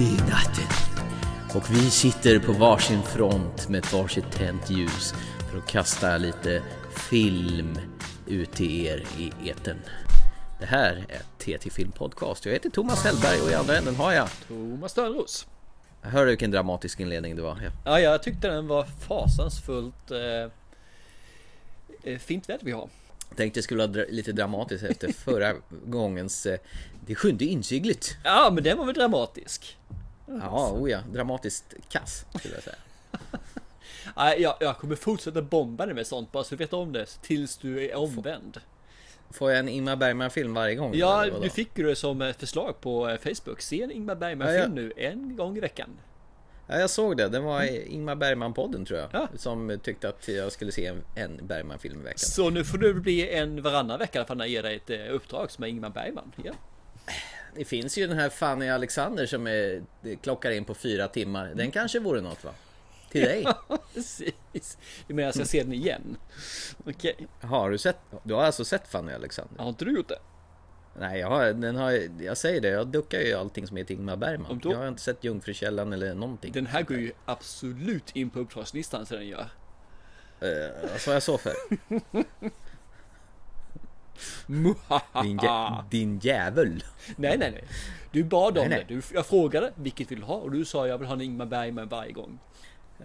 Ute 0.00 0.08
i 0.08 0.16
natten. 0.16 0.64
Och 1.54 1.70
vi 1.70 1.90
sitter 1.90 2.38
på 2.38 2.52
varsin 2.52 3.02
front 3.02 3.68
med 3.68 3.78
ett 3.78 3.92
varsitt 3.92 4.32
tänt 4.32 4.70
ljus 4.70 5.14
för 5.50 5.58
att 5.58 5.66
kasta 5.66 6.18
lite 6.18 6.62
film 7.10 7.78
ut 8.26 8.52
till 8.52 8.86
er 8.86 9.04
i 9.18 9.48
eten. 9.48 9.76
Det 10.60 10.66
här 10.66 11.04
är 11.08 11.22
TT 11.38 11.70
Film 11.70 11.92
Podcast. 11.92 12.46
Jag 12.46 12.52
heter 12.52 12.70
Thomas 12.70 13.04
Hellberg 13.04 13.40
och 13.40 13.50
i 13.50 13.54
andra 13.54 13.76
änden 13.76 13.96
har 13.96 14.12
jag... 14.12 14.28
Thomas 14.48 14.94
Törnros. 14.94 15.46
Hör 16.02 16.24
du 16.24 16.30
vilken 16.30 16.50
dramatisk 16.50 17.00
inledning 17.00 17.36
det 17.36 17.42
var? 17.42 17.58
Ja. 17.62 17.70
Ja, 17.84 18.00
jag 18.00 18.22
tyckte 18.22 18.48
den 18.48 18.66
var 18.66 18.84
fasansfullt 18.84 20.10
eh, 20.10 20.50
eh, 22.12 22.18
fint 22.18 22.48
väder 22.48 22.64
vi 22.64 22.72
har. 22.72 22.88
Tänkte 23.36 23.58
det 23.58 23.62
skulle 23.62 23.78
vara 23.86 23.92
dra- 23.92 24.10
lite 24.10 24.32
dramatiskt 24.32 24.84
efter 24.84 25.12
förra 25.24 25.54
gångens 25.86 26.46
eh, 26.46 26.58
Det 27.06 27.14
sjunde 27.14 27.44
inseglet. 27.44 28.16
Ja, 28.24 28.50
men 28.54 28.64
den 28.64 28.78
var 28.78 28.84
väl 28.84 28.94
dramatisk. 28.94 29.76
Ja, 30.26 30.70
oh 30.72 30.90
ja, 30.90 30.98
dramatiskt 31.12 31.74
kass 31.88 32.24
skulle 32.38 32.54
jag 32.54 32.62
säga. 32.64 32.76
Ja, 34.16 34.34
jag, 34.34 34.56
jag 34.60 34.78
kommer 34.78 34.96
fortsätta 34.96 35.42
bomba 35.42 35.86
dig 35.86 35.94
med 35.94 36.06
sånt 36.06 36.32
bara 36.32 36.44
så 36.44 36.50
du 36.54 36.56
vet 36.56 36.72
om 36.72 36.92
det 36.92 37.06
tills 37.22 37.56
du 37.56 37.84
är 37.90 37.94
omvänd. 37.96 38.60
Får 39.30 39.50
jag 39.50 39.58
en 39.58 39.68
Ingmar 39.68 39.96
Bergman-film 39.96 40.54
varje 40.54 40.74
gång? 40.74 40.94
Ja, 40.94 41.26
du 41.42 41.50
fick 41.50 41.78
ju 41.78 41.84
det 41.86 41.96
som 41.96 42.32
förslag 42.38 42.80
på 42.80 43.08
eh, 43.08 43.18
Facebook. 43.18 43.60
Se 43.60 43.82
en 43.82 43.90
Ingmar 43.90 44.14
Bergman-film 44.14 44.74
nu 44.74 44.92
en 44.96 45.36
gång 45.36 45.56
i 45.56 45.60
veckan. 45.60 45.88
Ja, 46.70 46.78
jag 46.78 46.90
såg 46.90 47.16
det. 47.16 47.28
Det 47.28 47.40
var 47.40 47.62
i 47.62 47.86
Ingmar 47.86 48.14
Bergman-podden 48.14 48.84
tror 48.84 48.98
jag. 49.00 49.08
Ja. 49.12 49.28
Som 49.36 49.78
tyckte 49.82 50.08
att 50.08 50.28
jag 50.28 50.52
skulle 50.52 50.72
se 50.72 50.86
en, 50.86 51.02
en 51.14 51.46
Bergman-film 51.46 52.00
i 52.00 52.04
veckan. 52.04 52.18
Så 52.18 52.50
nu 52.50 52.64
får 52.64 52.78
du 52.78 52.94
bli 52.94 53.30
en 53.30 53.62
varannan 53.62 53.98
vecka 53.98 54.18
i 54.18 54.20
alla 54.20 54.26
fall 54.26 54.36
när 54.36 54.44
jag 54.44 54.52
ger 54.52 54.62
dig 54.62 54.76
ett 54.76 54.90
eh, 54.90 55.14
uppdrag 55.14 55.50
som 55.50 55.64
är 55.64 55.68
Ingmar 55.68 55.90
Bergman. 55.90 56.32
Ja. 56.44 56.52
Det 57.54 57.64
finns 57.64 57.98
ju 57.98 58.06
den 58.06 58.18
här 58.18 58.28
Fanny 58.28 58.68
Alexander 58.68 59.26
som 59.26 59.46
är, 59.46 59.82
klockar 60.22 60.50
in 60.50 60.64
på 60.64 60.74
fyra 60.74 61.08
timmar. 61.08 61.52
Den 61.54 61.70
kanske 61.70 61.98
vore 61.98 62.20
något 62.20 62.44
va? 62.44 62.50
Till 63.10 63.20
dig? 63.22 63.46
Precis. 63.94 64.78
Du 65.06 65.14
menar 65.14 65.26
jag 65.26 65.34
ska 65.34 65.44
se 65.44 65.62
den 65.62 65.72
igen? 65.72 66.16
Okej, 66.86 67.26
Har 67.40 67.70
du 67.70 67.78
sett? 67.78 67.98
Du 68.22 68.34
har 68.34 68.42
alltså 68.42 68.64
sett 68.64 68.88
Fanny 68.88 69.12
Alexander? 69.12 69.62
har 69.62 69.68
inte 69.68 69.84
du 69.84 69.94
gjort 69.96 70.08
det? 70.08 70.18
Nej, 70.98 71.20
jag, 71.20 71.28
har, 71.28 71.52
den 71.52 71.76
har, 71.76 71.98
jag 72.22 72.36
säger 72.36 72.60
det. 72.60 72.68
Jag 72.68 72.86
duckar 72.88 73.18
ju 73.20 73.34
allting 73.34 73.66
som 73.66 73.76
heter 73.76 73.94
Ingmar 73.94 74.16
Bergman. 74.16 74.58
då- 74.62 74.72
Jag 74.72 74.78
har 74.78 74.88
inte 74.88 75.02
sett 75.02 75.24
Jungfrukällan 75.24 75.92
eller 75.92 76.14
någonting. 76.14 76.52
Den 76.52 76.66
här 76.66 76.82
går 76.82 76.96
ju 76.96 77.12
absolut 77.24 78.16
in 78.16 78.30
på 78.30 78.38
uppdragslistan 78.38 79.06
så 79.06 79.14
den 79.14 79.26
gör. 79.28 79.46
Uh, 80.42 80.90
vad 80.92 81.00
sa 81.00 81.12
jag 81.12 81.22
så 81.22 81.38
för? 81.38 81.52
Din, 85.22 85.38
jä, 85.42 85.84
din 85.90 86.18
jävel. 86.18 86.84
Nej, 87.16 87.38
nej, 87.38 87.50
nej. 87.50 87.64
Du 88.12 88.24
bad 88.24 88.58
om 88.58 88.68
Nej, 88.68 88.68
nej. 88.68 88.84
det. 88.88 88.94
Du, 88.94 89.02
jag 89.14 89.26
frågade 89.26 89.72
vilket 89.74 90.10
vill 90.10 90.20
du 90.20 90.26
ha 90.26 90.34
och 90.34 90.50
du 90.50 90.64
sa 90.64 90.86
jag 90.86 90.98
vill 90.98 91.06
ha 91.06 91.14
en 91.14 91.20
Ingmar 91.20 91.46
Bergman 91.46 91.88
varje 91.88 92.12
gång. 92.12 92.38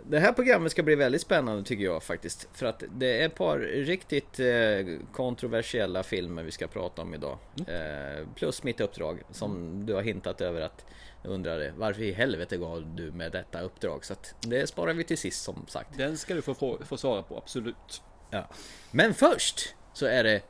Det 0.04 0.20
här 0.20 0.32
programmet 0.32 0.72
ska 0.72 0.84
bli 0.84 0.96
väldigt 0.96 1.22
spännande 1.22 1.64
tycker 1.64 1.84
jag 1.84 2.04
faktiskt. 2.04 2.48
För 2.54 2.66
att 2.66 2.84
det 2.96 3.22
är 3.22 3.26
ett 3.26 3.36
par 3.36 3.60
riktigt 3.60 4.40
eh, 4.40 5.00
kontroversiella 5.14 6.04
filmer 6.04 6.44
vi 6.44 6.52
ska 6.52 6.68
prata 6.68 7.02
om 7.02 7.14
idag. 7.14 7.38
Eh, 7.68 8.28
plus 8.36 8.64
mitt 8.64 8.82
uppdrag 8.82 9.22
som 9.32 9.82
du 9.86 9.94
har 9.94 10.02
hintat 10.02 10.42
över 10.42 10.62
att 10.62 10.86
jag 11.22 11.32
undrade 11.32 11.74
varför 11.78 12.02
i 12.02 12.12
helvete 12.12 12.58
gav 12.58 12.96
du 12.96 13.12
med 13.12 13.32
detta 13.32 13.62
uppdrag. 13.62 14.06
Så 14.06 14.14
att 14.14 14.36
det 14.42 14.68
sparar 14.68 14.94
vi 14.94 15.04
till 15.04 15.18
sist 15.18 15.44
som 15.44 15.66
sagt. 15.68 15.98
Den 15.98 16.18
ska 16.18 16.34
du 16.34 16.42
få, 16.42 16.54
få, 16.54 16.80
få 16.86 16.98
svara 16.98 17.24
på, 17.24 17.38
absolut. 17.38 18.02
Ja. 18.30 18.50
Men 18.92 19.14
först 19.14 19.76
så 19.94 20.06
är 20.06 20.24
det 20.24 20.42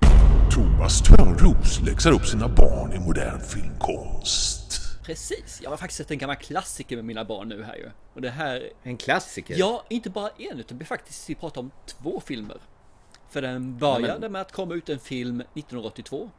Thomas 0.55 1.01
Törnros 1.01 1.81
läxar 1.85 2.11
upp 2.11 2.25
sina 2.25 2.47
barn 2.47 2.93
i 2.93 2.99
modern 2.99 3.39
filmkonst. 3.39 4.84
Precis, 5.05 5.59
jag 5.63 5.69
har 5.69 5.77
faktiskt 5.77 5.97
sett 5.97 6.11
en 6.11 6.17
gammal 6.17 6.35
klassiker 6.35 6.95
med 6.95 7.05
mina 7.05 7.25
barn 7.25 7.49
nu 7.49 7.63
här 7.63 7.75
ju. 7.75 7.91
Och 8.13 8.21
det 8.21 8.29
här, 8.29 8.69
en 8.83 8.97
klassiker. 8.97 9.55
ja, 9.57 9.85
inte 9.89 10.09
bara 10.09 10.29
en 10.37 10.59
utan 10.59 10.77
vi 10.77 10.85
faktiskt 10.85 11.29
vi 11.29 11.35
pratar 11.35 11.61
om 11.61 11.71
två 11.85 12.19
filmer. 12.19 12.57
För 13.29 13.41
den 13.41 13.77
började 13.77 14.07
Ja, 14.07 14.17
men- 14.19 14.31
med 14.31 14.41
att 14.41 14.51
komma 14.51 14.73
ut 14.75 14.89
en 14.89 14.99
film 14.99 15.41
1982. 15.53 16.29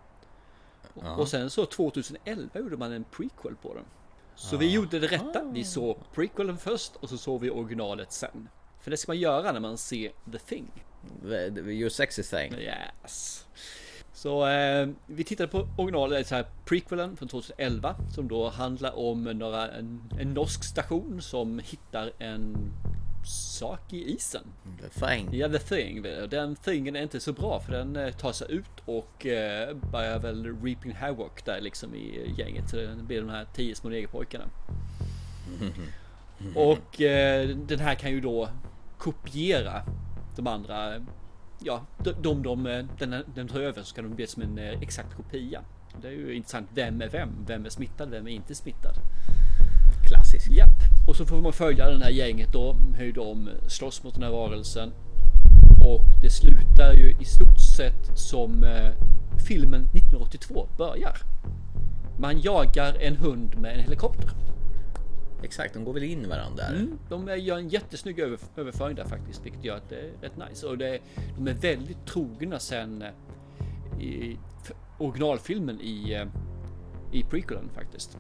Och 1.17 1.29
sen 1.29 1.51
så 1.51 1.67
2011 1.67 2.59
gjorde 2.59 2.77
man 2.77 2.93
en 2.93 3.05
prequel 3.05 3.55
på 3.63 3.75
den. 3.75 3.85
Så 4.35 4.57
vi 4.57 4.71
gjorde 4.73 4.99
det 4.99 5.07
rätta. 5.07 5.45
Vi 5.45 5.65
såg 5.65 5.99
prequelen 6.15 6.59
först 6.59 6.97
och 6.97 7.09
så 7.09 7.19
såg 7.19 7.41
vi 7.41 7.51
originalet 7.51 8.13
sen. 8.13 8.49
För 8.81 8.91
det 8.91 8.97
ska 8.97 9.11
man 9.11 9.19
göra 9.19 9.53
när 9.53 9.61
man 9.61 9.79
ser 9.79 10.13
The 10.33 10.39
Thing. 10.39 10.85
Your 11.67 11.89
sexy 11.89 12.23
thing. 12.23 12.55
Yes. 12.55 13.47
Så 14.17 14.47
eh, 14.47 14.89
vi 15.07 15.25
tittade 15.25 15.49
på 15.49 15.69
originalet, 15.77 16.27
så 16.27 16.35
här 16.35 16.47
prequelen 16.65 17.17
från 17.17 17.29
2011 17.29 17.97
som 18.15 18.29
då 18.29 18.49
handlar 18.49 18.99
om 18.99 19.25
några, 19.25 19.71
en, 19.71 20.13
en 20.19 20.35
norsk 20.35 20.65
station 20.65 21.23
som 21.23 21.59
hittar 21.59 22.13
en 22.19 22.73
sak 23.59 23.93
i 23.93 24.15
isen. 24.15 24.43
The 24.83 25.07
thing. 25.07 25.29
Ja, 25.33 25.49
the 25.49 25.59
thing. 25.59 26.03
Den 26.03 26.57
thingen 26.57 26.97
är 26.97 27.03
inte 27.03 27.21
så 27.21 27.33
bra 27.33 27.61
för 27.61 27.73
den 27.73 27.97
eh, 27.97 28.13
tar 28.13 28.33
sig 28.33 28.53
ut 28.53 28.83
och 28.85 29.27
eh, 29.27 29.77
börjar 29.77 30.19
väl 30.19 30.63
reaping 30.63 30.93
havoc 30.93 31.33
där 31.45 31.61
liksom 31.61 31.95
i 31.95 32.35
gänget. 32.39 32.71
Så 32.71 32.77
det 32.77 33.03
blir 33.07 33.21
de 33.21 33.31
här 33.31 33.47
tio 33.55 33.75
små 33.75 33.91
negerpojkarna. 33.91 34.45
Och 36.55 37.01
eh, 37.01 37.49
den 37.49 37.79
här 37.79 37.95
kan 37.95 38.11
ju 38.11 38.21
då 38.21 38.49
kopiera 38.99 39.83
de 40.37 40.47
andra. 40.47 41.07
Ja, 41.59 41.87
de, 42.23 42.43
de, 42.43 42.67
eh, 42.67 42.85
den, 42.99 43.25
den 43.35 43.49
tar 43.49 43.61
över 43.61 43.83
så 43.83 43.95
kan 43.95 44.05
de 44.05 44.15
bli 44.15 44.27
som 44.27 44.43
en 44.43 44.59
eh, 44.59 44.81
exakt 44.81 45.15
kopia. 45.17 45.61
Det 46.03 46.09
är 46.09 46.13
ju 46.13 46.35
intressant. 46.35 46.69
Vem 46.75 47.01
är 47.03 47.09
vem? 47.09 47.29
Vem 47.47 47.65
är 47.67 47.71
smittad? 47.71 48.11
Vem 48.11 48.27
är 48.27 48.31
inte 48.31 48.55
smittad? 48.55 48.95
Klassisk. 50.09 50.51
Japp, 50.51 51.09
och 51.09 51.17
så 51.17 51.27
får 51.27 51.37
man 51.37 51.53
följa 51.53 51.91
den 51.91 52.03
här 52.03 52.11
gänget 52.11 52.53
då, 52.53 52.77
hur 52.95 53.13
de 53.13 53.51
slåss 53.69 54.03
mot 54.03 54.15
den 54.15 54.23
här 54.23 54.31
varelsen. 54.31 54.93
Och 55.85 56.03
det 56.23 56.31
slutar 56.31 56.93
ju 56.93 57.17
i 57.21 57.25
stort 57.25 57.61
sett 57.77 58.19
som 58.19 58.65
eh, 58.65 58.93
filmen 59.47 59.81
1982 59.81 60.69
börjar. 60.79 61.17
Man 62.19 62.41
jagar 62.41 62.97
en 63.01 63.17
hund 63.17 63.57
med 63.59 63.75
en 63.75 63.81
helikopter. 63.81 64.31
Exakt, 65.43 65.75
de 65.75 65.85
går 65.85 65.93
väl 65.93 66.03
in 66.03 66.23
i 66.25 66.27
varandra 66.29 66.65
där. 66.65 66.75
Mm, 66.77 66.99
de 67.09 67.39
gör 67.39 67.59
en 67.59 67.69
jättesnygg 67.69 68.19
över, 68.19 68.39
överföring 68.57 68.97
där 68.97 69.05
faktiskt, 69.05 69.47
vilket 69.47 69.65
gör 69.65 69.77
att 69.77 69.89
det 69.89 69.97
är 69.97 70.11
rätt 70.23 70.49
nice. 70.49 70.67
Och 70.67 70.79
det, 70.79 70.99
de 71.37 71.49
är 71.49 71.55
väldigt 71.55 72.07
trogna 72.07 72.59
sen 72.59 73.03
eh, 73.03 74.03
i 74.05 74.39
originalfilmen 74.99 75.81
i, 75.81 76.13
eh, 76.13 76.27
i 77.13 77.23
prequelen 77.23 77.69
faktiskt. 77.75 78.19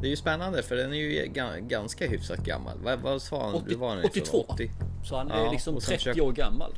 Det 0.00 0.06
är 0.06 0.10
ju 0.10 0.16
spännande 0.16 0.62
för 0.62 0.76
den 0.76 0.92
är 0.92 0.96
ju 0.96 1.24
ga- 1.32 1.68
ganska 1.68 2.06
hyfsat 2.08 2.38
gammal. 2.44 2.78
Vad, 2.84 2.98
vad 3.00 3.22
sa 3.22 3.44
han? 3.46 3.54
80 3.54 3.64
Du 3.68 3.74
var 3.74 4.04
82. 4.04 4.44
80. 4.48 4.70
Så 5.04 5.16
han 5.16 5.30
är 5.30 5.44
Ja, 5.44 5.52
liksom 5.52 5.74
och 5.74 5.82
sen 5.82 5.90
30 5.92 5.98
försöker- 6.04 6.20
år 6.22 6.32
gammal. 6.32 6.74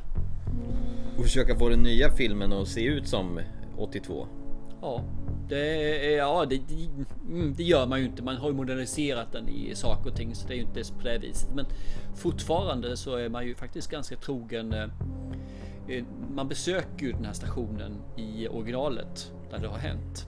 Och 1.17 1.23
försöka 1.23 1.55
få 1.59 1.69
den 1.69 1.79
nya 1.83 2.11
filmen 2.11 2.53
att 2.53 2.67
se 2.67 2.83
ut 2.85 3.07
som 3.07 3.39
82. 3.77 4.27
Ja, 4.81 5.03
det, 5.49 6.13
är, 6.13 6.17
ja 6.17 6.45
det, 6.45 6.57
det, 6.67 6.89
mm, 7.27 7.53
det 7.57 7.63
gör 7.63 7.87
man 7.87 7.99
ju 7.99 8.05
inte. 8.05 8.23
Man 8.23 8.37
har 8.37 8.47
ju 8.49 8.55
moderniserat 8.55 9.31
den 9.31 9.49
i 9.49 9.75
saker 9.75 10.09
och 10.09 10.15
ting 10.15 10.35
så 10.35 10.47
det 10.47 10.53
är 10.53 10.55
ju 10.55 10.61
inte 10.61 10.93
på 10.93 11.03
det 11.03 11.17
viset. 11.17 11.55
Men 11.55 11.65
fortfarande 12.15 12.97
så 12.97 13.15
är 13.15 13.29
man 13.29 13.45
ju 13.45 13.55
faktiskt 13.55 13.91
ganska 13.91 14.15
trogen. 14.15 14.73
eh, 14.73 14.89
eh, 15.87 16.03
Man 16.29 16.47
besöker 16.47 17.05
ju 17.05 17.11
den 17.11 17.25
här 17.25 17.33
stationen 17.33 17.97
i 18.17 18.47
originalet 18.47 19.31
där 19.51 19.57
det 19.59 19.67
har 19.67 19.77
hänt. 19.77 20.27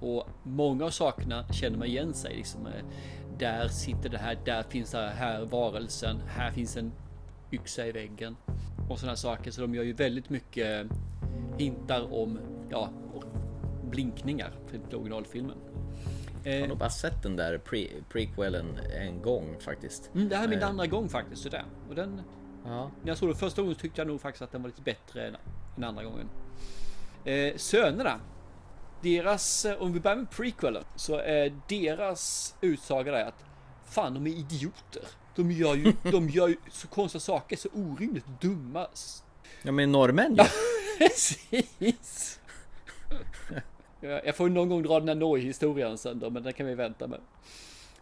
Och 0.00 0.28
många 0.42 0.84
av 0.84 0.90
sakerna 0.90 1.48
känner 1.52 1.78
man 1.78 1.86
igen 1.86 2.14
sig. 2.14 2.36
Liksom, 2.36 2.66
eh, 2.66 2.84
där 3.38 3.68
sitter 3.68 4.08
det 4.08 4.18
här, 4.18 4.38
där 4.44 4.62
finns 4.62 4.90
det 4.90 5.12
här 5.16 5.44
varelsen, 5.44 6.16
här 6.26 6.50
finns 6.50 6.76
en 6.76 6.92
yxa 7.52 7.86
i 7.86 7.92
väggen. 7.92 8.36
Och 8.88 8.98
sådana 8.98 9.16
saker. 9.16 9.50
Så 9.50 9.60
de 9.60 9.74
gör 9.74 9.82
ju 9.82 9.92
väldigt 9.92 10.30
mycket 10.30 10.86
hintar 11.58 12.14
om, 12.14 12.38
ja, 12.70 12.90
blinkningar 13.86 14.52
för 14.70 14.96
originalfilmen. 14.96 15.56
Jag 16.44 16.52
har 16.52 16.60
Eh, 16.62 16.68
nog 16.68 16.78
bara 16.78 16.90
sett 16.90 17.22
den 17.22 17.36
där 17.36 17.58
pre 17.58 17.88
prequelen 18.08 18.78
en 19.00 19.22
gång 19.22 19.56
faktiskt. 19.60 20.10
mm, 20.14 20.28
det 20.28 20.36
här 20.36 20.44
är 20.44 20.48
min 20.48 20.58
Eh, 20.58 20.68
andra 20.68 20.86
gång 20.86 21.08
faktiskt. 21.08 21.42
Så 21.42 21.48
där. 21.48 21.64
Och 21.88 21.94
den, 21.94 22.22
Ja. 22.64 22.90
när 23.02 23.08
jag 23.08 23.18
såg 23.18 23.28
den 23.28 23.36
första 23.36 23.62
gången 23.62 23.76
tyckte 23.76 24.00
jag 24.00 24.08
nog 24.08 24.20
faktiskt 24.20 24.42
att 24.42 24.52
den 24.52 24.62
var 24.62 24.68
lite 24.68 24.82
bättre 24.82 25.26
än, 25.28 25.36
än 25.76 25.84
andra 25.84 26.04
gången. 26.04 26.28
Eh, 27.24 27.56
sönerna. 27.56 28.20
Deras, 29.02 29.64
eh, 29.64 29.82
om 29.82 29.92
vi 29.92 30.00
börjar 30.00 30.16
med 30.16 30.30
prequelen, 30.30 30.84
så 30.96 31.16
är 31.18 31.52
deras 31.68 32.54
utsaga 32.60 33.12
där 33.12 33.24
att 33.24 33.44
fan 33.84 34.14
de 34.14 34.26
är 34.26 34.30
idioter. 34.30 35.02
De 35.34 35.50
gör 35.52 35.74
ju, 35.74 35.92
de 36.10 36.28
gör 36.28 36.48
ju 36.48 36.56
så 36.70 36.88
konstiga 36.88 37.20
saker, 37.20 37.56
så 37.56 37.68
orimligt 37.74 38.26
dumma. 38.40 38.86
ja 39.62 39.72
men 39.72 39.92
norrmän 39.92 40.34
ju. 40.36 40.42
Precis. 40.98 42.40
Ja, 44.00 44.20
Jag 44.24 44.36
får 44.36 44.48
någon 44.48 44.68
gång 44.68 44.82
dra 44.82 44.98
den 45.00 45.08
här 45.08 45.14
Norge-historien 45.14 45.98
sen 45.98 46.18
då, 46.18 46.30
men 46.30 46.42
det 46.42 46.52
kan 46.52 46.66
vi 46.66 46.74
vänta 46.74 47.06
med. 47.06 47.20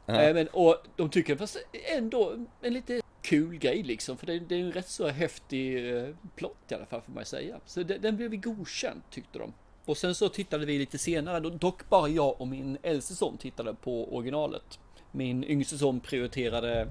Eh, 0.07 0.35
Men, 0.35 0.49
och 0.49 0.77
de 0.97 1.11
tycker 1.11 1.37
fast 1.37 1.57
ändå 1.97 2.47
en 2.63 2.73
lite 2.73 3.03
kul 3.23 3.57
grej 3.59 3.83
liksom, 3.83 4.17
för 4.17 4.27
det, 4.27 4.39
det 4.39 4.55
är 4.55 4.61
en 4.61 4.73
rätt 4.73 4.89
så 4.89 5.09
häftig 5.09 5.97
eh, 5.97 6.09
plott 6.37 6.57
i 6.69 6.75
alla 6.75 6.87
fall 6.87 7.01
får 7.01 7.13
man 7.13 7.25
säga. 7.25 7.57
Så 7.67 7.83
den, 7.83 8.01
den 8.01 8.17
blev 8.17 8.31
vi 8.31 8.37
godkänd 8.37 9.03
tyckte 9.11 9.39
de. 9.39 9.53
Och 9.85 9.97
sen 9.97 10.15
så 10.15 10.29
tittade 10.29 10.67
vi 10.67 10.79
lite 10.79 10.99
senare, 10.99 11.41
dock 11.41 11.89
bara 11.89 12.09
jag 12.09 12.41
och 12.41 12.49
min 12.49 12.79
äldste 12.83 13.15
son 13.15 13.37
tittade 13.39 13.75
på 13.75 14.15
originalet. 14.17 14.79
Min 15.13 15.45
yngste 15.45 15.79
son 15.79 16.01
prioriterade 16.01 16.89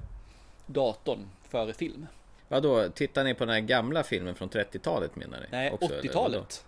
datorn 0.66 1.28
före 1.48 1.72
film. 1.72 2.06
Vadå, 2.48 2.88
tittar 2.88 3.24
ni 3.24 3.34
på 3.34 3.44
den 3.44 3.54
här 3.54 3.60
gamla 3.60 4.02
filmen 4.02 4.34
från 4.34 4.48
30-talet 4.50 5.16
menar 5.16 5.40
ni? 5.40 5.46
Nej, 5.50 5.70
Också, 5.70 5.86
eller 5.86 5.96
vadå? 5.96 6.08
80-talet. 6.08 6.64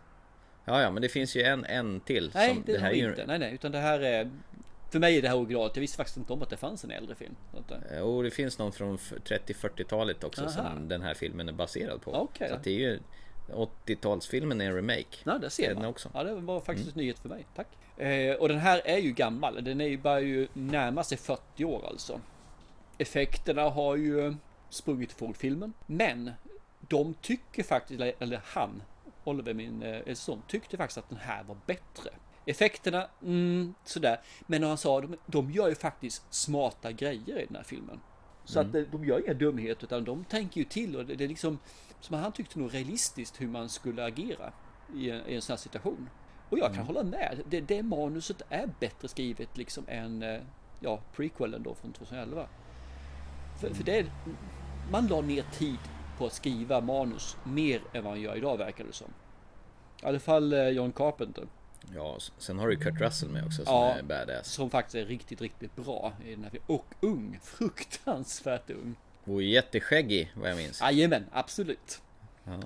Ja, 0.68 0.82
ja, 0.82 0.90
men 0.90 1.02
det 1.02 1.08
finns 1.08 1.36
ju 1.36 1.42
en, 1.42 1.64
en 1.64 2.00
till. 2.00 2.30
Nej, 2.34 2.54
som, 2.54 2.62
det, 2.66 2.72
här 2.72 2.80
har 2.80 2.88
är 2.90 2.94
ju- 2.94 3.08
inte. 3.10 3.26
Nej, 3.26 3.38
nej, 3.38 3.54
utan 3.54 3.72
det 3.72 3.78
här 3.78 4.00
är... 4.00 4.30
För 4.90 4.98
mig 4.98 5.18
är 5.18 5.22
det 5.22 5.28
här 5.28 5.36
originalet. 5.36 5.76
Jag 5.76 5.80
visste 5.80 5.96
faktiskt 5.96 6.16
inte 6.16 6.32
om 6.32 6.42
att 6.42 6.50
det 6.50 6.56
fanns 6.56 6.84
en 6.84 6.90
äldre 6.90 7.14
film. 7.14 7.36
Så 7.52 7.58
att, 7.58 7.70
eh, 7.70 7.78
Jo, 7.98 8.22
det 8.22 8.30
finns 8.30 8.58
någon 8.58 8.72
från 8.72 8.94
f- 8.94 9.12
30-40-talet 9.24 10.24
också 10.24 10.42
Aha. 10.42 10.50
som 10.50 10.88
den 10.88 11.02
här 11.02 11.14
filmen 11.14 11.48
är 11.48 11.52
baserad 11.52 12.02
på. 12.02 12.12
Okej 12.14 12.48
Så 12.48 12.52
då. 12.54 12.58
att 12.58 12.64
det 12.64 12.70
är 12.70 12.78
ju 12.78 12.98
80-talsfilmen 13.52 14.62
är 14.62 14.66
en 14.66 14.74
remake. 14.74 15.16
Ja, 15.24 15.38
där 15.38 15.48
ser 15.48 15.74
man. 15.74 15.84
också. 15.84 16.10
Ja, 16.14 16.22
det 16.24 16.34
var 16.34 16.60
faktiskt 16.60 16.96
nyhet 16.96 17.19
för 17.19 17.28
mig. 17.28 17.46
Tack. 17.56 17.66
Eh, 18.02 18.34
och 18.36 18.48
den 18.48 18.58
här 18.58 18.82
är 18.84 18.98
ju 18.98 19.12
gammal. 19.12 19.64
Den 19.64 19.80
är 19.80 19.86
ju 19.88 19.98
bara 19.98 20.20
ju 20.20 20.48
närma 20.52 21.04
sig 21.04 21.19
40 21.19 21.64
år 21.64 21.86
alltså. 21.86 22.20
Effekterna 22.98 23.62
har 23.62 23.96
ju 23.96 24.34
sprungit 24.70 25.10
ifrån 25.12 25.34
filmen. 25.34 25.72
Men 25.86 26.30
de 26.80 27.14
tycker 27.14 27.62
faktiskt, 27.62 28.00
eller 28.19 28.40
han, 28.44 28.82
Oliver, 29.28 29.55
min 29.55 29.82
eh, 29.82 30.14
son, 30.14 30.43
tyckte 30.49 30.76
faktiskt 30.76 30.99
att 30.99 31.08
den 31.08 31.19
här 31.19 31.44
var 31.44 31.56
bättre. 31.67 32.11
Effekterna, 32.46 33.06
mm, 33.23 33.75
sådär. 33.84 34.20
Men 34.46 34.62
han 34.62 34.78
sa, 34.78 35.00
de, 35.00 35.17
de 35.26 35.50
gör 35.50 35.69
ju 35.69 35.75
faktiskt 35.75 36.34
smarta 36.34 36.93
grejer 36.93 37.38
i 37.38 37.46
den 37.46 37.56
här 37.56 37.62
filmen. 37.62 38.00
Så 38.44 38.61
att 38.61 38.75
eh, 38.75 38.82
de 38.93 39.05
gör 39.05 39.25
inga 39.25 39.34
dumheter 39.34 39.84
utan 39.84 40.05
de 40.05 40.25
tänker 40.25 40.58
ju 40.58 40.64
till 40.64 40.96
och 40.96 41.06
det, 41.06 41.25
är 41.25 41.28
liksom 41.28 41.58
som 42.00 42.17
han 42.17 42.32
tyckte 42.32 42.58
nog 42.58 42.75
realistiskt 42.75 43.40
hur 43.40 43.49
man 43.49 43.69
skulle 43.69 44.05
agera 44.05 44.52
i 44.94 45.11
en, 45.11 45.26
i 45.26 45.34
en 45.34 45.43
sån 45.43 45.52
här 45.52 45.58
situation. 45.58 46.08
Och 46.50 46.58
jag 46.58 46.75
kan 46.75 46.84
hålla 46.87 47.02
med. 47.02 47.40
Det, 47.49 47.61
det 47.61 47.82
manuset 47.82 48.43
är 48.49 48.70
bättre 48.81 49.08
skrivet 49.08 49.56
liksom 49.56 49.84
än 49.88 50.22
eh, 50.22 50.40
ja, 50.81 51.00
prequelen 51.12 51.62
då 51.62 51.75
från 51.75 51.93
2011. 51.93 52.49
För, 53.61 53.75
för 53.75 53.84
det 53.84 54.06
man 54.90 55.06
la 55.06 55.20
ner 55.20 55.44
tid 55.52 55.79
på 56.18 56.26
att 56.26 56.32
skriva 56.32 56.80
manus 56.80 57.36
mer 57.44 57.80
än 57.92 58.04
vad 58.04 58.12
man 58.12 58.20
gör 58.20 58.36
idag 58.36 58.56
verkar 58.56 58.84
det 58.84 58.92
som. 58.92 59.08
I 60.02 60.06
alla 60.06 60.18
fall 60.18 60.52
eh, 60.52 60.68
John 60.68 60.92
Carpenter. 60.92 61.44
Ja, 61.94 62.18
sen 62.38 62.58
har 62.58 62.68
du 62.68 62.76
Kurt 62.76 63.00
Russell 63.00 63.28
med 63.28 63.44
också 63.46 63.64
som 63.64 63.74
Ja. 63.74 63.92
är 63.94 64.02
badass. 64.02 64.46
Som 64.52 64.70
faktiskt 64.70 64.94
är 64.94 65.04
riktigt, 65.04 65.40
riktigt 65.40 65.76
bra 65.76 66.12
i 66.26 66.30
den 66.30 66.42
här 66.42 66.50
filmen. 66.50 66.66
Och 66.66 66.84
ung. 67.00 67.38
Fruktansvärt 67.42 68.70
ung. 68.70 68.94
Och 69.24 69.42
jätteskäggig 69.42 70.32
vad 70.36 70.50
jag 70.50 70.56
minns. 70.56 70.80
Jajamän, 70.80 71.24
absolut. 71.32 72.02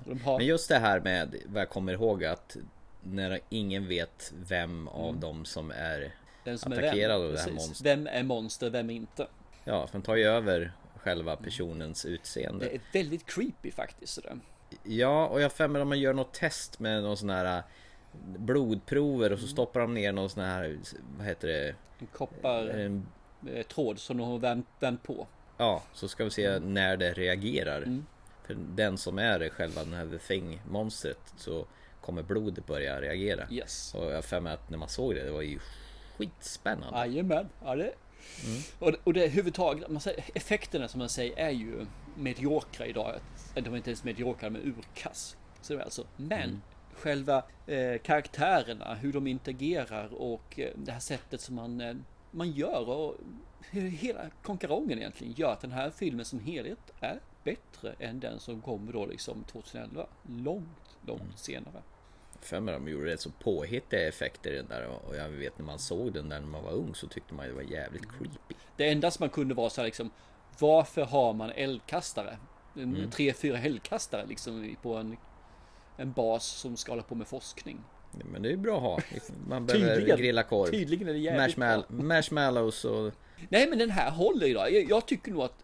De 0.05 0.21
har... 0.21 0.37
Men 0.37 0.47
just 0.47 0.69
det 0.69 0.77
här 0.79 0.99
med 0.99 1.35
vad 1.45 1.61
jag 1.61 1.69
kommer 1.69 1.93
ihåg 1.93 2.25
att 2.25 2.57
när 3.03 3.39
ingen 3.49 3.87
vet 3.87 4.33
vem 4.47 4.87
av 4.87 5.09
Mm. 5.09 5.19
dem 5.19 5.45
som 5.45 5.71
är 5.71 6.13
Den 6.43 6.57
som 6.59 6.71
är 6.71 6.77
attackerad 6.83 7.21
vem. 7.21 7.27
av 7.29 7.33
det 7.33 7.41
här 7.41 7.51
monstret. 7.51 7.81
Vem 7.81 8.07
är 8.07 8.23
monster, 8.23 8.69
vem 8.69 8.89
är 8.89 8.93
inte? 8.93 9.27
Ja, 9.63 9.87
för 9.87 9.93
de 9.99 10.01
tar 10.05 10.15
ju 10.15 10.23
över 10.23 10.71
själva 11.03 11.35
personens 11.35 12.05
utseende. 12.05 12.65
Det 12.65 12.75
är 12.75 12.81
väldigt 12.93 13.25
creepy 13.25 13.71
faktiskt. 13.71 14.13
Sådär. 14.13 14.39
Ja, 14.83 15.27
och 15.27 15.41
jag 15.41 15.51
mig 15.69 15.81
att 15.81 15.87
man 15.87 15.99
gör 15.99 16.13
något 16.13 16.33
test 16.33 16.79
med 16.79 17.03
någon 17.03 17.17
sån 17.17 17.29
här 17.29 17.57
äh, 17.57 17.63
blodprover 18.37 19.33
och 19.33 19.39
så 19.39 19.47
stoppar 19.47 19.79
de 19.79 19.93
ner 19.93 20.11
någon 20.11 20.29
sån 20.29 20.43
här, 20.43 20.77
vad 21.17 21.27
heter 21.27 21.47
det? 21.47 21.75
En 21.99 22.07
koppar 22.07 22.67
En, 22.67 23.07
eh, 23.53 23.65
tråd 23.65 23.99
som 23.99 24.17
de 24.17 24.27
har 24.27 24.37
vänt, 24.39 24.67
vänt 24.79 25.03
på. 25.03 25.27
ja, 25.57 25.83
så 25.93 26.07
ska 26.07 26.23
vi 26.23 26.29
se 26.29 26.59
när 26.59 26.97
det 26.97 27.13
reagerar. 27.13 27.77
Mm. 27.81 28.05
För 28.43 28.53
den 28.53 28.97
som 28.97 29.19
är 29.19 29.49
själva 29.49 29.83
den 29.83 29.93
här 29.93 30.05
The 30.05 30.17
Thing 30.17 30.61
monstret 30.69 31.33
så 31.37 31.65
kommer 32.01 32.23
blodet 32.23 32.65
börja 32.65 33.01
reagera. 33.01 33.47
Yes. 33.51 33.93
Och 33.95 34.11
jag 34.11 34.25
för 34.25 34.39
mig 34.39 34.53
att 34.53 34.69
när 34.69 34.77
man 34.77 34.89
såg 34.89 35.15
det, 35.15 35.23
det 35.23 35.31
var 35.31 35.41
ju 35.41 35.59
skitspännande. 36.17 36.99
Jajamän. 36.99 37.49
Ja, 37.63 37.75
det... 37.75 37.93
Och, 38.79 38.93
och 39.03 39.13
det 39.13 39.89
man 39.89 40.01
säger, 40.01 40.23
effekterna 40.33 40.87
som 40.87 40.99
man 40.99 41.09
säger 41.09 41.37
är 41.37 41.49
ju 41.49 41.85
mediokra 42.15 42.85
idag. 42.85 43.15
De 43.53 43.73
är 43.73 43.77
inte 43.77 43.89
ens 43.89 44.03
mediokra, 44.03 44.49
men 44.49 44.61
urkass. 44.61 45.37
Så 45.61 45.73
det 45.73 45.79
är 45.79 45.83
alltså. 45.83 46.07
Men 46.17 46.61
själva 46.93 47.43
eh, 47.67 48.01
karaktärerna, 48.01 48.93
hur 48.93 49.13
de 49.13 49.27
interagerar 49.27 50.13
och 50.13 50.59
eh, 50.59 50.71
det 50.75 50.91
här 50.91 50.99
sättet 50.99 51.41
som 51.41 51.55
man, 51.55 51.81
eh, 51.81 51.95
man 52.31 52.51
gör 52.51 52.89
och 52.89 53.17
hur 53.61 53.89
hela 53.89 54.29
konkarongen 54.43 54.97
egentligen 54.97 55.33
gör 55.33 55.53
att 55.53 55.61
den 55.61 55.71
här 55.71 55.89
filmen 55.89 56.25
som 56.25 56.39
helhet 56.39 56.91
är 56.99 57.19
bättre 57.43 57.95
än 57.99 58.19
den 58.19 58.39
som 58.39 58.61
kommer 58.61 58.93
då 58.93 59.05
liksom 59.05 59.43
2011. 59.43 60.05
Långt, 60.27 60.97
långt 61.05 61.39
senare. 61.39 61.81
För 62.41 62.59
mig 62.59 62.73
de 62.73 62.87
gjorde 62.87 63.05
rätt 63.05 63.21
så 63.21 63.29
påhittiga 63.31 64.07
effekter 64.07 64.51
i 64.51 64.55
den 64.55 64.67
där 64.67 64.87
och 65.07 65.15
jag 65.15 65.29
vet 65.29 65.57
när 65.59 65.65
man 65.65 65.79
såg 65.79 66.13
den 66.13 66.29
där 66.29 66.39
när 66.39 66.47
man 66.47 66.63
var 66.63 66.71
ung 66.71 66.95
så 66.95 67.07
tyckte 67.07 67.33
man 67.33 67.47
det 67.47 67.53
var 67.53 67.61
jävligt 67.61 68.03
creepy. 68.17 68.55
Det 68.77 68.89
enda 68.89 69.11
som 69.11 69.23
man 69.23 69.29
kunde 69.29 69.53
vara 69.53 69.69
så 69.69 69.81
här 69.81 69.85
liksom 69.85 70.09
Varför 70.59 71.01
har 71.05 71.33
man 71.33 71.49
eldkastare? 71.51 72.37
En 72.75 73.09
Tre, 73.11 73.33
fyra 73.33 73.57
eldkastare 73.59 74.25
liksom 74.25 74.75
på 74.81 74.95
en 74.95 75.17
En 75.97 76.11
bas 76.11 76.45
som 76.45 76.77
ska 76.77 76.91
hålla 76.91 77.03
på 77.03 77.15
med 77.15 77.27
forskning. 77.27 77.79
Men 78.31 78.41
det 78.41 78.47
är 78.49 78.51
ju 78.51 78.57
bra 78.57 78.75
att 78.77 78.81
ha. 78.81 78.99
Man 79.47 79.65
behöver 79.65 79.95
Tydligen. 79.95 80.17
grilla 80.17 80.43
korv. 80.43 80.71
Tydligen 80.71 81.07
är 81.07 81.13
det 81.13 81.19
jävligt 81.19 81.57
Marshmall- 81.57 81.85
bra. 81.87 82.03
marshmallows 82.03 82.85
och... 82.85 83.11
Nej 83.49 83.69
men 83.69 83.77
den 83.79 83.89
här 83.89 84.11
håller 84.11 84.47
idag. 84.47 84.73
Jag, 84.73 84.89
jag 84.89 85.05
tycker 85.07 85.31
nog 85.31 85.41
att 85.41 85.63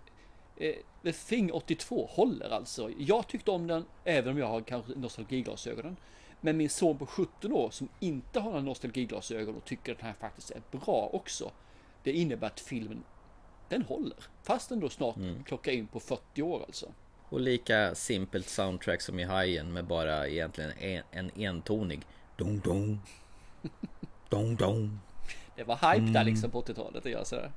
eh, 0.58 0.74
The 1.04 1.12
Thing 1.14 1.52
82 1.52 2.06
håller 2.12 2.50
alltså. 2.50 2.90
Jag 2.98 3.28
tyckte 3.28 3.52
om 3.52 3.68
den 3.68 3.86
även 4.04 4.32
om 4.32 4.38
jag 4.40 4.48
har 4.48 4.62
kanske 4.62 4.92
nostalgiglasögonen. 4.96 5.98
Men 6.42 6.57
min 6.57 6.69
son 6.69 6.98
på 6.98 7.06
17 7.06 7.51
år 7.51 7.69
som 7.69 7.89
inte 8.00 8.39
har 8.39 8.50
några 8.50 8.63
nostalgiglasögon 8.63 9.56
och 9.56 9.66
tycker 9.66 9.92
att 9.92 9.98
den 9.98 10.07
här 10.07 10.16
faktiskt 10.19 10.51
är 10.51 10.62
bra 10.72 11.10
också. 11.13 11.51
Det 12.04 12.12
innebär 12.12 12.48
att 12.48 12.60
filmen 12.60 13.04
den 13.69 13.81
håller. 13.81 14.18
Fast 14.44 14.69
den 14.69 14.80
då 14.80 14.89
snart 14.89 15.16
klockar 15.45 15.72
in 15.72 15.88
på 15.88 16.00
40 16.00 16.42
år 16.42 16.63
alltså. 16.68 16.86
Och 17.30 17.39
lika 17.39 17.95
simpelt 17.95 18.50
soundtrack 18.50 19.01
som 19.01 19.19
i 19.19 19.24
Hajen 19.24 19.74
med 19.74 19.86
bara 19.86 20.28
egentligen 20.28 20.72
en, 20.72 21.04
en 21.12 21.31
entonig 21.42 22.01
dong 22.38 22.60
dong 22.60 23.00
dong 24.30 24.56
dong 24.56 25.00
Det 25.56 25.63
var 25.63 25.94
hype 25.94 26.13
där 26.13 26.24
liksom 26.24 26.51
på 26.51 26.62
80-talet 26.62 27.06
att 27.06 27.12
göra 27.12 27.25
sådär. 27.25 27.51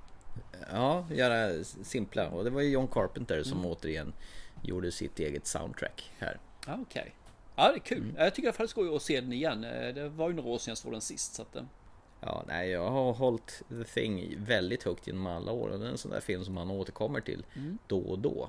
Ja, 0.73 1.07
göra 1.11 1.65
simpla 1.65 2.29
och 2.29 2.45
det 2.45 2.51
var 2.51 2.61
ju 2.61 2.69
John 2.71 2.89
Carpenter 2.89 3.43
som 3.43 3.67
återigen 3.67 4.13
gjorde 4.63 4.93
sitt 4.93 5.19
eget 5.19 5.47
soundtrack 5.47 6.11
här. 6.19 6.39
Ja, 6.67 6.79
okej. 6.83 7.15
Ja, 7.61 7.69
det 7.73 7.77
är 7.77 7.81
kul. 7.81 8.15
Jag 8.19 8.35
tycker 8.35 8.47
i 8.47 8.49
alla 8.49 8.57
fall 8.57 8.67
det 8.67 8.71
ska 8.71 8.97
att 8.97 9.03
se 9.03 9.21
den 9.21 9.33
igen. 9.33 9.65
Eh, 9.65 9.95
Det 9.95 10.09
var 10.09 10.29
ju 10.29 10.35
några 10.35 10.49
år 10.49 10.59
sedan 10.59 10.71
jag 10.71 10.79
såg 10.79 10.93
den 10.93 11.01
sist. 11.01 11.35
Så 11.35 11.43
att, 11.43 11.57
eh, 11.57 11.63
Ja, 12.23 12.45
nej, 12.49 12.71
jag 12.71 12.91
har 12.91 13.13
hållit 13.13 13.63
The 13.69 13.85
Thing 13.85 14.35
väldigt 14.39 14.83
högt 14.83 15.07
genom 15.07 15.27
alla 15.27 15.53
år 15.53 15.69
det 15.71 15.87
är 15.87 15.91
en 15.91 15.99
sån 15.99 16.11
där 16.11 16.21
film 16.21 16.45
som 16.45 16.55
man 16.55 16.71
återkommer 16.71 17.21
till 17.21 17.45
då 17.87 17.99
och 17.99 18.19
då. 18.19 18.49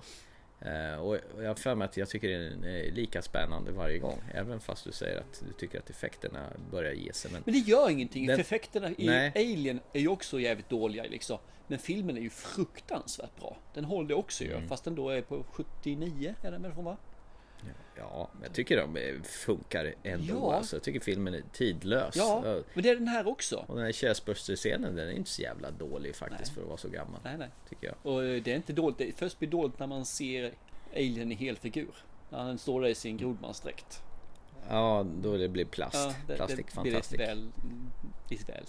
Eh, 0.62 0.96
och 1.02 1.18
jag 1.38 1.48
har 1.48 1.56
för 1.56 1.76
mig 1.76 1.86
att 1.86 1.98
jag 1.98 2.10
tycker 2.10 2.30
den 2.40 2.64
är 2.64 2.92
lika 2.92 3.22
spännande 3.22 3.72
varje 3.72 3.98
gång. 3.98 4.20
Även 4.34 4.60
fast 4.60 4.84
du 4.84 4.92
säger 4.92 5.20
att 5.20 5.44
du 5.48 5.54
tycker 5.54 5.80
att 5.80 5.90
effekterna 5.90 6.48
börjar 6.72 6.92
ge 6.94 7.14
sig. 7.14 7.32
Men 7.32 7.42
Men 7.46 7.54
det 7.54 7.60
gör 7.60 7.90
ingenting. 7.90 8.28
Den- 8.28 8.40
effekterna 8.40 8.90
i 8.98 9.06
Nej. 9.08 9.32
Alien 9.36 9.80
är 9.94 10.00
ju 10.00 10.08
också 10.08 10.40
jävligt 10.40 10.70
dåliga 10.70 11.04
liksom. 11.04 11.38
Men 11.68 11.80
filmen 11.80 12.18
är 12.18 12.22
ju 12.22 12.30
fruktansvärt 12.30 13.40
bra. 13.40 13.58
Den 13.74 13.86
håller 13.86 14.16
också 14.18 14.44
Mm. 14.44 14.62
ju. 14.62 14.68
Fast 14.68 14.84
den 14.84 14.96
då 14.96 15.10
är 15.10 15.22
på 15.22 15.44
79 15.52 16.36
är 16.44 16.52
den 16.52 16.62
väl 16.62 16.72
från 16.74 16.86
va? 16.86 16.98
Ja, 17.96 18.30
jag 18.44 18.54
tycker 18.54 18.78
de 18.78 19.24
funkar 19.24 19.94
ändå. 20.04 20.34
Ja. 20.34 20.54
Alltså, 20.54 20.76
jag 20.76 20.84
tycker 20.84 21.00
filmen 21.00 21.34
är 21.34 21.44
tidlös. 21.54 22.16
Ja, 22.16 22.42
men 22.74 22.84
det 22.84 22.90
är 22.90 22.96
den 22.96 23.08
här 23.08 23.28
också. 23.28 23.66
Och 23.68 23.76
den 23.76 23.86
här 23.86 23.92
Chestburster-scenen 23.92 24.96
den 24.96 25.08
är 25.08 25.12
inte 25.12 25.30
så 25.30 25.42
jävla 25.42 25.72
dålig 25.72 26.16
faktiskt 26.16 26.54
för 26.54 26.62
att 26.62 26.68
vara 26.68 26.78
så 26.78 26.90
gammal. 26.90 27.20
Nej, 27.24 27.38
nej. 27.38 27.50
Tycker 27.70 27.88
jag. 27.88 27.96
Och 28.14 28.24
eh, 28.24 28.44
det 28.44 28.52
är 28.52 28.56
inte 28.56 28.74
dåligt. 28.74 28.98
Det 28.98 29.12
först 29.18 29.40
blir 29.40 29.50
dåligt 29.50 29.80
när 29.80 29.88
man 29.88 30.06
ser 30.06 30.54
Alien 30.94 31.32
i 31.32 31.36
helfigur. 31.36 31.96
När 32.30 32.40
han 32.40 32.58
står 32.58 32.82
där 32.82 32.90
i 32.90 32.96
sin 32.96 33.18
grodmansdräkt. 33.18 34.04
Ja, 34.70 35.06
då 35.22 35.38
det 35.38 35.48
blir 35.48 35.66
plast. 35.66 35.96
Ja, 35.96 36.14
det, 36.28 36.48
det 36.48 36.82
blir 36.82 36.92
lite 36.92 37.18
väl, 37.18 37.52
lite 38.30 38.52
väl. 38.52 38.64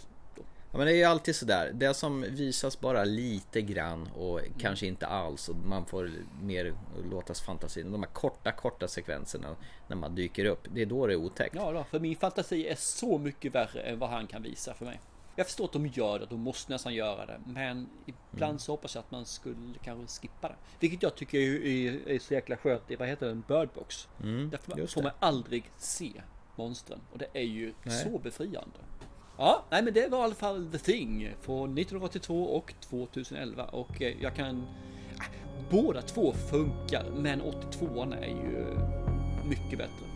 Ja, 0.72 0.78
men 0.78 0.86
det 0.86 0.92
är 0.92 0.96
ju 0.96 1.04
alltid 1.04 1.36
sådär. 1.36 1.70
Det 1.74 1.94
som 1.94 2.20
visas 2.30 2.80
bara 2.80 3.04
lite 3.04 3.62
grann 3.62 4.08
och 4.16 4.40
kanske 4.58 4.86
inte 4.86 5.06
alls 5.06 5.48
och 5.48 5.56
man 5.56 5.86
får 5.86 6.10
mer 6.42 6.74
låtas 7.10 7.40
fantasin. 7.40 7.92
De 7.92 8.02
här 8.02 8.10
korta, 8.10 8.52
korta 8.52 8.88
sekvenserna 8.88 9.56
när 9.88 9.96
man 9.96 10.14
dyker 10.14 10.44
upp. 10.44 10.68
Det 10.74 10.82
är 10.82 10.86
då 10.86 11.06
det 11.06 11.12
är 11.12 11.16
otäckt. 11.16 11.54
Ja, 11.54 11.72
då, 11.72 11.84
för 11.84 12.00
min 12.00 12.16
fantasi 12.16 12.66
är 12.68 12.74
så 12.74 13.18
mycket 13.18 13.54
värre 13.54 13.80
än 13.82 13.98
vad 13.98 14.10
han 14.10 14.26
kan 14.26 14.42
visa 14.42 14.74
för 14.74 14.84
mig. 14.84 15.00
Jag 15.36 15.46
förstår 15.46 15.64
att 15.64 15.72
de 15.72 15.86
gör 15.86 16.18
det, 16.18 16.26
de 16.26 16.40
måste 16.40 16.72
nästan 16.72 16.94
göra 16.94 17.26
det. 17.26 17.40
Men 17.46 17.88
ibland 18.06 18.50
Mm. 18.50 18.58
så 18.58 18.72
hoppas 18.72 18.94
jag 18.94 19.02
att 19.02 19.10
man 19.10 19.26
skulle 19.26 19.74
kanske 19.84 20.20
skippa 20.20 20.48
det. 20.48 20.54
Vilket 20.80 21.02
jag 21.02 21.14
tycker 21.14 21.38
är, 21.38 21.66
är, 21.66 22.08
är 22.08 22.18
så 22.18 22.34
jäkla 22.34 22.56
skönt 22.56 22.90
i, 22.90 22.96
vad 22.96 23.08
heter 23.08 23.26
den, 23.26 23.44
Birdbox. 23.48 24.08
Därför 24.18 24.72
Mm, 24.72 24.78
just 24.78 24.94
får 24.94 25.00
det. 25.02 25.04
man 25.08 25.28
aldrig 25.28 25.70
se 25.76 26.12
monstren. 26.56 27.00
Och 27.12 27.18
det 27.18 27.26
är 27.32 27.42
ju 27.42 27.74
Nej. 27.82 28.04
så 28.04 28.18
befriande. 28.18 28.78
Ja, 29.36 29.64
nej 29.70 29.82
men 29.82 29.94
det 29.94 30.08
var 30.08 30.18
i 30.18 30.22
alla 30.22 30.34
fall 30.34 30.66
The 30.72 30.78
Thing 30.78 31.34
från 31.40 31.78
1982 31.78 32.44
och 32.44 32.74
2011. 32.80 33.64
Och 33.64 34.02
eh, 34.02 34.14
jag 34.20 34.34
kan... 34.34 34.56
Äh, 34.56 35.24
båda 35.70 36.02
två 36.02 36.32
funkar, 36.32 37.04
men 37.16 37.42
82an 37.42 38.16
är 38.22 38.26
ju 38.26 38.66
mycket 39.48 39.78
bättre. 39.78 40.11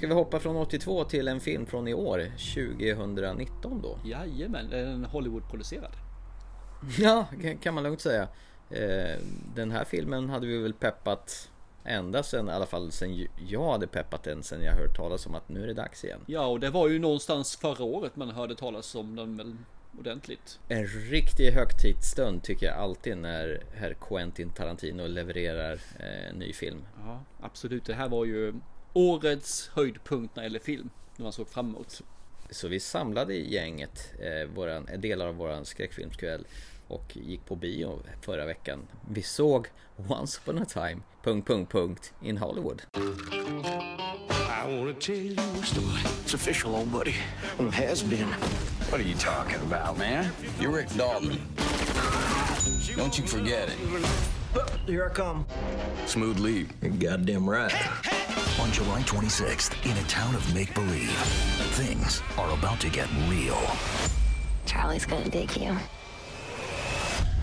Ska 0.00 0.06
vi 0.06 0.14
hoppa 0.14 0.40
från 0.40 0.56
82 0.56 1.04
till 1.04 1.28
en 1.28 1.40
film 1.40 1.66
från 1.66 1.88
i 1.88 1.94
år, 1.94 2.30
2019 2.54 3.82
då? 3.82 3.98
Jajamän, 4.04 4.72
en 4.72 5.04
Hollywood-producerad. 5.04 5.92
Ja, 6.98 7.26
kan 7.62 7.74
man 7.74 7.82
lugnt 7.82 8.00
säga. 8.00 8.28
Eh, 8.70 9.18
den 9.54 9.70
här 9.70 9.84
filmen 9.84 10.30
hade 10.30 10.46
vi 10.46 10.58
väl 10.58 10.74
peppat 10.74 11.50
ända 11.84 12.22
sen, 12.22 12.48
i 12.48 12.52
alla 12.52 12.66
fall 12.66 12.92
sen 12.92 13.28
jag 13.48 13.72
hade 13.72 13.86
peppat 13.86 14.22
den 14.22 14.42
sen 14.42 14.62
jag 14.62 14.72
hört 14.72 14.96
talas 14.96 15.26
om 15.26 15.34
att 15.34 15.48
nu 15.48 15.62
är 15.62 15.66
det 15.66 15.74
dags 15.74 16.04
igen. 16.04 16.20
Ja, 16.26 16.46
och 16.46 16.60
det 16.60 16.70
var 16.70 16.88
ju 16.88 16.98
någonstans 16.98 17.56
förra 17.56 17.84
året 17.84 18.16
man 18.16 18.30
hörde 18.30 18.54
talas 18.54 18.94
om 18.94 19.16
den 19.16 19.36
väl 19.36 19.56
ordentligt. 19.98 20.58
En 20.68 20.86
riktig 20.86 21.50
högtidsstund 21.50 22.42
tycker 22.42 22.66
jag 22.66 22.76
alltid 22.76 23.16
när 23.16 23.62
herr 23.74 23.94
Quentin 23.94 24.50
Tarantino 24.50 25.06
levererar 25.06 25.80
eh, 25.98 26.28
en 26.30 26.36
ny 26.36 26.52
film. 26.52 26.86
Ja, 27.04 27.20
absolut. 27.40 27.84
Det 27.84 27.94
här 27.94 28.08
var 28.08 28.24
ju 28.24 28.54
årets 28.92 29.70
höjdpunkt 29.74 30.36
när 30.36 30.42
det 30.42 30.46
gäller 30.46 30.58
film. 30.60 30.90
När 31.16 31.22
man 31.22 31.32
såg 31.32 31.48
fram 31.48 31.68
emot. 31.68 32.02
Så 32.50 32.68
vi 32.68 32.80
samlade 32.80 33.34
i 33.34 33.52
gänget 33.54 34.12
eh, 34.18 34.48
våran, 34.54 34.88
delar 34.98 35.26
av 35.26 35.34
våran 35.34 35.64
skräckfilmskväll 35.64 36.46
och 36.88 37.16
gick 37.16 37.46
på 37.46 37.56
bio 37.56 38.02
förra 38.20 38.46
veckan. 38.46 38.86
Vi 39.10 39.22
såg 39.22 39.68
Once 40.08 40.40
upon 40.44 40.62
a 40.62 40.64
time... 40.64 41.02
Punkt, 41.22 41.46
punkt, 41.46 41.72
punkt, 41.72 42.12
in 42.22 42.38
Hollywood. 42.38 42.82
I 42.94 44.78
wanna 44.78 44.94
tell 44.94 45.16
you 45.16 45.36
a 45.38 45.62
story. 45.62 46.00
It's 46.24 46.34
official, 46.34 46.74
old 46.74 46.90
buddy. 46.90 47.14
Well, 47.58 47.68
it 47.68 47.74
has 47.74 48.02
been. 48.02 48.28
What 48.90 49.00
are 49.00 49.08
you 49.08 49.14
talking 49.14 49.60
about, 49.60 49.98
man? 49.98 50.32
You're 50.58 50.72
Rick 50.72 50.88
Dalton. 50.96 51.38
Don't 52.96 53.18
you 53.18 53.26
forget 53.26 53.68
it. 53.68 53.76
Here 54.86 55.06
I 55.06 55.14
come. 55.14 55.44
Smooth 56.06 56.38
lead. 56.38 56.70
You're 56.82 56.92
goddamn 56.92 57.48
right. 57.48 57.72
On 58.62 58.70
July 58.72 59.02
26th, 59.02 59.72
in 59.84 59.96
a 59.96 60.06
town 60.08 60.34
of 60.34 60.54
make-believe, 60.54 61.16
things 61.72 62.22
are 62.38 62.50
about 62.58 62.80
to 62.80 62.88
get 62.88 63.08
real. 63.28 63.60
Charlie's 64.66 65.06
gonna 65.06 65.28
dig 65.30 65.56
you. 65.56 65.76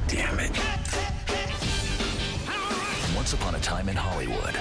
Damn 0.07 0.39
it. 0.39 0.59
Once 3.17 3.33
upon 3.35 3.55
a 3.55 3.59
time 3.59 3.89
in 3.89 3.97
Hollywood. 3.97 4.59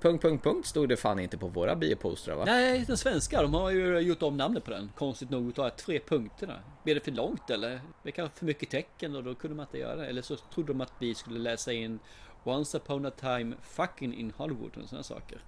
Punkt, 0.00 0.22
punkt, 0.22 0.44
punkt 0.44 0.66
stod 0.66 0.88
det 0.88 0.96
fan 0.96 1.18
inte 1.18 1.38
på 1.38 1.46
våra 1.46 1.76
biopostrar 1.76 2.34
va? 2.36 2.44
Nej, 2.44 2.84
den 2.86 2.96
svenska. 2.96 3.42
De 3.42 3.54
har 3.54 3.70
ju 3.70 3.98
gjort 3.98 4.22
om 4.22 4.36
namnet 4.36 4.64
på 4.64 4.70
den. 4.70 4.90
Konstigt 4.96 5.30
nog 5.30 5.48
utav 5.48 5.70
tre 5.70 6.00
punkterna. 6.00 6.58
Blev 6.84 6.96
det 6.96 7.04
för 7.04 7.10
långt 7.10 7.50
eller? 7.50 7.80
Det 8.02 8.10
kanske 8.12 8.38
för 8.38 8.46
mycket 8.46 8.70
tecken 8.70 9.16
och 9.16 9.24
då 9.24 9.34
kunde 9.34 9.56
man 9.56 9.66
inte 9.66 9.78
göra 9.78 9.96
det. 9.96 10.06
Eller 10.06 10.22
så 10.22 10.36
trodde 10.36 10.72
de 10.72 10.80
att 10.80 10.92
vi 10.98 11.14
skulle 11.14 11.38
läsa 11.38 11.72
in 11.72 11.98
Once 12.46 12.78
upon 12.78 13.06
a 13.06 13.10
time 13.10 13.56
fucking 13.62 14.14
in 14.14 14.32
Hollywood 14.36 14.76
och 14.76 14.88
sådana 14.88 15.02
saker. 15.02 15.38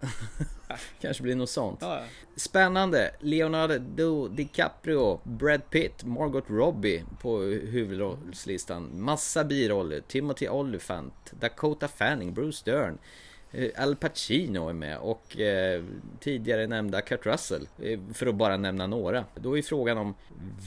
Kanske 1.00 1.22
blir 1.22 1.34
något 1.34 1.50
sånt. 1.50 1.78
Ja, 1.82 1.96
ja. 1.96 2.04
Spännande. 2.36 3.14
Leonardo 3.20 4.28
DiCaprio, 4.28 5.20
Brad 5.24 5.70
Pitt, 5.70 6.04
Margot 6.04 6.44
Robbie 6.46 7.04
på 7.20 7.38
huvudrollslistan. 7.42 8.90
Massa 9.02 9.44
biroller. 9.44 10.00
Timothy 10.00 10.48
Olyphant, 10.48 11.32
Dakota 11.40 11.88
Fanning, 11.88 12.34
Bruce 12.34 12.62
Dern. 12.64 12.98
Eh, 13.52 13.82
Al 13.82 13.96
Pacino 13.96 14.68
är 14.68 14.72
med 14.72 14.98
och 14.98 15.40
eh, 15.40 15.84
tidigare 16.20 16.66
nämnda 16.66 17.00
Kurt 17.00 17.26
Russell 17.26 17.68
eh, 17.82 18.00
För 18.14 18.26
att 18.26 18.34
bara 18.34 18.56
nämna 18.56 18.86
några 18.86 19.24
Då 19.34 19.58
är 19.58 19.62
frågan 19.62 19.98
om 19.98 20.14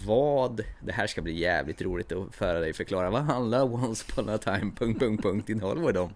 vad 0.05 0.63
Det 0.81 0.91
här 0.91 1.07
ska 1.07 1.21
bli 1.21 1.39
jävligt 1.39 1.81
roligt 1.81 2.11
att 2.11 2.35
föra 2.35 2.59
dig 2.59 2.73
förklara 2.73 3.09
Vad 3.09 3.21
handlar 3.21 3.73
Once 3.73 4.05
upon 4.09 4.29
a 4.29 4.37
time... 4.37 4.71
Punkt, 4.77 4.99
punkt, 4.99 5.23
punkt, 5.23 5.49
in 5.49 5.61
Hollywood 5.61 5.97
om? 5.97 6.13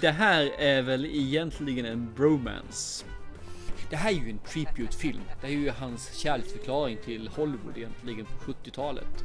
Det 0.00 0.10
här 0.10 0.52
är 0.58 0.82
väl 0.82 1.04
egentligen 1.04 1.86
en 1.86 2.12
bromance. 2.14 3.04
Det 3.90 3.96
här 3.96 4.10
är 4.10 4.14
ju 4.14 4.30
en 4.30 4.38
tribute-film. 4.38 5.20
Det 5.40 5.46
är 5.46 5.50
ju 5.50 5.70
hans 5.70 6.14
kärleksförklaring 6.14 6.98
till 7.04 7.28
Hollywood 7.28 7.76
egentligen 7.76 8.26
på 8.26 8.52
70-talet. 8.52 9.24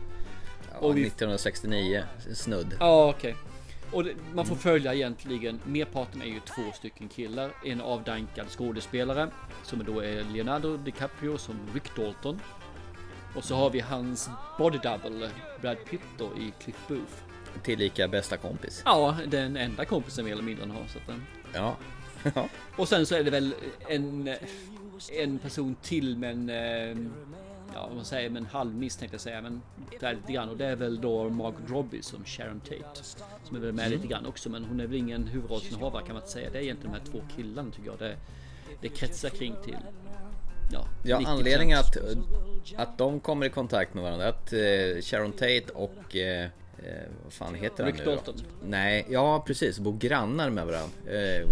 Ja, 0.81 0.87
vi... 0.87 1.07
1969 1.07 2.03
snudd. 2.33 2.75
Ja, 2.79 3.09
okej. 3.09 3.31
Okay. 3.31 3.54
Och 3.91 4.03
det, 4.03 4.13
man 4.33 4.45
får 4.45 4.55
följa 4.55 4.93
egentligen, 4.93 5.59
merparten 5.65 6.21
är 6.21 6.25
ju 6.25 6.39
två 6.39 6.71
stycken 6.73 7.07
killar. 7.07 7.51
En 7.65 7.81
avdankad 7.81 8.47
skådespelare 8.49 9.29
som 9.63 9.83
då 9.83 9.99
är 9.99 10.23
Leonardo 10.33 10.77
DiCaprio 10.77 11.37
som 11.37 11.55
Rick 11.73 11.95
Dalton. 11.95 12.39
Och 13.35 13.43
så 13.43 13.55
har 13.55 13.69
vi 13.69 13.79
hans 13.79 14.29
body 14.57 14.77
double, 14.77 15.29
Brad 15.61 15.77
Pitt 15.89 16.01
då 16.17 16.25
i 16.25 16.53
Cliff 16.63 16.87
Booth. 16.87 17.13
Tillika 17.63 18.07
bästa 18.07 18.37
kompis. 18.37 18.81
Ja, 18.85 19.17
den 19.27 19.57
enda 19.57 19.85
kompisen 19.85 20.25
mer 20.25 20.31
eller 20.31 20.43
mindre 20.43 20.65
han 20.65 20.75
har. 20.75 20.87
Så 20.87 20.99
den... 21.07 21.25
Ja. 21.53 21.77
och 22.75 22.87
sen 22.87 23.05
så 23.05 23.15
är 23.15 23.23
det 23.23 23.31
väl 23.31 23.55
en, 23.89 24.35
en 25.11 25.39
person 25.39 25.75
till 25.81 26.17
men 26.17 26.49
ja, 27.73 27.87
vad 27.87 27.95
man 27.95 28.05
säger, 28.05 28.29
men 28.29 28.45
halvmiss 28.45 28.97
tänkte 28.97 29.15
jag 29.15 29.21
säga, 29.21 29.41
men 29.41 29.61
det 29.99 30.05
är 30.05 30.13
lite 30.13 30.33
grann 30.33 30.49
och 30.49 30.57
det 30.57 30.65
är 30.65 30.75
väl 30.75 31.01
då 31.01 31.29
Margot 31.29 31.69
Robbie 31.69 32.01
som 32.01 32.25
Sharon 32.25 32.59
Tate 32.59 33.03
som 33.43 33.55
är 33.55 33.59
väl 33.61 33.73
med 33.73 33.85
mm. 33.85 33.97
lite 33.97 34.07
grann 34.07 34.25
också, 34.25 34.49
men 34.49 34.65
hon 34.65 34.79
är 34.79 34.87
väl 34.87 34.97
ingen 34.97 35.27
huvudrollsinnehavare 35.27 36.03
kan 36.03 36.13
man 36.13 36.21
inte 36.21 36.31
säga. 36.31 36.49
Det 36.51 36.57
är 36.57 36.61
egentligen 36.61 36.93
de 36.93 36.99
här 36.99 37.11
två 37.11 37.35
killarna 37.35 37.71
tycker 37.71 37.89
jag. 37.89 37.99
Det, 37.99 38.15
det 38.81 38.89
kretsar 38.89 39.29
kring 39.29 39.55
till. 39.63 39.77
Ja, 40.71 40.85
ja 41.03 41.21
anledningen 41.25 41.79
att, 41.79 41.97
att 42.75 42.97
de 42.97 43.19
kommer 43.19 43.45
i 43.45 43.49
kontakt 43.49 43.93
med 43.93 44.03
varandra, 44.03 44.27
att 44.27 44.53
eh, 44.53 45.01
Sharon 45.01 45.31
Tate 45.31 45.65
och 45.73 46.15
eh, 46.15 46.49
Eh, 46.85 47.09
vad 47.23 47.33
fan 47.33 47.55
heter 47.55 47.85
Rick 47.85 47.95
han 47.95 48.05
nu 48.05 48.15
Dalton. 48.15 48.35
Nej, 48.67 49.05
ja 49.09 49.43
precis, 49.47 49.79
bor 49.79 49.97
grannar 49.97 50.49
med 50.49 50.65
varandra. 50.65 50.97
Eh, 51.05 51.47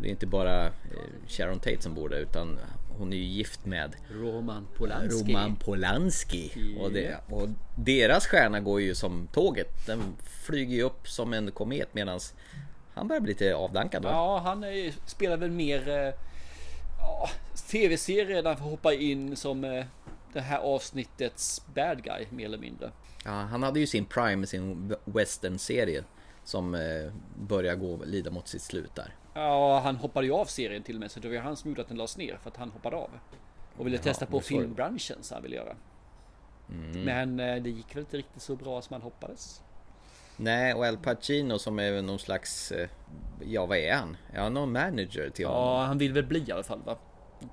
det 0.00 0.08
är 0.08 0.10
inte 0.10 0.26
bara 0.26 0.66
eh, 0.66 0.72
Sharon 1.28 1.58
Tate 1.58 1.82
som 1.82 1.94
bor 1.94 2.08
där 2.08 2.18
utan 2.18 2.58
hon 2.98 3.12
är 3.12 3.16
ju 3.16 3.22
gift 3.22 3.66
med 3.66 3.96
Roman 4.10 4.66
Polanski. 4.76 5.32
Roman 5.32 5.56
Polanski. 5.56 6.52
Yeah. 6.56 6.82
Och, 6.82 6.92
det, 6.92 7.20
och 7.30 7.48
deras 7.76 8.26
stjärna 8.26 8.60
går 8.60 8.80
ju 8.80 8.94
som 8.94 9.28
tåget. 9.32 9.86
Den 9.86 10.16
flyger 10.46 10.76
ju 10.76 10.82
upp 10.82 11.08
som 11.08 11.32
en 11.32 11.50
komet 11.50 11.88
medan 11.92 12.20
han 12.94 13.08
börjar 13.08 13.20
bli 13.20 13.32
lite 13.32 13.54
avdankad 13.54 14.02
va? 14.02 14.10
Ja, 14.10 14.38
han 14.38 14.64
är, 14.64 14.94
spelar 15.06 15.36
väl 15.36 15.50
mer 15.50 15.88
eh, 15.88 16.14
tv-serier 17.70 18.42
där 18.42 18.50
han 18.50 18.58
får 18.58 18.70
hoppa 18.70 18.94
in 18.94 19.36
som 19.36 19.64
eh, 19.64 19.84
det 20.32 20.40
här 20.40 20.58
avsnittets 20.58 21.62
bad 21.74 22.02
guy 22.02 22.26
mer 22.30 22.44
eller 22.44 22.58
mindre. 22.58 22.90
Ja, 23.24 23.30
han 23.30 23.62
hade 23.62 23.80
ju 23.80 23.86
sin 23.86 24.04
prime 24.04 24.46
sin 24.46 24.94
western-serie 25.04 26.04
som 26.44 26.74
eh, 26.74 27.12
börjar 27.38 27.74
gå 27.74 28.04
lida 28.04 28.30
mot 28.30 28.48
sitt 28.48 28.62
slut 28.62 28.94
där. 28.94 29.14
Ja, 29.36 29.78
han 29.78 29.96
hoppade 29.96 30.26
ju 30.26 30.32
av 30.32 30.44
serien 30.44 30.82
till 30.82 30.96
och 30.96 31.00
med 31.00 31.10
så 31.10 31.20
det 31.20 31.28
var 31.28 31.36
han 31.36 31.56
som 31.56 31.70
gjorde 31.70 31.82
att 31.82 31.88
den 31.88 31.96
lades 31.96 32.16
ner 32.16 32.36
för 32.42 32.50
att 32.50 32.56
han 32.56 32.70
hoppade 32.70 32.96
av. 32.96 33.10
Och 33.76 33.86
ville 33.86 33.96
ja, 33.96 34.02
testa 34.02 34.26
på 34.26 34.40
filmbranschen 34.40 35.18
så 35.22 35.34
han 35.34 35.42
ville 35.42 35.56
göra. 35.56 35.76
Mm. 36.70 37.04
Men 37.04 37.40
eh, 37.40 37.62
det 37.62 37.70
gick 37.70 37.96
väl 37.96 38.00
inte 38.00 38.16
riktigt 38.16 38.42
så 38.42 38.56
bra 38.56 38.82
som 38.82 38.94
man 38.94 39.02
hoppades. 39.02 39.62
Nej, 40.36 40.74
och 40.74 40.86
Al 40.86 40.96
Pacino 40.96 41.58
som 41.58 41.78
är 41.78 42.02
någon 42.02 42.18
slags, 42.18 42.72
eh, 42.72 42.88
ja 43.44 43.66
vad 43.66 43.78
är 43.78 43.94
han? 43.94 44.16
Är 44.32 44.40
han 44.40 44.54
någon 44.54 44.72
manager 44.72 45.30
till 45.30 45.46
honom? 45.46 45.62
Ja, 45.62 45.84
han 45.84 45.98
vill 45.98 46.12
väl 46.12 46.26
bli 46.26 46.44
i 46.48 46.52
alla 46.52 46.62
fall 46.62 46.82
va? 46.82 46.96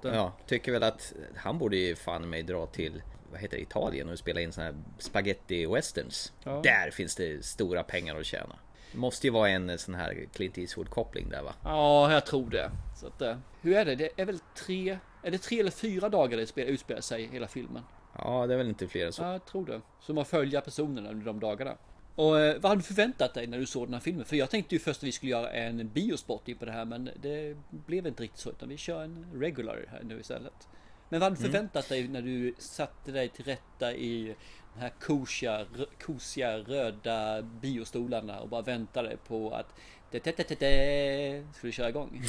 Ja, 0.01 0.33
tycker 0.47 0.71
väl 0.71 0.83
att 0.83 1.13
han 1.35 1.57
borde 1.57 1.77
ju 1.77 1.95
fan 1.95 2.29
mig 2.29 2.43
dra 2.43 2.65
till 2.65 3.01
vad 3.31 3.41
heter 3.41 3.57
det, 3.57 3.63
Italien 3.63 4.09
och 4.09 4.19
spela 4.19 4.41
in 4.41 4.51
såna 4.51 4.65
här 4.65 4.75
spaghetti 4.97 5.65
westerns. 5.65 6.33
Ja. 6.43 6.61
Där 6.63 6.91
finns 6.91 7.15
det 7.15 7.45
stora 7.45 7.83
pengar 7.83 8.15
att 8.15 8.25
tjäna. 8.25 8.55
Det 8.93 9.00
måste 9.00 9.27
ju 9.27 9.33
vara 9.33 9.50
en 9.50 9.77
sån 9.77 9.95
här 9.95 10.25
Clint 10.33 10.57
Eastwood 10.57 10.89
koppling 10.89 11.29
där 11.29 11.43
va? 11.43 11.53
Ja, 11.63 12.13
jag 12.13 12.25
tror 12.25 12.50
det. 12.50 12.71
Så 12.95 13.07
att, 13.07 13.21
eh, 13.21 13.38
hur 13.62 13.75
är 13.75 13.85
det? 13.85 13.95
Det 13.95 14.09
är 14.15 14.25
väl 14.25 14.39
tre, 14.55 14.97
är 15.23 15.31
det 15.31 15.38
tre 15.38 15.59
eller 15.59 15.71
fyra 15.71 16.09
dagar 16.09 16.38
det 16.38 16.62
utspelar 16.63 17.01
sig 17.01 17.27
hela 17.27 17.47
filmen? 17.47 17.83
Ja, 18.17 18.47
det 18.47 18.53
är 18.53 18.57
väl 18.57 18.69
inte 18.69 18.88
fler 18.88 19.05
än 19.05 19.13
så. 19.13 19.23
Ja, 19.23 19.31
jag 19.31 19.45
tror 19.45 19.65
det. 19.65 19.81
Så 20.00 20.13
man 20.13 20.25
följer 20.25 20.62
personerna 20.62 21.09
under 21.09 21.25
de 21.25 21.39
dagarna. 21.39 21.77
Och 22.15 22.39
eh, 22.39 22.59
vad 22.62 22.69
hade 22.69 22.79
du 22.79 22.85
förväntat 22.85 23.33
dig 23.33 23.47
när 23.47 23.57
du 23.57 23.65
såg 23.65 23.88
den 23.88 23.93
här 23.93 24.01
filmen? 24.01 24.25
För 24.25 24.35
jag 24.35 24.50
tänkte 24.50 24.75
ju 24.75 24.79
först 24.79 25.00
att 25.00 25.03
vi 25.03 25.12
skulle 25.12 25.31
göra 25.31 25.51
en 25.51 25.89
biospot 25.89 26.59
på 26.59 26.65
det 26.65 26.71
här 26.71 26.85
men 26.85 27.09
det 27.21 27.57
blev 27.69 28.07
inte 28.07 28.23
riktigt 28.23 28.39
så 28.39 28.50
utan 28.50 28.69
vi 28.69 28.77
kör 28.77 29.03
en 29.03 29.25
regular 29.33 29.85
här 29.91 30.01
nu 30.03 30.19
istället. 30.19 30.67
Men 31.09 31.19
vad 31.19 31.25
hade 31.25 31.35
du 31.35 31.39
mm. 31.39 31.51
förväntat 31.51 31.89
dig 31.89 32.07
när 32.07 32.21
du 32.21 32.53
satte 32.57 33.12
dig 33.12 33.29
till 33.29 33.45
rätta 33.45 33.93
i 33.93 34.35
de 34.74 34.82
här 34.82 34.94
kosiga, 35.01 35.65
kosiga 36.06 36.58
röda 36.58 37.42
biostolarna 37.42 38.39
och 38.39 38.50
bara 38.50 38.62
väntade 38.62 39.18
på 39.27 39.51
att 39.51 39.75
det, 40.12 41.44
skulle 41.53 41.72
köra 41.74 41.89
igång? 41.89 42.22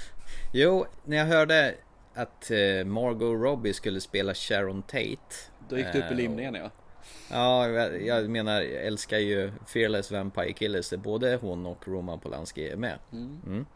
jo, 0.52 0.86
när 1.04 1.16
jag 1.16 1.26
hörde 1.26 1.74
att 2.14 2.50
eh, 2.50 2.84
Margot 2.84 3.42
Robbie 3.42 3.72
skulle 3.72 4.00
spela 4.00 4.34
Sharon 4.34 4.82
Tate. 4.82 5.18
Då 5.68 5.78
gick 5.78 5.86
det 5.92 5.98
upp 5.98 6.12
i 6.12 6.14
limningen 6.14 6.54
ja. 6.54 6.70
Ja, 7.30 7.68
jag 7.90 8.30
menar, 8.30 8.62
jag 8.62 8.86
älskar 8.86 9.18
ju 9.18 9.52
Fearless 9.66 10.10
Vampire 10.10 10.52
Killers 10.52 10.90
där 10.90 10.96
både 10.96 11.38
hon 11.40 11.66
och 11.66 11.88
Roman 11.88 12.20
Polanski 12.20 12.68
är 12.68 12.76
med. 12.76 12.98
Mm. 13.12 13.40
Mm. 13.46 13.66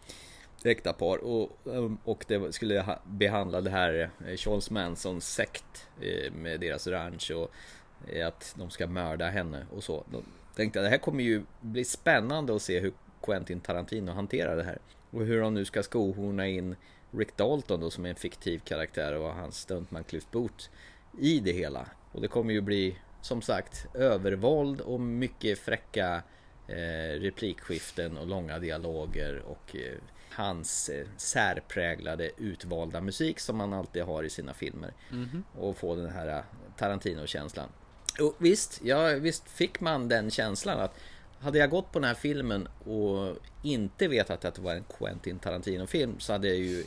Äkta 0.64 0.92
par 0.92 1.24
och, 1.24 1.58
um, 1.64 1.98
och 2.04 2.24
det 2.28 2.52
skulle 2.52 2.98
behandla 3.04 3.60
det 3.60 3.70
här 3.70 4.10
eh, 4.26 4.36
Charles 4.36 4.70
Mansons 4.70 5.32
sekt 5.32 5.88
eh, 6.00 6.32
med 6.32 6.60
deras 6.60 6.86
ranch 6.86 7.30
och 7.30 7.42
eh, 7.42 7.48
att 8.26 8.54
de 8.58 8.70
ska 8.70 8.86
mörda 8.86 9.28
henne 9.28 9.66
och 9.70 9.84
så. 9.84 10.04
De 10.10 10.22
tänkte 10.54 10.80
att 10.80 10.86
det 10.86 10.90
här 10.90 10.98
kommer 10.98 11.24
ju 11.24 11.42
bli 11.60 11.84
spännande 11.84 12.56
att 12.56 12.62
se 12.62 12.80
hur 12.80 12.92
Quentin 13.22 13.60
Tarantino 13.60 14.12
hanterar 14.12 14.56
det 14.56 14.62
här. 14.62 14.78
Och 15.10 15.24
hur 15.24 15.40
de 15.40 15.54
nu 15.54 15.64
ska 15.64 15.82
skohorna 15.82 16.46
in 16.46 16.76
Rick 17.10 17.36
Dalton 17.36 17.80
då 17.80 17.90
som 17.90 18.04
är 18.04 18.10
en 18.10 18.16
fiktiv 18.16 18.58
karaktär 18.58 19.16
och 19.16 19.34
hans 19.34 19.58
stuntman 19.58 20.04
Cliff 20.04 20.30
Booth 20.30 20.64
i 21.18 21.40
det 21.40 21.52
hela. 21.52 21.86
Och 22.12 22.20
det 22.20 22.28
kommer 22.28 22.54
ju 22.54 22.60
bli 22.60 22.98
som 23.20 23.42
sagt 23.42 23.86
övervåld 23.94 24.80
och 24.80 25.00
mycket 25.00 25.58
fräcka 25.58 26.22
eh, 26.68 27.20
replikskiften 27.20 28.18
och 28.18 28.26
långa 28.26 28.58
dialoger 28.58 29.42
och 29.46 29.76
eh, 29.76 29.98
hans 30.30 30.88
eh, 30.88 31.06
särpräglade 31.16 32.30
utvalda 32.36 33.00
musik 33.00 33.40
som 33.40 33.56
man 33.56 33.72
alltid 33.72 34.02
har 34.02 34.22
i 34.22 34.30
sina 34.30 34.54
filmer. 34.54 34.92
Mhm. 35.10 35.44
Och 35.58 35.76
få 35.76 35.96
den 35.96 36.10
här 36.10 36.28
eh, 36.28 36.44
Tarantino-känslan. 36.76 37.68
Och 38.20 38.34
visst, 38.38 38.80
ja, 38.84 39.06
visst 39.06 39.48
fick 39.48 39.80
man 39.80 40.08
den 40.08 40.30
känslan 40.30 40.80
att 40.80 40.94
hade 41.40 41.58
jag 41.58 41.70
gått 41.70 41.92
på 41.92 41.98
den 41.98 42.08
här 42.08 42.14
filmen 42.14 42.68
och 42.84 43.36
inte 43.62 44.08
vetat 44.08 44.44
att 44.44 44.54
det 44.54 44.62
var 44.62 44.74
en 44.74 44.84
Quentin 44.98 45.38
Tarantino-film 45.38 46.20
så 46.20 46.32
hade 46.32 46.48
jag 46.48 46.56
ju 46.56 46.84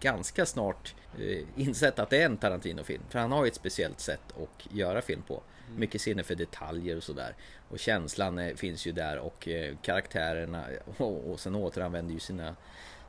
ganska 0.00 0.46
snart 0.46 0.94
eh, 1.18 1.44
insett 1.56 1.98
att 1.98 2.10
det 2.10 2.22
är 2.22 2.26
en 2.26 2.36
Tarantino-film. 2.36 3.02
För 3.08 3.18
han 3.18 3.32
har 3.32 3.44
ju 3.44 3.48
ett 3.48 3.54
speciellt 3.54 4.00
sätt 4.00 4.22
att 4.42 4.74
göra 4.74 5.02
film 5.02 5.22
på. 5.22 5.42
Mycket 5.76 6.00
sinne 6.00 6.22
för 6.22 6.34
detaljer 6.34 6.96
och 6.96 7.02
sådär. 7.02 7.34
Och 7.68 7.78
känslan 7.78 8.38
eh, 8.38 8.54
finns 8.54 8.86
ju 8.86 8.92
där 8.92 9.18
och 9.18 9.48
eh, 9.48 9.76
karaktärerna 9.82 10.64
och, 10.96 11.30
och 11.30 11.40
sen 11.40 11.54
återanvänder 11.54 12.14
ju 12.14 12.20
sina 12.20 12.56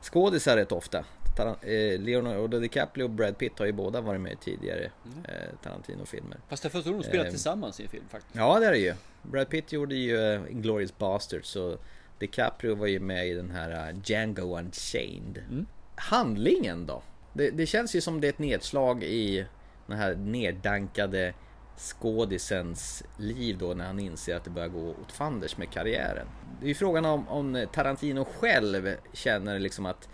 skådisar 0.04 0.56
rätt 0.56 0.72
ofta. 0.72 1.04
Eh, 1.62 2.00
Leonardo 2.00 2.58
DiCaprio 2.58 3.04
och 3.04 3.10
Brad 3.10 3.38
Pitt 3.38 3.58
har 3.58 3.66
ju 3.66 3.72
båda 3.72 4.00
varit 4.00 4.20
med 4.20 4.32
i 4.32 4.36
tidigare 4.36 4.90
eh, 5.28 5.32
Tarantino-filmer. 5.62 6.36
Fast 6.48 6.64
jag 6.64 6.72
förstår 6.72 6.90
att 6.90 7.02
de 7.02 7.08
spelar 7.08 7.24
Ehm. 7.24 7.30
tillsammans 7.30 7.80
i 7.80 7.82
en 7.82 7.88
film 7.88 8.04
faktiskt. 8.10 8.36
Ja, 8.36 8.58
det 8.60 8.66
är 8.66 8.70
det 8.72 8.78
ju. 8.78 8.94
Brad 9.22 9.48
Pitt 9.48 9.72
gjorde 9.72 9.94
ju 9.94 10.40
Inglourious 10.50 10.98
Basterds 10.98 11.48
så 11.48 11.78
DiCaprio 12.18 12.74
var 12.74 12.86
ju 12.86 13.00
med 13.00 13.28
i 13.28 13.34
den 13.34 13.50
här 13.50 13.88
eh, 13.88 13.96
Django 14.04 14.58
Unchained. 14.58 15.38
Mm. 15.50 15.66
Handlingen 15.94 16.86
då? 16.86 17.02
Det, 17.32 17.50
det 17.50 17.66
känns 17.66 17.94
ju 17.96 18.00
som 18.00 18.20
det 18.20 18.26
är 18.26 18.32
ett 18.32 18.38
nedslag 18.38 19.02
i 19.04 19.46
den 19.86 19.96
här 19.98 20.14
neddankade 20.14 21.34
skådisens 21.76 23.02
liv 23.16 23.58
då 23.58 23.74
när 23.74 23.86
han 23.86 24.00
inser 24.00 24.36
att 24.36 24.44
det 24.44 24.50
börjar 24.50 24.68
gå 24.68 24.90
åt 24.90 25.12
fanders 25.12 25.56
med 25.56 25.70
karriären. 25.70 26.26
Det 26.60 26.66
är 26.66 26.68
ju 26.68 26.74
frågan 26.74 27.04
om, 27.04 27.28
om 27.28 27.66
Tarantino 27.72 28.24
själv 28.24 28.96
känner 29.12 29.58
liksom 29.58 29.86
att 29.86 30.08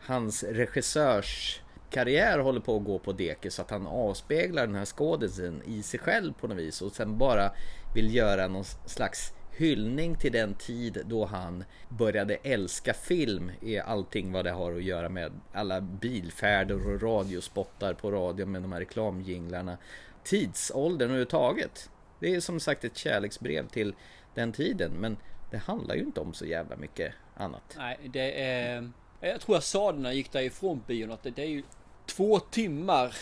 hans 0.00 0.42
regissörs 0.42 1.60
karriär 1.90 2.38
håller 2.38 2.60
på 2.60 2.76
att 2.76 2.84
gå 2.84 2.98
på 2.98 3.12
dekis 3.12 3.54
så 3.54 3.62
att 3.62 3.70
han 3.70 3.86
avspeglar 3.86 4.66
den 4.66 4.76
här 4.76 4.84
skådisen 4.84 5.62
i 5.66 5.82
sig 5.82 6.00
själv 6.00 6.32
på 6.32 6.46
något 6.46 6.58
vis 6.58 6.82
och 6.82 6.92
sen 6.92 7.18
bara 7.18 7.50
vill 7.94 8.14
göra 8.14 8.48
någon 8.48 8.64
slags 8.64 9.32
hyllning 9.56 10.16
till 10.16 10.32
den 10.32 10.54
tid 10.54 11.02
då 11.06 11.24
han 11.24 11.64
började 11.88 12.34
älska 12.34 12.94
film 12.94 13.50
i 13.60 13.78
allting 13.78 14.32
vad 14.32 14.44
det 14.44 14.50
har 14.50 14.72
att 14.72 14.82
göra 14.82 15.08
med 15.08 15.32
alla 15.52 15.80
bilfärder 15.80 16.94
och 16.94 17.02
radiospottar 17.02 17.94
på 17.94 18.10
radio 18.10 18.46
med 18.46 18.62
de 18.62 18.72
här 18.72 18.80
reklamjinglarna. 18.80 19.78
Tidsåldern 20.24 21.08
överhuvudtaget. 21.08 21.90
Det 22.20 22.34
är 22.34 22.40
som 22.40 22.60
sagt 22.60 22.84
ett 22.84 22.96
kärleksbrev 22.96 23.68
till 23.68 23.94
den 24.34 24.52
tiden 24.52 24.92
men 24.92 25.16
det 25.50 25.58
handlar 25.58 25.94
ju 25.94 26.00
inte 26.00 26.20
om 26.20 26.34
så 26.34 26.46
jävla 26.46 26.76
mycket 26.76 27.14
annat. 27.36 27.74
Nej, 27.78 27.98
det 28.12 28.42
är... 28.42 28.90
Jag 29.20 29.40
tror 29.40 29.56
jag 29.56 29.62
sa 29.62 29.92
det 29.92 29.98
när 29.98 30.08
jag 30.08 30.16
gick 30.16 30.32
därifrån 30.32 30.82
bion 30.86 31.12
att 31.12 31.22
det, 31.22 31.30
det 31.30 31.42
är 31.42 31.48
ju 31.48 31.62
två 32.06 32.38
timmar, 32.38 33.16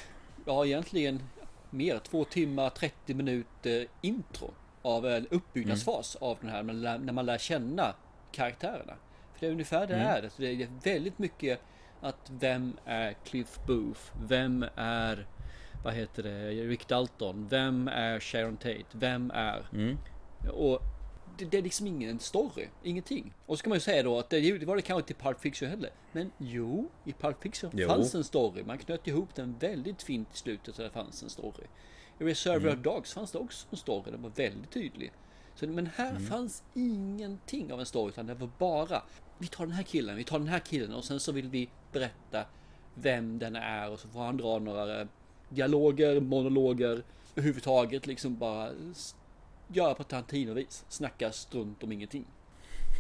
ja 0.46 0.66
egentligen 0.66 1.22
mer, 1.70 1.98
två 1.98 2.24
timmar 2.24 2.70
30 2.70 3.14
minuter 3.14 3.86
intro 4.00 4.50
av 4.82 5.06
en 5.06 5.26
uppbyggnadsfas 5.26 6.16
av 6.16 6.38
den 6.40 6.50
här, 6.50 6.62
när 6.98 7.12
man 7.12 7.26
lär- 7.26 7.38
känna 7.38 7.94
karaktärerna. 8.32 8.94
För 9.32 9.40
det 9.40 9.46
är 9.46 9.50
ungefär 9.50 9.86
det 9.86 9.94
är. 9.94 10.28
Så 10.28 10.42
det 10.42 10.48
är 10.48 10.68
väldigt 10.84 11.18
mycket 11.18 11.60
att 12.00 12.30
vem 12.30 12.76
är 12.84 13.12
Cliff 13.24 13.58
Booth? 13.66 14.00
Vem 14.26 14.64
är, 14.76 15.26
vad 15.84 15.94
heter 15.94 16.22
det, 16.22 16.50
Rick 16.50 16.88
Dalton? 16.88 17.48
Vem 17.48 17.88
är 17.88 18.20
Sharon 18.20 18.56
Tate? 18.56 18.84
Vem 18.92 19.30
är... 19.30 19.66
Mm. 19.72 19.98
Och 20.52 20.82
det, 21.38 21.44
det 21.44 21.58
är 21.58 21.62
liksom 21.62 21.86
ingen 21.86 22.18
story, 22.18 22.68
ingenting. 22.82 23.34
Och 23.46 23.58
så 23.58 23.62
kan 23.62 23.70
man 23.70 23.76
ju 23.76 23.80
säga 23.80 24.02
då 24.02 24.18
att 24.18 24.30
det, 24.30 24.58
det 24.58 24.66
var 24.66 24.76
det 24.76 24.82
kanske 24.82 25.00
inte 25.00 25.22
i 25.22 25.24
Pulp 25.24 25.40
Fiction 25.40 25.68
heller. 25.68 25.90
Men 26.12 26.30
jo, 26.38 26.88
i 27.04 27.12
Pulp 27.12 27.42
Fiction 27.42 27.70
Jo. 27.74 27.88
fanns 27.88 28.14
en 28.14 28.24
story. 28.24 28.62
Man 28.62 28.78
knöt 28.78 29.06
ihop 29.06 29.34
den 29.34 29.58
väldigt 29.58 30.02
fint 30.02 30.28
i 30.34 30.36
slutet 30.36 30.74
så 30.74 30.82
det 30.82 30.90
fanns 30.90 31.22
en 31.22 31.30
story. 31.30 31.66
I 32.18 32.24
Reservoir 32.24 32.76
Dogs 32.76 33.14
fanns 33.14 33.32
det 33.32 33.38
också 33.38 33.66
en 33.70 33.76
story, 33.76 34.10
den 34.10 34.22
var 34.22 34.30
väldigt 34.30 34.70
tydlig. 34.70 35.12
Så, 35.54 35.66
men 35.66 35.86
här 35.86 36.18
fanns 36.18 36.62
ingenting 36.74 37.72
av 37.72 37.80
en 37.80 37.86
story 37.86 38.08
utan 38.08 38.26
det 38.26 38.34
var 38.34 38.50
bara 38.58 39.02
Vi 39.38 39.46
tar 39.46 39.66
den 39.66 39.74
här 39.74 39.82
killen, 39.82 40.16
vi 40.16 40.24
tar 40.24 40.38
den 40.38 40.48
här 40.48 40.58
killen 40.58 40.94
och 40.94 41.04
sen 41.04 41.20
så 41.20 41.32
vill 41.32 41.48
vi 41.48 41.68
berätta 41.92 42.44
vem 42.94 43.38
den 43.38 43.56
är 43.56 43.90
och 43.90 44.00
så 44.00 44.08
får 44.08 44.20
han 44.20 44.36
dra 44.36 44.58
några 44.58 45.08
dialoger, 45.54 46.20
monologer 46.20 47.02
överhuvudtaget 47.34 48.06
liksom 48.06 48.36
bara 48.38 48.70
göra 49.68 49.94
på 49.94 50.04
Tarantino-vis. 50.04 50.84
Snacka 50.88 51.32
strunt 51.32 51.82
om 51.82 51.92
ingenting. 51.92 52.24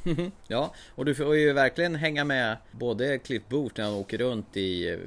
Ja, 0.48 0.74
och 0.94 1.04
du 1.04 1.14
får 1.14 1.36
ju 1.36 1.52
verkligen 1.52 1.94
hänga 1.94 2.24
med 2.24 2.56
både 2.70 3.18
Cliff 3.18 3.42
Booth 3.48 3.74
när 3.78 3.84
han 3.84 3.94
åker 3.94 4.18
runt 4.18 4.56
i, 4.56 4.98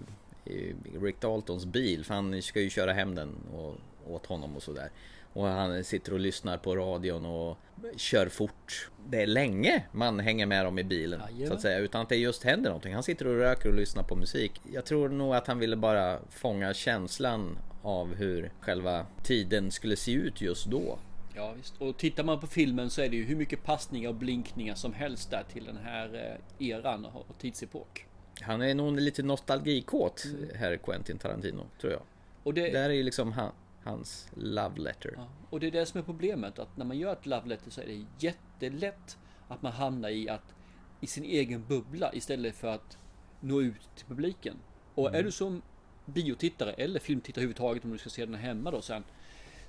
i 0.45 0.73
Rick 1.01 1.21
Daltons 1.21 1.65
bil. 1.65 2.05
För 2.05 2.13
han 2.13 2.41
ska 2.41 2.61
ju 2.61 2.69
köra 2.69 2.93
hem 2.93 3.15
den 3.15 3.35
och, 3.55 3.75
åt 4.13 4.25
honom 4.25 4.55
och 4.55 4.63
sådär. 4.63 4.89
Och 5.35 5.47
han 5.47 5.83
sitter 5.83 6.13
och 6.13 6.19
lyssnar 6.19 6.57
på 6.57 6.75
radion 6.75 7.25
och 7.25 7.57
kör 7.95 8.29
fort. 8.29 8.89
Det 9.09 9.21
är 9.21 9.27
länge 9.27 9.85
man 9.91 10.19
hänger 10.19 10.45
med 10.45 10.65
dem 10.65 10.79
i 10.79 10.83
bilen 10.83 11.19
Jajamän. 11.19 11.47
så 11.47 11.53
att 11.53 11.61
säga. 11.61 11.77
Utan 11.77 12.01
att 12.01 12.09
det 12.09 12.15
just 12.15 12.43
händer 12.43 12.69
någonting. 12.69 12.93
Han 12.93 13.03
sitter 13.03 13.27
och 13.27 13.35
röker 13.35 13.69
och 13.69 13.75
lyssnar 13.75 14.03
på 14.03 14.15
musik. 14.15 14.61
Jag 14.73 14.85
tror 14.85 15.09
nog 15.09 15.35
att 15.35 15.47
han 15.47 15.59
ville 15.59 15.75
bara 15.75 16.19
fånga 16.29 16.73
känslan 16.73 17.57
av 17.81 18.15
hur 18.15 18.51
själva 18.59 19.05
tiden 19.23 19.71
skulle 19.71 19.95
se 19.95 20.11
ut 20.11 20.41
just 20.41 20.65
då. 20.65 20.99
Ja 21.35 21.53
visst. 21.57 21.81
Och 21.81 21.97
tittar 21.97 22.23
man 22.23 22.39
på 22.39 22.47
filmen 22.47 22.89
så 22.89 23.01
är 23.01 23.09
det 23.09 23.15
ju 23.15 23.23
hur 23.23 23.35
mycket 23.35 23.63
passningar 23.63 24.09
och 24.09 24.15
blinkningar 24.15 24.75
som 24.75 24.93
helst 24.93 25.31
där 25.31 25.43
till 25.53 25.65
den 25.65 25.77
här 25.77 26.37
eh, 26.59 26.67
eran 26.67 27.05
och 27.05 27.37
tidsepok. 27.39 28.05
Han 28.41 28.61
är 28.61 28.75
nog 28.75 28.99
lite 28.99 29.23
nostalgikåt, 29.23 30.25
herr 30.55 30.77
Quentin 30.77 31.17
Tarantino, 31.17 31.65
tror 31.81 31.93
jag. 31.93 32.01
Och 32.43 32.53
det, 32.53 32.77
här 32.77 32.89
är 32.89 32.93
ju 32.93 33.03
liksom 33.03 33.31
han, 33.31 33.51
hans 33.85 34.29
love 34.35 34.81
letter. 34.81 35.13
Ja, 35.17 35.27
och 35.49 35.59
det 35.59 35.67
är 35.67 35.71
det 35.71 35.85
som 35.85 35.99
är 35.99 36.03
problemet. 36.03 36.59
Att 36.59 36.77
när 36.77 36.85
man 36.85 36.97
gör 36.97 37.13
ett 37.13 37.25
love 37.25 37.47
letter 37.47 37.71
så 37.71 37.81
är 37.81 37.85
det 37.85 38.05
jättelätt 38.19 39.17
att 39.47 39.61
man 39.61 39.71
hamnar 39.71 40.09
i 40.09 40.29
att 40.29 40.55
i 41.01 41.07
sin 41.07 41.23
egen 41.23 41.65
bubbla 41.67 42.13
istället 42.13 42.55
för 42.55 42.67
att 42.67 42.97
nå 43.39 43.61
ut 43.61 43.89
till 43.95 44.05
publiken. 44.05 44.57
Och 44.95 45.15
är 45.15 45.23
du 45.23 45.31
som 45.31 45.61
biotittare 46.05 46.71
eller 46.71 46.99
filmtittare 46.99 47.41
överhuvudtaget 47.41 47.85
om 47.85 47.91
du 47.91 47.97
ska 47.97 48.09
se 48.09 48.25
den 48.25 48.35
hemma 48.35 48.71
då 48.71 48.81
sen. 48.81 49.03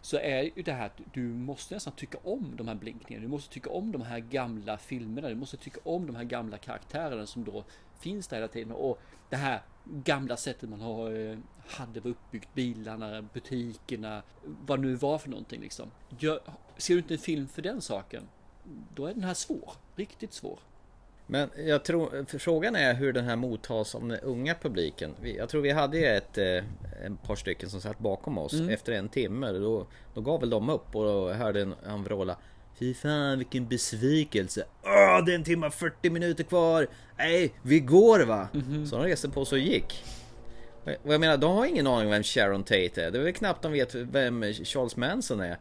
Så 0.01 0.17
är 0.17 0.43
ju 0.43 0.63
det 0.63 0.73
här 0.73 0.87
att 0.87 1.01
du 1.15 1.23
måste 1.23 1.75
nästan 1.75 1.93
tycka 1.93 2.19
om 2.25 2.53
de 2.57 2.69
här 2.69 2.75
blinkningarna. 2.75 3.23
Du 3.23 3.31
måste 3.31 3.55
tycka 3.55 3.71
om 3.71 3.93
de 3.93 4.03
här 4.03 4.19
gamla 4.19 4.79
filmerna. 4.79 5.29
Du 5.29 5.35
måste 5.35 5.57
tycka 5.57 5.81
om 5.85 6.07
de 6.07 6.17
här 6.17 6.25
gamla 6.25 6.59
karaktärerna 6.59 7.27
som 7.27 7.45
då 7.45 7.65
finns 7.99 8.29
där 8.29 8.37
hela 8.37 8.49
tiden. 8.49 8.73
Och 8.73 9.01
det 9.31 9.37
här 9.37 9.63
gamla 9.91 10.37
sättet 10.37 10.69
man 10.71 10.81
har, 10.81 11.31
eh, 11.31 11.39
hade 11.67 12.01
var 12.01 12.11
uppbyggt. 12.11 12.49
Bilarna, 12.55 13.23
butikerna, 13.33 14.23
vad 14.67 14.81
nu 14.81 14.95
var 14.95 15.19
för 15.19 15.29
någonting 15.31 15.61
liksom. 15.61 15.91
Gör, 16.19 16.41
ser 16.77 16.95
du 16.95 16.99
inte 17.01 17.15
en 17.15 17.19
film 17.19 17.49
för 17.49 17.63
den 17.63 17.81
saken, 17.81 18.23
då 18.95 19.07
är 19.07 19.15
den 19.15 19.25
här 19.25 19.35
svår. 19.35 19.73
Riktigt 19.97 20.33
svår. 20.33 20.59
Men 21.29 21.51
jag 21.57 21.85
tror, 21.85 22.39
frågan 22.39 22.77
är 22.77 22.95
hur 22.95 23.13
den 23.13 23.25
här 23.25 23.37
mottas 23.37 23.95
av 23.95 24.09
den 24.09 24.21
unga 24.21 24.55
publiken. 24.55 25.15
Jag 25.23 25.49
tror 25.49 25.63
vi 25.63 25.71
hade 25.71 25.99
ju 25.99 26.05
ett, 26.07 26.39
eh, 26.39 26.47
ett 27.07 27.23
par 27.23 27.37
stycken 27.37 27.71
som 27.71 27.81
satt 27.81 27.99
bakom 27.99 28.39
oss 28.39 28.55
efter 28.71 28.93
en 28.93 29.09
timme. 29.09 29.53
Då, 29.53 29.87
då 30.15 30.21
gav 30.21 30.41
väl 30.41 30.51
de 30.51 30.69
upp 30.71 30.97
och 30.97 31.35
hörde 31.35 31.61
en- 31.61 31.75
han 31.87 32.05
vråla 32.05 32.37
Fy 32.79 32.95
fan 32.95 33.39
vilken 33.39 33.69
besvikelse. 33.69 34.65
Åh, 34.83 35.25
det 35.25 35.33
är 35.33 35.35
en 35.35 35.45
timme 35.45 35.67
och 35.67 35.75
40 35.75 36.11
minuter 36.11 36.45
kvar. 36.45 36.87
Nej, 37.19 37.53
vi 37.63 37.81
går 37.81 38.21
va. 38.21 38.49
Så 38.91 38.97
de 38.97 39.05
reste 39.05 39.29
på 39.29 39.45
sig 39.45 39.57
och 39.57 39.65
gick. 39.65 40.05
Och 41.03 41.15
jag 41.15 41.21
menar, 41.21 41.37
de 41.37 41.57
har 41.57 41.67
ingen 41.67 41.87
aning 41.87 42.07
om 42.07 42.11
vem 42.11 42.23
Sharon 42.23 42.65
Tate 42.65 43.05
är. 43.05 43.11
Det 43.11 43.19
är 43.19 43.23
väl 43.23 43.33
knappt 43.33 43.63
de 43.63 43.73
vet 43.73 43.95
vem 43.95 44.43
Charles 44.53 44.97
Manson 44.97 45.41
är. 45.41 45.59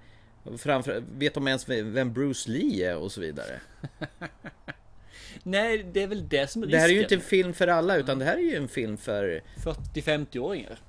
Framför, 0.57 1.03
vet 1.17 1.33
de 1.33 1.47
ens 1.47 1.69
vem 1.69 2.13
Bruce 2.13 2.51
Lee 2.51 2.91
är 2.91 2.97
och 2.97 3.11
så 3.11 3.21
vidare. 3.21 3.59
Nej, 5.43 5.85
det 5.93 6.03
är 6.03 6.07
väl 6.07 6.29
det 6.29 6.47
som 6.47 6.63
är 6.63 6.67
risken. 6.67 6.79
Det 6.79 6.81
här 6.81 6.89
är 6.89 6.93
ju 6.93 7.01
inte 7.01 7.15
en 7.15 7.21
film 7.21 7.53
för 7.53 7.67
alla 7.67 7.97
utan 7.97 8.19
det 8.19 8.25
här 8.25 8.37
är 8.37 8.41
ju 8.41 8.55
en 8.55 8.67
film 8.67 8.97
för 8.97 9.41
40-50-åringar. 9.63 10.79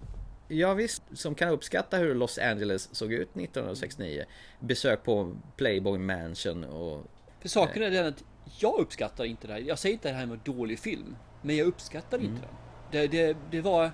Ja 0.49 0.75
visst, 0.75 1.03
som 1.13 1.35
kan 1.35 1.49
uppskatta 1.49 1.97
hur 1.97 2.15
Los 2.15 2.39
Angeles 2.39 2.95
såg 2.95 3.13
ut 3.13 3.37
1969 3.37 4.25
Besök 4.61 5.03
på 5.03 5.37
Playboy 5.57 5.99
Mansion 5.99 6.65
och 6.65 7.05
För 7.41 7.49
saken 7.49 7.83
är 7.83 7.91
den 7.91 8.07
att 8.07 8.25
jag 8.59 8.79
uppskattar 8.79 9.25
inte 9.25 9.47
det 9.47 9.53
här. 9.53 9.61
Jag 9.61 9.79
säger 9.79 9.93
inte 9.93 10.09
att 10.09 10.15
det 10.15 10.19
här 10.19 10.27
med 10.27 10.39
en 10.47 10.57
dålig 10.57 10.79
film. 10.79 11.17
Men 11.43 11.57
jag 11.57 11.67
uppskattar 11.67 12.19
inte 12.19 12.41
den. 12.41 12.57
Det, 12.91 13.07
det, 13.07 13.37
det 13.51 13.61
var 13.61 13.91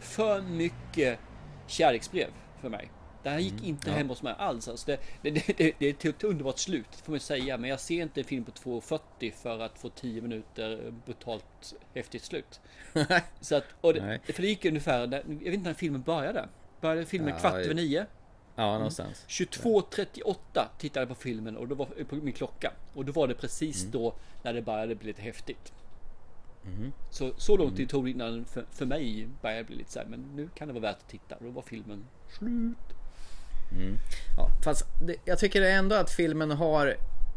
för 0.00 0.42
mycket 0.42 1.18
kärleksbrev 1.66 2.28
för 2.60 2.68
mig. 2.68 2.90
Det 3.22 3.30
här 3.30 3.38
gick 3.38 3.62
inte 3.62 3.90
hem 3.90 4.08
hos 4.08 4.22
mig 4.22 4.34
alls. 4.38 4.68
Alltså 4.68 4.86
det, 4.86 5.00
det, 5.22 5.30
det, 5.30 5.72
det, 5.78 6.04
är 6.04 6.08
ett 6.08 6.24
underbart 6.24 6.58
slut, 6.58 6.86
får 7.02 7.12
man 7.12 7.20
säga. 7.20 7.58
Men 7.58 7.70
jag 7.70 7.80
ser 7.80 8.02
inte 8.02 8.20
en 8.20 8.24
film 8.24 8.44
på 8.44 8.50
2.40 8.50 9.32
för 9.32 9.60
att 9.60 9.78
få 9.78 9.88
10 9.88 10.22
minuter 10.22 10.92
brutalt 11.06 11.74
häftigt 11.94 12.24
slut. 12.24 12.60
Så 13.40 13.56
att, 13.56 13.64
och 13.80 13.94
det, 13.94 14.20
för 14.24 14.42
det 14.42 14.48
gick 14.48 14.64
ungefär, 14.64 15.00
jag 15.00 15.22
vet 15.26 15.54
inte 15.54 15.68
när 15.68 15.74
filmen 15.74 16.02
började. 16.02 16.48
Började 16.80 17.06
filmen 17.06 17.28
Ja, 17.28 17.40
kvart 17.40 17.54
över 17.54 17.74
nio? 17.74 18.06
Ja, 18.54 18.72
någonstans. 18.72 19.24
22.38 19.28 20.34
tittade 20.78 21.00
jag 21.00 21.08
på 21.08 21.14
filmen 21.14 21.56
och 21.56 21.68
då 21.68 21.74
var 21.74 21.86
på 21.86 22.14
min 22.14 22.32
klocka. 22.32 22.72
Och 22.94 23.04
då 23.04 23.12
var 23.12 23.28
det 23.28 23.34
precis 23.34 23.84
då 23.84 24.14
när 24.42 24.54
det 24.54 24.62
började 24.62 24.94
bli 24.94 25.06
lite 25.06 25.22
häftigt. 25.22 25.72
Så, 27.10 27.32
så 27.36 27.56
lång 27.56 27.76
tid 27.76 27.88
tog 27.88 28.04
det 28.04 28.10
innan 28.10 28.44
för, 28.44 28.64
för 28.70 28.86
mig 28.86 29.28
började 29.42 29.64
bli 29.64 29.76
lite 29.76 29.92
så 29.92 29.98
här, 29.98 30.06
men 30.06 30.20
nu 30.36 30.48
kan 30.54 30.68
det 30.68 30.74
vara 30.74 30.82
värt 30.82 30.96
att 30.96 31.08
titta. 31.08 31.36
Och 31.36 31.44
då 31.44 31.50
var 31.50 31.62
filmen 31.62 32.04
slut. 32.38 33.01
Ja, 34.36 34.50
fast 34.64 34.86
det, 35.02 35.16
jag 35.24 35.38
tycker 35.38 35.62
ändå 35.62 35.96
att 35.96 36.10
filmen 36.10 36.50
har 36.50 36.96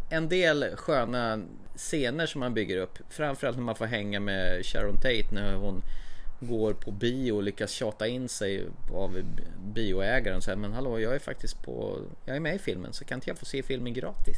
en 0.10 0.30
del 0.30 0.76
sköna 0.76 1.42
scener 1.76 2.26
som 2.26 2.40
man 2.40 2.54
bygger 2.54 2.78
upp. 2.78 2.98
Framförallt 3.10 3.58
när 3.58 3.64
man 3.64 3.76
får 3.76 3.86
hänga 3.86 4.20
med 4.20 4.66
Sharon 4.66 4.96
Tate 4.96 5.28
när 5.32 5.56
hon 5.56 5.82
går 6.40 6.74
på 6.74 6.92
bio 6.92 7.32
och 7.32 7.44
lyckas 7.44 7.72
tjata 7.72 8.08
in 8.08 8.30
sig 8.30 8.68
av 8.94 9.22
bioägaren. 9.74 10.42
Så 10.42 10.52
här, 10.52 10.58
men 10.58 10.74
hallå, 10.74 11.00
jag 11.00 11.16
är 11.16 11.20
faktiskt 11.20 11.64
på... 11.64 12.00
Jag 12.26 12.36
är 12.36 12.40
med 12.40 12.56
i 12.56 12.60
filmen 12.60 12.94
så 12.94 13.06
kan 13.06 13.18
inte 13.18 13.30
jag 13.30 13.38
få 13.38 13.46
se 13.46 13.64
filmen 13.64 13.94
gratis? 13.94 14.38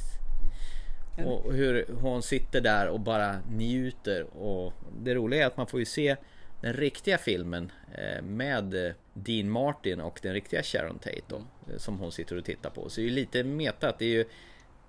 Och 1.26 1.54
hur 1.54 1.86
hon 2.02 2.24
sitter 2.24 2.62
där 2.62 2.88
och 2.88 3.00
bara 3.00 3.40
njuter. 3.50 4.24
Och 4.38 4.74
det 5.02 5.16
roliga 5.16 5.44
är 5.44 5.48
att 5.48 5.58
man 5.58 5.68
får 5.68 5.80
ju 5.80 5.86
se 5.86 6.16
den 6.62 6.74
riktiga 6.74 7.18
filmen 7.18 7.72
eh, 7.98 8.22
med 8.24 8.86
eh, 8.88 8.94
Dean 9.14 9.50
Martin 9.50 10.02
och 10.02 10.20
den 10.24 10.34
riktiga 10.34 10.64
Sharon 10.64 11.00
Tate 11.00 11.22
då, 11.28 11.36
eh, 11.36 11.78
som 11.78 12.00
hon 12.00 12.12
sitter 12.12 12.38
och 12.38 12.46
tittar 12.46 12.70
på. 12.70 12.90
Så 12.90 12.96
det 12.96 13.02
är 13.02 13.10
ju 13.10 13.16
lite 13.16 13.44
metat. 13.44 14.00
Det 14.00 14.06
är 14.06 14.10
ju, 14.10 14.26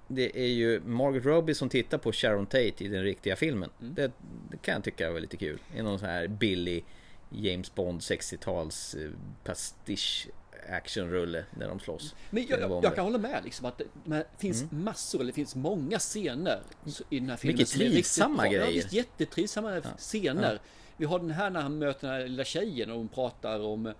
det 0.08 0.38
är 0.40 0.48
ju 0.48 0.80
Margaret 0.80 1.24
Robbie 1.24 1.54
som 1.54 1.68
tittar 1.68 1.98
på 1.98 2.12
Sharon 2.12 2.46
Tate 2.46 2.84
i 2.84 2.88
den 2.88 3.02
riktiga 3.02 3.36
filmen. 3.36 3.70
Det, 3.78 4.12
det 4.50 4.56
kan 4.62 4.74
jag 4.74 4.84
tycka 4.84 5.10
var 5.10 5.20
lite 5.20 5.36
kul. 5.36 5.58
I 5.76 5.82
någon 5.82 5.98
sån 5.98 6.08
här 6.08 6.26
billig 6.28 6.84
James 7.30 7.74
Bond 7.74 8.00
60-tals 8.00 8.94
eh, 8.94 9.10
pastisch 9.44 10.28
actionrulle 10.70 11.44
när 11.56 11.68
de 11.68 11.80
slåss. 11.80 12.14
Men 12.30 12.42
med 12.42 12.50
jag, 12.50 12.60
jag, 12.60 12.84
jag 12.84 12.94
kan 12.94 13.04
hålla 13.04 13.18
med 13.18 13.44
liksom 13.44 13.66
att 13.66 13.78
det 13.78 13.84
men 14.04 14.24
finns 14.38 14.64
massor, 14.70 15.20
eller 15.20 15.32
det 15.32 15.34
finns 15.36 15.54
många 15.56 15.98
scener 15.98 16.60
så- 16.86 17.04
i 17.10 17.18
den 17.20 17.30
här 17.30 17.36
filmen. 17.36 17.56
Mycket 17.56 17.72
trivsamma 17.72 18.42
bra. 18.42 18.44
Ja, 18.52 18.58
grejer. 18.58 18.72
visst, 18.72 18.92
jättetrivsamma 18.92 19.80
scener. 19.98 20.60
Vi 20.98 21.04
har 21.04 21.18
den 21.18 21.30
här 21.30 21.50
när 21.50 21.60
han 21.60 21.78
möter 21.78 22.08
den 22.08 22.16
här 22.16 22.28
lilla 22.28 22.44
tjejen 22.44 22.90
och 22.90 22.96
hon 22.98 23.08
pratar 23.08 23.60
om 23.60 23.86
eh, 23.86 23.92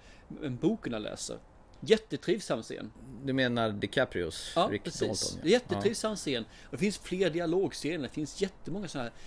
en 0.42 0.56
boken 0.56 0.92
han 0.92 1.02
läser. 1.02 1.38
Jättetrivsam 1.80 2.62
scen. 2.62 2.92
Du 3.24 3.32
menar 3.32 3.70
DiCaprios 3.72 4.52
Ja, 4.56 4.68
Rick 4.72 4.84
precis. 4.84 5.00
Dalton? 5.30 5.46
Är 5.46 5.50
Jättetrivsam 5.52 6.16
scen. 6.16 6.44
Och 6.64 6.70
det 6.70 6.78
finns 6.78 6.98
fler 6.98 7.30
dialogscener. 7.30 8.02
Det 8.02 8.14
finns 8.14 8.40
jättemånga 8.42 8.88
sådana 8.88 9.11
här 9.11 9.18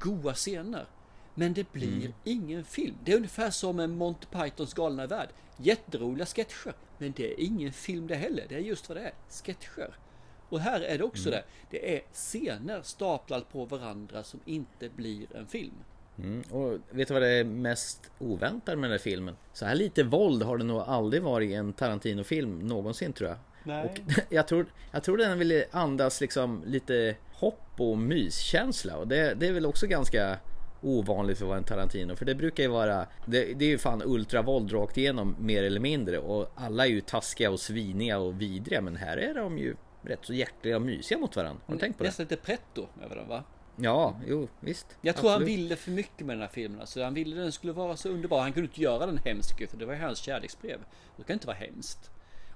goa 0.00 0.34
scener. 0.34 0.86
Men 1.34 1.54
det 1.54 1.72
blir 1.72 1.96
Mm. 2.00 2.12
ingen 2.24 2.64
film. 2.64 2.96
Det 3.04 3.12
är 3.12 3.16
ungefär 3.16 3.50
som 3.50 3.80
en 3.80 3.90
Monty 3.96 4.26
Pythons 4.26 4.74
galna 4.74 5.06
värld. 5.06 5.28
Jätteroliga 5.56 6.26
sketcher. 6.26 6.72
Men 6.98 7.12
det 7.16 7.32
är 7.32 7.40
ingen 7.40 7.72
film 7.72 8.06
det 8.06 8.14
heller. 8.14 8.46
Det 8.48 8.54
är 8.54 8.58
just 8.58 8.88
vad 8.88 8.98
det 8.98 9.02
är. 9.04 9.12
Sketcher. 9.44 9.96
Och 10.48 10.60
här 10.60 10.80
är 10.80 10.98
det 10.98 11.04
också 11.04 11.28
Mm. 11.28 11.40
det. 11.40 11.44
Det 11.70 11.96
är 11.96 12.02
scener 12.12 12.82
staplade 12.82 13.44
på 13.52 13.64
varandra 13.64 14.22
som 14.24 14.40
inte 14.44 14.88
blir 14.88 15.36
en 15.36 15.46
film. 15.46 15.74
Mm. 16.18 16.42
Och 16.50 16.78
vet 16.90 17.08
du 17.08 17.14
vad 17.14 17.22
det 17.22 17.28
är 17.28 17.44
mest 17.44 18.10
oväntade 18.18 18.76
med 18.76 18.90
den 18.90 18.92
här 18.92 19.02
filmen? 19.02 19.36
Så 19.52 19.64
här 19.64 19.74
lite 19.74 20.02
våld 20.02 20.42
har 20.42 20.58
det 20.58 20.64
nog 20.64 20.80
aldrig 20.80 21.22
varit 21.22 21.50
i 21.50 21.54
en 21.54 21.72
Tarantino-film 21.72 22.58
någonsin 22.58 23.12
tror 23.12 23.28
jag. 23.28 23.38
Nej. 23.64 23.84
Och 23.84 24.00
jag 24.28 24.48
tror, 24.48 24.66
jag 24.92 25.02
tror 25.02 25.16
den 25.16 25.38
vill 25.38 25.64
andas 25.70 26.20
liksom 26.20 26.62
lite 26.66 27.16
hopp 27.34 27.70
och 27.78 27.98
myskänsla 27.98 28.96
och 28.96 29.08
det, 29.08 29.34
det 29.34 29.46
är 29.46 29.52
väl 29.52 29.66
också 29.66 29.86
ganska 29.86 30.38
ovanligt 30.82 31.38
för 31.38 31.44
att 31.44 31.48
vara 31.48 31.58
en 31.58 31.64
Tarantino 31.64 32.16
för 32.16 32.24
det 32.24 32.34
brukar 32.34 32.62
ju 32.62 32.68
vara 32.68 33.06
det, 33.26 33.54
det 33.54 33.64
är 33.64 33.68
ju 33.68 33.78
fan 33.78 34.02
ultravåld 34.04 34.72
rakt 34.72 34.98
igenom 34.98 35.36
mer 35.38 35.62
eller 35.62 35.80
mindre 35.80 36.18
och 36.18 36.52
alla 36.54 36.86
är 36.86 36.90
ju 36.90 37.00
taskiga 37.00 37.50
och 37.50 37.60
sviniga 37.60 38.18
och 38.18 38.40
vidriga 38.40 38.80
men 38.80 38.96
här 38.96 39.16
är 39.16 39.34
de 39.34 39.58
ju 39.58 39.76
rätt 40.02 40.18
så 40.22 40.34
hjärtliga 40.34 40.76
och 40.76 40.82
mysiga 40.82 41.18
mot 41.18 41.36
varandra. 41.36 41.62
Har 41.66 41.74
du 41.74 41.80
tänkt 41.80 41.98
på 41.98 42.04
det? 42.04 42.08
Nästan 42.08 42.24
lite 42.24 42.36
pretto 42.36 42.86
över 43.04 43.16
den 43.16 43.28
va? 43.28 43.44
Ja, 43.82 44.16
jo 44.26 44.48
visst. 44.60 44.86
Jag 45.00 45.16
tror 45.16 45.30
han 45.30 45.44
ville 45.44 45.76
för 45.76 45.90
mycket 45.90 46.26
med 46.26 46.36
den 46.36 46.40
här 46.40 46.48
filmen. 46.48 46.80
Alltså, 46.80 47.02
han 47.02 47.14
ville 47.14 47.36
den 47.36 47.52
skulle 47.52 47.72
vara 47.72 47.96
så 47.96 48.08
underbar. 48.08 48.40
Han 48.40 48.52
kunde 48.52 48.66
inte 48.66 48.80
göra 48.80 49.06
den 49.06 49.18
hemsk 49.18 49.70
för 49.70 49.76
det 49.76 49.86
var 49.86 49.94
ju 49.94 50.00
hans 50.00 50.18
kärleksbrev. 50.18 50.80
Det 51.16 51.24
kan 51.24 51.34
inte 51.34 51.46
vara 51.46 51.56
hemskt. 51.56 52.10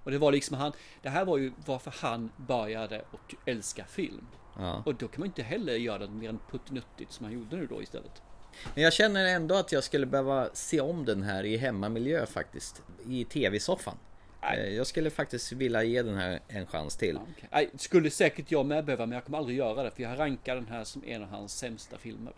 Och 0.05 0.11
det 0.11 0.19
var 0.19 0.33
liksom 0.33 0.57
han. 0.57 0.73
Det 1.03 1.09
här 1.09 1.25
var 1.25 1.39
ju 1.39 1.53
varför 1.67 1.95
han 1.97 2.31
började 2.37 3.05
och 3.11 3.35
älska 3.47 3.85
film. 3.85 4.27
Ja. 4.59 4.83
Och 4.87 4.95
då 4.95 5.09
kan 5.09 5.21
man 5.21 5.27
inte 5.27 5.43
heller 5.43 5.75
göra 5.75 5.99
det 5.99 6.09
mer 6.09 6.29
än 6.29 6.39
puttinuttigt 6.51 7.13
som 7.13 7.25
han 7.25 7.35
gjorde 7.35 7.57
nu 7.57 7.67
då 7.67 7.83
istället. 7.83 8.23
Men 8.75 8.85
jag 8.85 8.93
känner 8.93 9.27
ändå 9.27 9.55
att 9.55 9.73
jag 9.73 9.85
skulle 9.85 10.07
behöva 10.07 10.49
se 10.53 10.81
om 10.81 11.05
den 11.05 11.23
här 11.23 11.45
i 11.45 11.57
hemmamiljö 11.57 12.27
faktiskt. 12.27 12.83
I 13.07 13.25
tv-soffan. 13.25 13.97
Nej. 14.51 14.59
Eh, 14.61 14.77
Jag 14.77 14.87
skulle 14.87 15.11
faktiskt 15.11 15.53
vilja 15.53 15.83
ge 15.83 16.03
den 16.03 16.17
här 16.17 16.41
en 16.49 16.67
chans 16.67 16.97
till. 16.97 17.17
Okay. 17.17 17.49
Nej, 17.53 17.71
skulle 17.77 18.11
säkert 18.11 18.51
jag 18.51 18.67
med 18.67 18.85
behöva, 18.85 19.07
men 19.07 19.15
jag 19.15 19.25
kommer 19.25 19.39
aldrig 19.39 19.59
göra 19.59 19.83
det. 19.83 19.91
För 19.91 20.03
jag 20.03 20.19
rankar 20.19 20.55
den 20.55 20.67
här 20.67 20.85
som 20.85 21.05
en 21.07 21.23
av 21.23 21.29
hans 21.29 21.59
sämsta 21.59 21.99
filmer. 21.99 22.33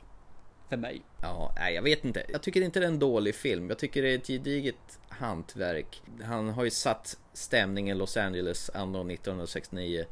För 0.69 0.77
mig. 0.77 1.03
Ja, 1.23 1.53
nej, 1.57 1.75
jag 1.75 1.83
vet 1.83 2.05
inte. 2.05 2.25
Jag 2.29 2.43
tycker 2.43 2.61
inte 2.61 2.81
det 2.81 2.87
är 2.87 2.91
en 2.91 2.99
dålig 2.99 3.35
film. 3.35 3.69
Jag 3.69 3.79
tycker 3.79 4.03
det 4.03 4.11
är 4.11 4.15
ett 4.15 4.27
gediget 4.27 4.99
hantverk. 5.09 6.03
Han 6.23 6.49
har 6.49 6.65
ju 6.65 6.71
satt 6.71 7.19
stämningen 7.33 7.99
Los 7.99 8.17
Angeles 8.17 8.71
anno 8.75 8.99
1969 9.11 10.05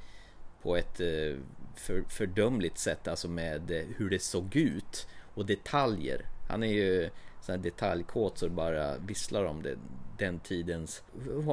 på 0.62 0.76
ett 0.76 1.00
eh, 1.00 1.36
för, 1.76 2.04
fördömligt 2.08 2.78
sätt. 2.78 3.08
Alltså 3.08 3.28
med 3.28 3.70
eh, 3.70 3.84
hur 3.96 4.10
det 4.10 4.18
såg 4.18 4.56
ut 4.56 5.06
och 5.34 5.46
detaljer. 5.46 6.26
Han 6.48 6.62
är 6.62 6.72
ju 6.72 7.10
sån 7.40 7.54
här 7.54 7.62
detaljkåt 7.62 8.38
så 8.38 8.46
det 8.46 8.54
bara 8.54 8.96
visslar 8.98 9.44
om 9.44 9.62
det. 9.62 9.76
Den 10.24 10.38
tidens 10.38 11.02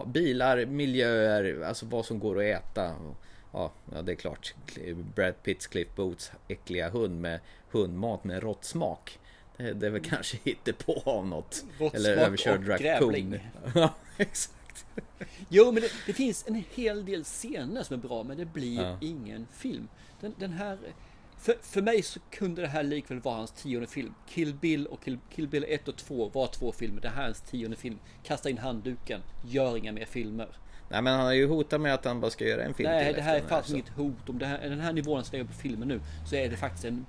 bilar, 0.06 0.66
miljöer, 0.66 1.62
alltså 1.62 1.86
vad 1.86 2.06
som 2.06 2.20
går 2.20 2.38
att 2.40 2.44
äta. 2.64 2.96
Ja, 3.52 3.72
ja 3.94 4.02
det 4.02 4.12
är 4.12 4.16
klart. 4.16 4.54
Brad 5.16 5.44
Pitts 5.44 5.68
Cliff 5.68 5.96
Boots 5.96 6.32
äckliga 6.48 6.90
hund 6.90 7.22
med 7.22 7.40
hundmat 7.72 8.24
med 8.24 8.44
råttsmak. 8.44 9.20
Det, 9.58 9.74
det 9.74 9.86
är 9.86 9.90
väl 9.92 10.02
kanske 10.02 10.38
inte 10.44 10.74
på 10.74 11.02
av 11.06 11.28
något. 11.28 11.64
Råttsmak 11.80 11.94
Eller 11.96 12.18
överkörd 12.18 12.70
och 12.70 12.80
grävling. 12.80 13.40
Ja, 13.76 13.94
exakt. 14.18 14.86
Jo, 15.50 15.66
men 15.72 15.82
det, 15.82 15.92
det 16.06 16.14
finns 16.14 16.48
en 16.48 16.64
hel 16.74 17.06
del 17.06 17.24
scener 17.24 17.84
som 17.84 17.94
är 17.94 18.08
bra, 18.08 18.24
men 18.24 18.38
det 18.38 18.46
blir 18.46 18.82
Ja. 18.82 18.98
ingen 19.02 19.48
film. 19.54 19.88
Den, 20.22 20.34
den 20.38 20.54
här... 20.54 20.78
För, 21.42 21.56
för 21.62 21.82
mig 21.82 22.02
så 22.02 22.20
kunde 22.32 22.62
det 22.62 22.68
här 22.68 22.84
likväl 22.84 23.20
vara 23.20 23.36
hans 23.36 23.52
tionde 23.52 23.88
film. 23.88 24.14
Kill 24.28 24.54
Bill 24.54 24.88
och 24.88 25.04
Kill, 25.04 25.20
Kill 25.36 25.48
Bill 25.48 25.66
1 25.68 25.88
och 25.88 25.98
2 25.98 26.30
var 26.30 26.48
två 26.48 26.72
filmer. 26.72 27.02
Det 27.02 27.10
här 27.10 27.22
är 27.22 27.26
hans 27.26 27.42
tionde 27.42 27.78
film. 27.78 28.00
Kasta 28.24 28.50
in 28.50 28.58
handduken. 28.58 29.22
Gör 29.46 29.78
inga 29.78 29.92
mer 29.92 30.06
filmer. 30.06 30.48
Nej 30.90 31.02
men 31.02 31.14
han 31.14 31.26
har 31.26 31.34
ju 31.34 31.48
hotat 31.48 31.82
med 31.82 31.94
att 31.94 32.06
han 32.06 32.22
bara 32.22 32.32
ska 32.32 32.46
göra 32.46 32.64
en 32.64 32.74
film 32.74 32.90
Nej, 32.90 33.06
till 33.06 33.16
det 33.16 33.22
här 33.22 33.36
är 33.36 33.42
faktiskt 33.42 33.74
inget 33.74 33.90
hot. 33.90 34.30
Om 34.30 34.40
det 34.40 34.46
här, 34.46 34.70
den 34.70 34.80
här 34.80 34.94
nivån 34.94 35.16
han 35.16 35.26
lägger 35.32 35.46
på 35.46 35.54
filmen 35.54 35.88
nu 35.88 36.02
så 36.30 36.36
är 36.36 36.50
det 36.50 36.58
faktiskt 36.58 36.86
en 36.86 37.06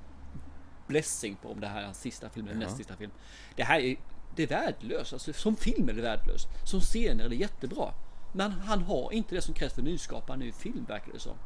blessing 0.86 1.36
på 1.42 1.48
om 1.48 1.60
det 1.60 1.66
här 1.66 1.80
är 1.80 1.84
hans 1.84 2.00
sista 2.00 2.30
film 2.30 2.48
eller 2.48 2.58
näst 2.58 2.76
sista 2.76 2.96
film. 2.96 3.10
Det 3.56 3.62
här 3.62 3.80
är, 3.80 3.96
det 4.36 4.42
är 4.42 4.46
värdelöst. 4.46 5.12
Alltså, 5.12 5.32
som 5.32 5.56
film 5.56 5.88
är 5.88 5.92
det 5.92 6.02
värdelöst. 6.02 6.48
Som 6.64 6.80
scener 6.80 7.24
är 7.24 7.28
det 7.28 7.36
jättebra. 7.36 7.94
Men 8.34 8.50
han 8.50 8.82
har 8.82 9.12
inte 9.12 9.34
det 9.34 9.42
som 9.42 9.54
krävs 9.54 9.72
för 9.72 9.82
nyskapa 9.82 10.32
en 10.32 10.38
ny 10.38 10.52
film 10.52 10.84
verkar 10.88 11.12
det 11.12 11.20
som. 11.20 11.36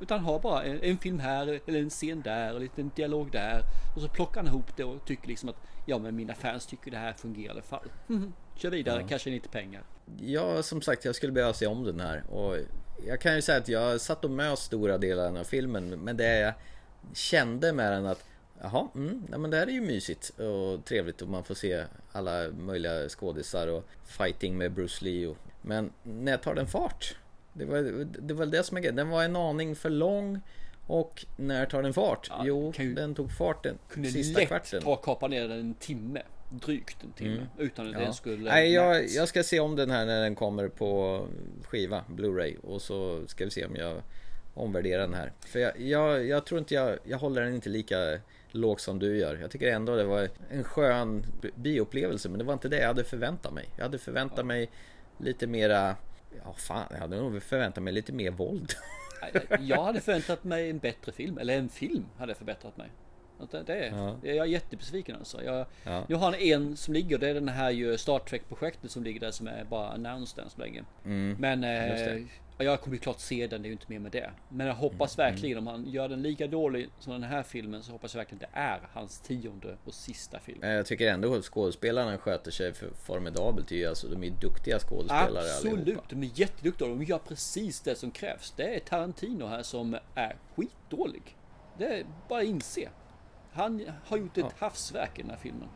Utan 0.00 0.20
har 0.20 0.38
bara 0.38 0.64
en, 0.64 0.82
en 0.82 0.98
film 0.98 1.18
här 1.18 1.60
eller 1.66 1.80
en 1.80 1.90
scen 1.90 2.22
där 2.22 2.50
och 2.50 2.56
en 2.56 2.62
liten 2.62 2.90
dialog 2.96 3.30
där. 3.32 3.62
Och 3.96 4.02
så 4.02 4.08
plockar 4.08 4.40
han 4.40 4.46
ihop 4.46 4.76
det 4.76 4.84
och 4.84 5.04
tycker 5.04 5.28
liksom 5.28 5.48
att 5.48 5.56
ja 5.86 5.98
men 5.98 6.16
mina 6.16 6.34
fans 6.34 6.66
tycker 6.66 6.90
det 6.90 6.98
här 6.98 7.12
fungerar 7.12 7.46
i 7.46 7.50
alla 7.50 7.62
fall. 7.62 7.88
Mhm. 8.06 8.32
Kör 8.54 8.70
vidare, 8.70 9.06
kanske 9.08 9.30
lite 9.30 9.48
pengar. 9.48 9.82
Ja, 10.20 10.62
som 10.62 10.82
sagt, 10.82 11.04
jag 11.04 11.14
skulle 11.14 11.32
behöva 11.32 11.52
se 11.52 11.66
om 11.66 11.84
den 11.84 12.00
här. 12.00 12.24
Och 12.30 12.56
jag 13.06 13.20
kan 13.20 13.34
ju 13.34 13.42
säga 13.42 13.58
att 13.58 13.68
jag 13.68 14.00
satt 14.00 14.24
och 14.24 14.30
mös 14.30 14.60
stora 14.60 14.98
delar 14.98 15.38
av 15.38 15.44
filmen. 15.44 15.88
Men 15.88 16.16
det 16.16 16.38
jag 16.38 16.54
kände 17.12 17.72
med 17.72 17.92
den 17.92 18.06
att 18.06 18.24
Jaha, 18.60 18.88
mm, 18.94 19.26
nej, 19.28 19.38
men 19.38 19.50
det 19.50 19.56
här 19.56 19.66
är 19.66 19.70
ju 19.70 19.80
mysigt 19.80 20.28
och 20.28 20.84
trevligt 20.84 21.22
och 21.22 21.28
man 21.28 21.44
får 21.44 21.54
se 21.54 21.84
alla 22.12 22.50
möjliga 22.50 23.08
skådisar 23.08 23.66
och 23.66 23.84
fighting 24.04 24.58
med 24.58 24.72
Bruce 24.72 25.04
Lee. 25.04 25.26
Och, 25.26 25.36
men 25.62 25.92
när 26.02 26.36
tar 26.36 26.54
den 26.54 26.66
fart? 26.66 27.16
Det 27.58 27.64
var, 27.64 28.06
det 28.20 28.34
var 28.34 28.46
det 28.46 28.62
som 28.62 28.76
är 28.76 28.80
grejen. 28.80 28.96
Den 28.96 29.08
var 29.08 29.24
en 29.24 29.36
aning 29.36 29.76
för 29.76 29.90
lång 29.90 30.40
och 30.86 31.24
när 31.36 31.66
tar 31.66 31.82
den 31.82 31.92
fart? 31.94 32.26
Ja, 32.30 32.42
jo, 32.44 32.72
ju- 32.78 32.94
den 32.94 33.14
tog 33.14 33.32
farten 33.32 33.78
Kunde 33.88 34.10
sista 34.10 34.40
lätt 34.40 34.48
kvarten. 34.48 34.82
ta 34.82 34.96
kapa 34.96 35.28
ner 35.28 35.48
den 35.48 35.58
en 35.60 35.74
timme. 35.74 36.22
Drygt 36.50 37.02
en 37.02 37.12
timme. 37.12 37.46
Utan 37.58 37.86
att 37.86 37.92
Ja. 37.92 37.98
den 37.98 38.14
skulle... 38.14 38.50
Nej, 38.50 38.72
jag, 38.72 39.08
jag 39.08 39.28
ska 39.28 39.42
se 39.42 39.60
om 39.60 39.76
den 39.76 39.90
här 39.90 40.06
när 40.06 40.20
den 40.22 40.34
kommer 40.34 40.68
på 40.68 41.22
skiva, 41.64 42.04
Blu-ray 42.16 42.56
och 42.60 42.82
så 42.82 43.20
ska 43.26 43.44
vi 43.44 43.50
se 43.50 43.64
om 43.66 43.76
jag 43.76 44.02
omvärderar 44.54 45.00
den 45.02 45.14
här. 45.14 45.32
För 45.46 45.58
jag, 45.58 45.80
jag, 45.80 46.26
jag 46.26 46.46
tror 46.46 46.58
inte 46.58 46.74
jag, 46.74 46.98
jag 47.04 47.18
håller 47.18 47.42
den 47.42 47.54
inte 47.54 47.68
lika 47.68 47.96
lågt 48.50 48.80
som 48.80 48.98
du 48.98 49.18
gör. 49.18 49.38
Jag 49.40 49.50
tycker 49.50 49.72
ändå 49.72 49.96
det 49.96 50.04
var 50.04 50.28
en 50.50 50.64
skön 50.64 51.22
bioupplevelse 51.54 52.28
men 52.28 52.38
det 52.38 52.44
var 52.44 52.52
inte 52.52 52.68
det 52.68 52.78
jag 52.80 52.86
hade 52.86 53.04
förväntat 53.04 53.52
mig. 53.52 53.68
Jag 53.76 53.82
hade 53.84 53.98
förväntat 53.98 54.46
mig 54.46 54.70
lite 55.18 55.46
mera 55.46 55.96
Ja, 56.44 56.52
fan, 56.52 56.86
jag 56.90 56.98
hade 56.98 57.16
nog 57.16 57.42
förväntat 57.42 57.84
mig 57.84 57.92
lite 57.92 58.12
mer 58.12 58.30
våld. 58.30 58.72
Jag 59.60 59.82
hade 59.84 60.00
förväntat 60.00 60.44
mig 60.44 60.70
en 60.70 60.78
bättre 60.78 61.12
film, 61.12 61.38
eller 61.38 61.58
en 61.58 61.68
film 61.68 62.06
hade 62.18 62.34
förbättrat 62.34 62.76
mig. 62.76 62.88
Det, 63.66 63.72
är, 63.86 63.96
Ja. 63.96 64.16
Jag 64.22 64.36
är 64.36 64.44
jättebesviken 64.44 65.16
alltså. 65.16 65.42
Jag, 65.42 65.66
Ja. 65.84 66.04
jag 66.08 66.18
har 66.18 66.32
en 66.42 66.76
som 66.76 66.94
ligger, 66.94 67.18
det 67.18 67.28
är 67.28 67.34
den 67.34 67.48
här 67.48 67.70
ju 67.70 67.98
Star 67.98 68.18
Trek 68.18 68.42
projektet 68.48 68.90
som 68.90 69.04
ligger 69.04 69.20
där 69.20 69.30
som 69.30 69.46
är 69.46 69.64
bara 69.64 69.88
announced 69.88 70.44
än 70.44 70.50
så 70.50 70.60
länge. 70.60 70.84
Men 71.38 71.64
Mm, 71.64 71.90
just 71.90 72.06
eh, 72.06 72.14
jag 72.66 72.80
kommer 72.80 72.96
ju 72.96 73.00
klart 73.00 73.20
se 73.20 73.46
den, 73.46 73.62
det 73.62 73.66
är 73.66 73.68
ju 73.68 73.72
inte 73.72 73.84
mer 73.88 73.98
med 73.98 74.12
det. 74.12 74.30
Men 74.48 74.66
jag 74.66 74.74
hoppas 74.74 75.18
Mm, 75.18 75.30
verkligen 75.32 75.58
om 75.58 75.66
han 75.66 75.86
gör 75.90 76.08
den 76.08 76.22
lika 76.22 76.46
dålig 76.46 76.88
som 76.98 77.12
den 77.12 77.22
här 77.22 77.42
filmen 77.42 77.82
så 77.82 77.92
hoppas 77.92 78.14
jag 78.14 78.18
verkligen 78.18 78.38
det 78.38 78.58
är 78.58 78.80
hans 78.92 79.20
tionde 79.20 79.76
och 79.84 79.94
sista 79.94 80.38
film. 80.40 80.58
Men 80.60 80.70
Jag 80.70 80.86
tycker 80.86 81.12
ändå 81.12 81.34
att 81.34 81.44
skådespelarna 81.44 82.18
sköter 82.18 82.50
sig 82.50 82.72
för 82.72 82.90
formidabelt. 82.90 83.70
Ju 83.70 83.86
Alltså, 83.86 84.08
de 84.08 84.22
är 84.22 84.26
ju 84.26 84.32
duktiga 84.40 84.78
skådespelare 84.78 85.38
Absolut, 85.54 85.78
allihopa. 85.80 86.06
de 86.08 86.22
är 86.22 86.30
jätteduktiga 86.34 86.88
de 86.88 87.02
gör 87.02 87.18
precis 87.18 87.80
det 87.80 87.94
som 87.96 88.10
krävs. 88.10 88.50
Det 88.56 88.74
är 88.74 88.80
Tarantino 88.80 89.46
här 89.46 89.62
som 89.62 89.96
är 90.14 90.36
skitdålig. 90.56 91.36
Det 91.78 91.84
är 91.86 92.06
bara 92.28 92.40
att 92.40 92.46
inse. 92.46 92.88
Han 93.52 93.84
har 94.06 94.16
gjort 94.16 94.38
ett 94.38 94.44
Ja. 94.44 94.52
havsverk 94.58 95.18
i 95.18 95.22
den 95.22 95.30
här 95.30 95.38
filmen. 95.38 95.68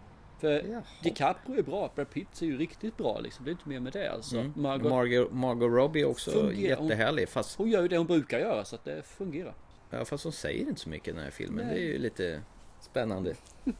För 0.42 0.64
Jaha. 0.70 0.82
DiCaprio 1.02 1.58
är 1.58 1.62
bra, 1.62 1.92
Brad 1.94 2.10
Pitt 2.10 2.42
är 2.42 2.46
ju 2.46 2.58
riktigt 2.58 2.96
bra 2.96 3.20
liksom. 3.20 3.44
Det 3.44 3.50
är 3.50 3.52
inte 3.52 3.68
mer 3.68 3.80
med 3.80 3.92
det 3.92 4.12
alltså. 4.12 4.36
Mm. 4.36 4.52
Margot, 4.56 4.90
Margot, 4.90 5.32
Margot 5.32 5.72
Robbie 5.72 6.00
är 6.00 6.04
också 6.04 6.30
Fungerar. 6.30 6.82
Jättehärlig. 6.82 7.28
Fast, 7.28 7.58
hon 7.58 7.70
gör 7.70 7.82
ju 7.82 7.88
det 7.88 7.96
hon 7.96 8.06
brukar 8.06 8.38
göra 8.38 8.64
så 8.64 8.74
att 8.74 8.84
det 8.84 9.02
fungerar. 9.02 9.54
ja, 9.90 10.04
fast 10.04 10.24
hon 10.24 10.32
säger 10.32 10.68
inte 10.68 10.80
så 10.80 10.88
mycket 10.88 11.08
i 11.08 11.12
den 11.12 11.24
här 11.24 11.30
filmen. 11.30 11.66
Nej. 11.66 11.74
Det 11.74 11.80
är 11.80 11.84
ju 11.84 11.98
lite 11.98 12.42
spännande. 12.80 13.34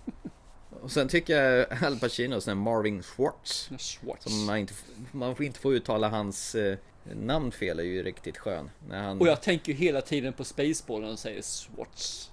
Och 0.83 0.91
sen 0.91 1.09
tycker 1.09 1.43
jag 1.43 1.85
Al 1.85 1.99
Pacino, 1.99 2.41
sån 2.41 2.51
här 2.51 2.65
Marvin 2.65 3.03
Schwartz. 3.03 3.71
Schwartz. 3.79 4.25
Som 4.25 4.47
man 4.47 4.59
inte, 4.59 4.75
man 5.13 5.37
får 5.37 5.47
inte 5.47 5.61
få 5.61 5.73
uttala 5.75 6.09
hans 6.09 6.55
eh, 6.55 6.79
namn 7.05 7.53
fel 7.53 7.79
är 7.79 7.85
ju 7.85 8.03
riktigt 8.03 8.39
skön. 8.39 8.71
När 8.89 9.03
han... 9.03 9.21
Och 9.21 9.27
jag 9.27 9.43
tänker 9.43 9.73
ju 9.73 9.79
hela 9.79 10.01
tiden 10.01 10.33
på 10.33 10.45
Spaceballen 10.45 11.11
och 11.11 11.19
säger 11.19 11.43
Schwartz. 11.43 12.31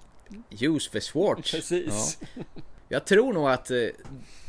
Use 0.50 0.90
for 0.92 1.00
Schwartz. 1.00 1.52
Precis. 1.56 2.18
Ja. 2.36 2.44
Jag 2.92 3.06
tror 3.06 3.34
nog 3.34 3.50
att 3.50 3.72
eh, 3.72 3.78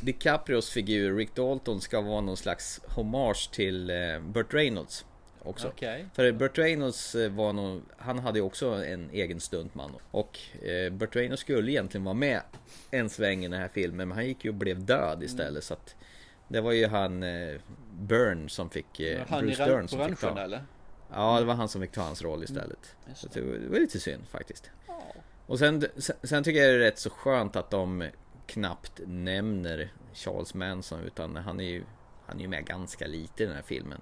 DiCaprios 0.00 0.70
figur 0.70 1.16
Rick 1.16 1.34
Dalton 1.34 1.80
ska 1.80 2.00
vara 2.00 2.20
någon 2.20 2.36
slags 2.36 2.80
hommage 2.88 3.50
till 3.52 3.90
eh, 3.90 4.20
Burt 4.20 4.54
Reynolds 4.54 5.04
också. 5.42 5.68
Okej. 5.68 6.06
För 6.14 6.32
Burt 6.32 6.58
Reynolds 6.58 7.14
eh, 7.14 7.32
var 7.32 7.52
nog, 7.52 7.82
han 7.96 8.18
hade 8.18 8.38
ju 8.38 8.44
också 8.44 8.66
en 8.84 9.10
egen 9.12 9.40
stuntman. 9.40 9.90
Och 10.10 10.38
eh, 10.62 10.92
Burt 10.92 11.16
Reynolds 11.16 11.40
skulle 11.40 11.72
egentligen 11.72 12.04
vara 12.04 12.14
med 12.14 12.40
en 12.90 13.10
sväng 13.10 13.44
i 13.44 13.48
den 13.48 13.60
här 13.60 13.68
filmen 13.68 14.08
men 14.08 14.16
han 14.16 14.26
gick 14.26 14.44
ju 14.44 14.50
och 14.50 14.56
blev 14.56 14.84
död 14.84 15.22
istället 15.22 15.64
så 15.64 15.74
att 15.74 15.94
Det 16.48 16.60
var 16.60 16.72
ju 16.72 16.86
han 16.86 17.22
eh, 17.22 17.60
Byrne 18.00 18.48
som 18.48 18.70
fick, 18.70 19.00
eh, 19.00 19.22
Han 19.28 19.46
Bruce 19.46 19.64
Dern 19.64 19.88
som 19.88 20.08
fick 20.08 20.20
ta 20.20 20.40
eller? 20.40 20.64
Ja 21.12 21.40
det 21.40 21.46
var 21.46 21.54
han 21.54 21.68
som 21.68 21.80
fick 21.80 21.92
ta 21.92 22.00
hans 22.00 22.22
roll 22.22 22.44
istället. 22.44 22.96
Så 23.14 23.28
det 23.32 23.40
var, 23.40 23.52
det 23.52 23.68
var 23.68 23.78
lite 23.78 24.00
synd 24.00 24.28
faktiskt. 24.28 24.70
Och 25.46 25.58
sen, 25.58 25.86
sen, 25.96 26.16
sen 26.22 26.44
tycker 26.44 26.60
jag 26.60 26.70
det 26.70 26.74
är 26.74 26.78
rätt 26.78 26.98
så 26.98 27.10
skönt 27.10 27.56
att 27.56 27.70
de 27.70 28.10
knappt 28.50 29.00
nämner 29.06 29.92
Charles 30.12 30.54
Manson 30.54 31.00
utan 31.00 31.36
han 31.36 31.60
är 31.60 31.64
ju 31.64 31.84
Han 32.26 32.38
är 32.38 32.42
ju 32.42 32.48
med 32.48 32.66
ganska 32.66 33.06
lite 33.06 33.42
i 33.42 33.46
den 33.46 33.54
här 33.54 33.62
filmen. 33.62 34.00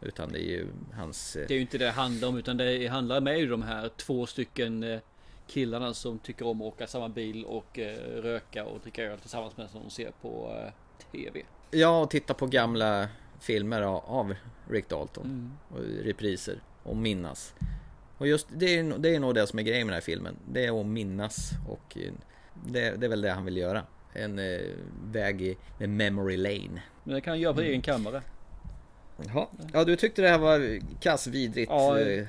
Utan 0.00 0.32
det 0.32 0.38
är 0.38 0.50
ju 0.50 0.66
hans 0.92 1.36
eh, 1.36 1.46
Det 1.48 1.54
är 1.54 1.56
ju 1.56 1.62
inte 1.62 1.78
det 1.78 1.84
det 1.84 1.90
handlar 1.90 2.28
om 2.28 2.36
utan 2.36 2.56
det 2.56 2.86
handlar 2.86 3.20
med 3.20 3.38
ju 3.38 3.46
de 3.46 3.62
här 3.62 3.88
två 3.88 4.26
stycken 4.26 4.82
eh, 4.82 5.00
killarna 5.46 5.94
som 5.94 6.18
tycker 6.18 6.46
om 6.46 6.60
att 6.60 6.66
åka 6.66 6.86
samma 6.86 7.08
bil 7.08 7.44
och 7.44 7.78
eh, 7.78 7.96
röka 8.22 8.64
och 8.64 8.80
dricka 8.80 9.02
öl 9.02 9.18
tillsammans 9.18 9.56
med 9.56 9.70
som 9.70 9.80
de 9.80 9.90
ser 9.90 10.10
på 10.10 10.62
TV. 11.12 11.42
Ja, 11.70 12.00
och 12.00 12.10
titta 12.10 12.34
på 12.34 12.46
gamla 12.46 13.08
filmer 13.40 13.82
av, 13.82 14.34
Rick 14.70 14.88
Dalton. 14.88 15.58
Och 15.68 15.78
repriser. 16.02 16.62
Och 16.82 16.96
minnas. 16.96 17.54
Och 18.18 18.26
just 18.26 18.46
det 18.50 18.78
är, 18.78 18.98
det 18.98 19.14
är 19.14 19.20
nog 19.20 19.34
det 19.34 19.46
som 19.46 19.58
är 19.58 19.62
grejen 19.62 19.86
med 19.86 19.92
den 19.92 19.96
här 19.96 20.04
filmen. 20.04 20.36
Det 20.48 20.66
är 20.66 20.80
att 20.80 20.86
minnas 20.86 21.50
och 21.68 21.96
det, 22.64 22.90
det 22.96 23.06
är 23.06 23.10
väl 23.10 23.20
det 23.20 23.30
han 23.30 23.44
vill 23.44 23.56
göra. 23.56 23.82
En 24.12 24.38
eh, 24.38 24.60
väg 25.04 25.42
i 25.42 25.56
med 25.78 25.88
memory 25.88 26.36
lane. 26.36 26.82
Men 27.04 27.14
det 27.14 27.20
kan 27.20 27.30
han 27.30 27.40
göra 27.40 27.54
på 27.54 27.60
egen 27.60 27.82
kammare. 27.82 28.22
Jaha. 29.26 29.46
Ja, 29.72 29.84
du 29.84 29.96
tyckte 29.96 30.22
det 30.22 30.28
här 30.28 30.38
var 30.38 30.78
kass, 31.00 31.26
vidrigt, 31.26 31.70
Ja, 31.70 31.98
eh, 32.00 32.26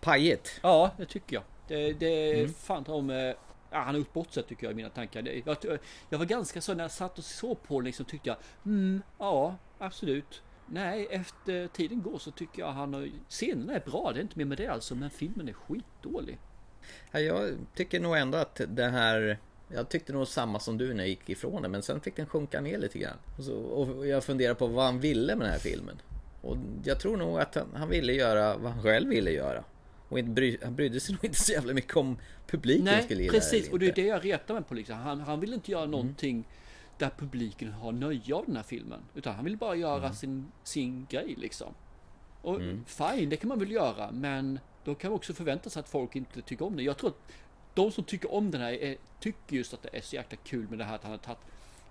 pajigt. 0.00 0.60
Ja, 0.62 0.90
det 0.96 1.04
tycker 1.04 1.36
jag. 1.36 1.42
Det, 1.68 1.92
det 1.92 2.40
Mm. 2.40 2.52
fan 2.52 2.84
om... 2.86 3.10
eh, 3.10 3.32
Ja, 3.70 3.78
han 3.78 3.86
har 3.86 3.98
gjort 3.98 4.12
bort 4.12 4.32
sig 4.32 4.42
tycker 4.42 4.64
jag 4.64 4.72
i 4.72 4.74
mina 4.74 4.88
tankar. 4.90 5.22
Det, 5.22 5.42
jag, 5.46 5.78
jag 6.10 6.18
var 6.18 6.26
ganska 6.26 6.60
så 6.60 6.74
när 6.74 6.84
jag 6.84 6.90
satt 6.90 7.18
och 7.18 7.24
såg 7.24 7.62
på 7.62 7.80
liksom 7.80 8.04
tyckte 8.06 8.28
jag 8.28 8.36
mm, 8.64 9.02
ja, 9.18 9.56
absolut. 9.78 10.42
Nej, 10.66 11.06
efter 11.10 11.66
tiden 11.68 12.02
går 12.02 12.18
så 12.18 12.30
tycker 12.30 12.62
jag 12.62 12.72
han 12.72 12.94
har... 12.94 13.08
Scenerna 13.28 13.74
är 13.74 13.80
bra, 13.80 14.10
det 14.14 14.20
är 14.20 14.22
inte 14.22 14.38
mer 14.38 14.44
med 14.44 14.58
det 14.58 14.66
alltså, 14.66 14.94
men 14.94 15.10
filmen 15.10 15.48
är 15.48 15.52
skitdålig. 15.52 16.38
Ja, 17.10 17.20
jag 17.20 17.56
tycker 17.74 18.00
nog 18.00 18.16
ändå 18.16 18.38
att 18.38 18.60
det 18.68 18.88
här 18.88 19.38
jag 19.68 19.88
tyckte 19.88 20.12
nog 20.12 20.28
samma 20.28 20.60
som 20.60 20.78
du 20.78 20.94
när 20.94 21.02
jag 21.02 21.08
gick 21.08 21.28
ifrån 21.28 21.62
det 21.62 21.68
men 21.68 21.82
sen 21.82 22.00
fick 22.00 22.16
den 22.16 22.26
sjunka 22.26 22.60
ner 22.60 22.78
lite 22.78 22.98
grann. 22.98 23.16
Och, 23.38 23.44
så, 23.44 23.54
och 23.54 24.06
jag 24.06 24.24
funderar 24.24 24.54
på 24.54 24.66
vad 24.66 24.84
han 24.84 25.00
ville 25.00 25.36
med 25.36 25.46
den 25.46 25.52
här 25.52 25.60
filmen. 25.60 26.00
Och 26.42 26.56
jag 26.84 27.00
tror 27.00 27.16
nog 27.16 27.40
att 27.40 27.54
han, 27.54 27.68
han 27.74 27.88
ville 27.88 28.12
göra 28.12 28.56
vad 28.56 28.72
han 28.72 28.82
själv 28.82 29.08
ville 29.08 29.30
göra. 29.30 29.64
Och 30.08 30.18
inte 30.18 30.30
bry, 30.30 30.58
han 30.62 30.74
brydde 30.74 31.00
sig 31.00 31.14
nog 31.14 31.24
inte 31.24 31.38
så 31.38 31.52
jävla 31.52 31.74
mycket 31.74 31.96
om 31.96 32.18
publiken 32.46 32.84
Nej, 32.84 33.02
skulle 33.02 33.22
gilla 33.22 33.32
precis. 33.32 33.66
det 33.66 33.72
Och 33.72 33.78
det 33.78 33.86
är 33.86 33.92
eller 33.92 34.02
det 34.02 34.08
jag 34.08 34.24
retar 34.24 34.54
mig 34.54 34.62
på 34.62 34.74
liksom. 34.74 34.96
Han, 34.96 35.20
han 35.20 35.40
vill 35.40 35.54
inte 35.54 35.70
göra 35.70 35.86
någonting 35.86 36.48
där 36.98 37.10
publiken 37.18 37.72
har 37.72 37.92
nöje 37.92 38.34
av 38.34 38.46
den 38.46 38.56
här 38.56 38.62
filmen. 38.62 39.00
Utan 39.14 39.34
han 39.34 39.44
vill 39.44 39.56
bara 39.56 39.74
göra 39.76 40.12
sin, 40.12 40.46
sin 40.62 41.06
grej 41.10 41.34
liksom. 41.38 41.74
Och 42.42 42.60
fine, 42.86 43.28
det 43.30 43.36
kan 43.36 43.48
man 43.48 43.58
väl 43.58 43.70
göra. 43.70 44.10
Men 44.10 44.58
då 44.84 44.94
kan 44.94 45.10
man 45.10 45.16
också 45.16 45.32
förvänta 45.32 45.70
sig 45.70 45.80
att 45.80 45.88
folk 45.88 46.16
inte 46.16 46.42
tycker 46.42 46.64
om 46.64 46.76
det. 46.76 46.82
Jag 46.82 46.98
tror 46.98 47.10
att 47.10 47.32
de 47.78 47.92
som 47.92 48.04
tycker 48.04 48.34
om 48.34 48.50
den 48.50 48.60
här 48.60 48.72
är, 48.72 48.96
tycker 49.20 49.56
just 49.56 49.74
att 49.74 49.82
det 49.82 49.88
är 49.92 50.00
så 50.00 50.16
jäkla 50.16 50.38
kul 50.44 50.68
med 50.68 50.78
det 50.78 50.84
här 50.84 50.94
att 50.94 51.02
han 51.02 51.10
har 51.10 51.18
tagit 51.18 51.38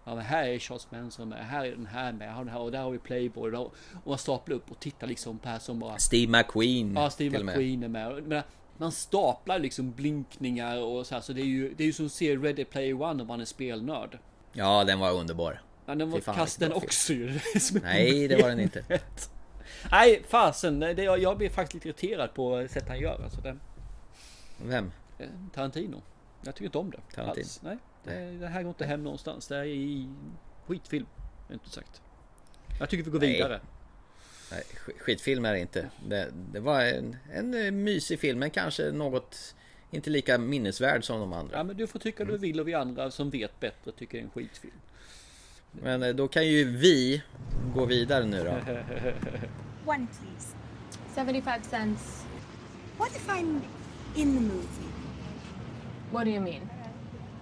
Ja 0.05 0.15
men 0.15 0.25
här 0.25 0.47
är 0.47 0.59
Charles 0.59 0.91
Manson 0.91 1.29
med, 1.29 1.45
här 1.45 1.65
är 1.65 1.71
den 1.71 1.85
här 1.85 2.11
med, 2.11 2.27
här 2.27 2.35
har 2.35 2.43
den 2.43 2.53
här 2.53 2.61
och 2.61 2.71
där 2.71 2.81
har 2.81 2.91
vi 2.91 2.99
Playboy 2.99 3.51
och, 3.51 3.65
och 4.03 4.07
man 4.09 4.17
staplar 4.17 4.55
upp 4.55 4.71
och 4.71 4.79
tittar 4.79 5.07
liksom 5.07 5.39
på 5.39 5.49
här 5.49 5.59
som 5.59 5.79
bara 5.79 5.97
Steve 5.97 6.31
McQueen. 6.31 6.95
Ja, 6.95 7.09
Steve 7.09 7.39
och 7.39 7.45
med. 7.45 7.55
McQueen 7.55 7.83
är 7.83 7.87
med. 7.87 8.23
Men 8.23 8.43
man 8.77 8.91
staplar 8.91 9.59
liksom 9.59 9.91
blinkningar 9.91 10.77
och 10.77 11.07
så 11.07 11.15
här, 11.15 11.21
så 11.21 11.33
det 11.33 11.41
är 11.41 11.45
ju, 11.45 11.73
det 11.73 11.83
är 11.83 11.85
ju 11.85 11.93
som 11.93 12.05
att 12.05 12.11
se 12.11 12.35
Ready 12.35 12.65
Player 12.65 13.01
One 13.01 13.21
om 13.21 13.27
man 13.27 13.41
är 13.41 13.45
spelnörd. 13.45 14.19
Ja, 14.53 14.83
den 14.83 14.99
var 14.99 15.11
underbar. 15.11 15.61
Ja, 15.85 15.95
den 15.95 16.09
var 16.09 16.17
vilken 16.17 16.47
den 16.59 16.73
också 16.73 17.13
ju. 17.13 17.39
Nej, 17.83 18.27
det 18.27 18.41
var 18.41 18.49
den 18.49 18.59
inte. 18.59 18.83
Nej, 19.91 20.23
fasen. 20.29 20.79
Det, 20.79 21.03
jag, 21.03 21.19
jag 21.19 21.37
blir 21.37 21.49
faktiskt 21.49 21.85
lite 21.85 21.87
irriterad 21.87 22.33
på 22.33 22.67
sättet 22.69 22.89
han 22.89 22.99
gör. 22.99 23.23
Alltså, 23.23 23.41
den, 23.41 23.59
Vem? 24.65 24.91
Eh, 25.17 25.27
Tarantino. 25.53 26.01
Jag 26.41 26.55
tycker 26.55 26.65
inte 26.65 26.77
om 26.77 26.91
det. 26.91 27.01
Tarantino. 27.15 27.43
Alls. 27.43 27.61
Nej, 27.63 27.77
det, 28.03 28.31
det 28.39 28.47
här 28.47 28.61
går 28.63 28.69
inte 28.69 28.85
hem 28.85 29.03
någonstans. 29.03 29.47
Det 29.47 29.57
är 29.57 29.63
i 29.65 30.09
skitfilm. 30.67 31.05
Inte 31.51 31.69
sagt. 31.69 32.01
Jag 32.79 32.89
tycker 32.89 33.03
vi 33.03 33.11
går 33.11 33.19
Nej. 33.19 33.33
vidare. 33.33 33.61
Nej, 34.51 34.63
sk- 34.85 34.99
skitfilm 34.99 35.45
är 35.45 35.53
det 35.53 35.59
inte. 35.59 35.89
Det, 36.07 36.31
det 36.51 36.59
var 36.59 36.81
en, 36.81 37.15
en 37.33 37.53
eh, 37.65 37.71
mysig 37.71 38.19
film, 38.19 38.39
men 38.39 38.49
kanske 38.49 38.91
något 38.91 39.55
inte 39.91 40.09
lika 40.09 40.37
minnesvärd 40.37 41.03
som 41.03 41.19
de 41.19 41.33
andra. 41.33 41.57
Ja, 41.57 41.63
men 41.63 41.77
du 41.77 41.87
får 41.87 41.99
tycka 41.99 42.25
du 42.25 42.37
vill 42.37 42.59
och 42.59 42.67
vi 42.67 42.73
andra 42.73 43.11
som 43.11 43.29
vet 43.29 43.59
bättre 43.59 43.91
tycker 43.91 44.17
det 44.17 44.21
är 44.21 44.25
en 44.25 44.29
skitfilm. 44.31 44.73
Men 45.71 46.03
eh, 46.03 46.09
då 46.15 46.27
kan 46.27 46.47
ju 46.47 46.77
vi 46.77 47.23
gå 47.75 47.85
vidare 47.85 48.25
nu 48.25 48.43
då. 48.43 48.51
One, 49.91 50.07
please. 50.07 50.55
75 51.15 51.63
cents. 51.63 52.25
What 52.97 53.09
if 53.15 53.27
I'm 53.29 53.59
in 54.15 54.33
the 54.37 54.41
movie? 54.41 54.87
What 56.11 56.23
do 56.23 56.31
you 56.31 56.39
mean? 56.39 56.69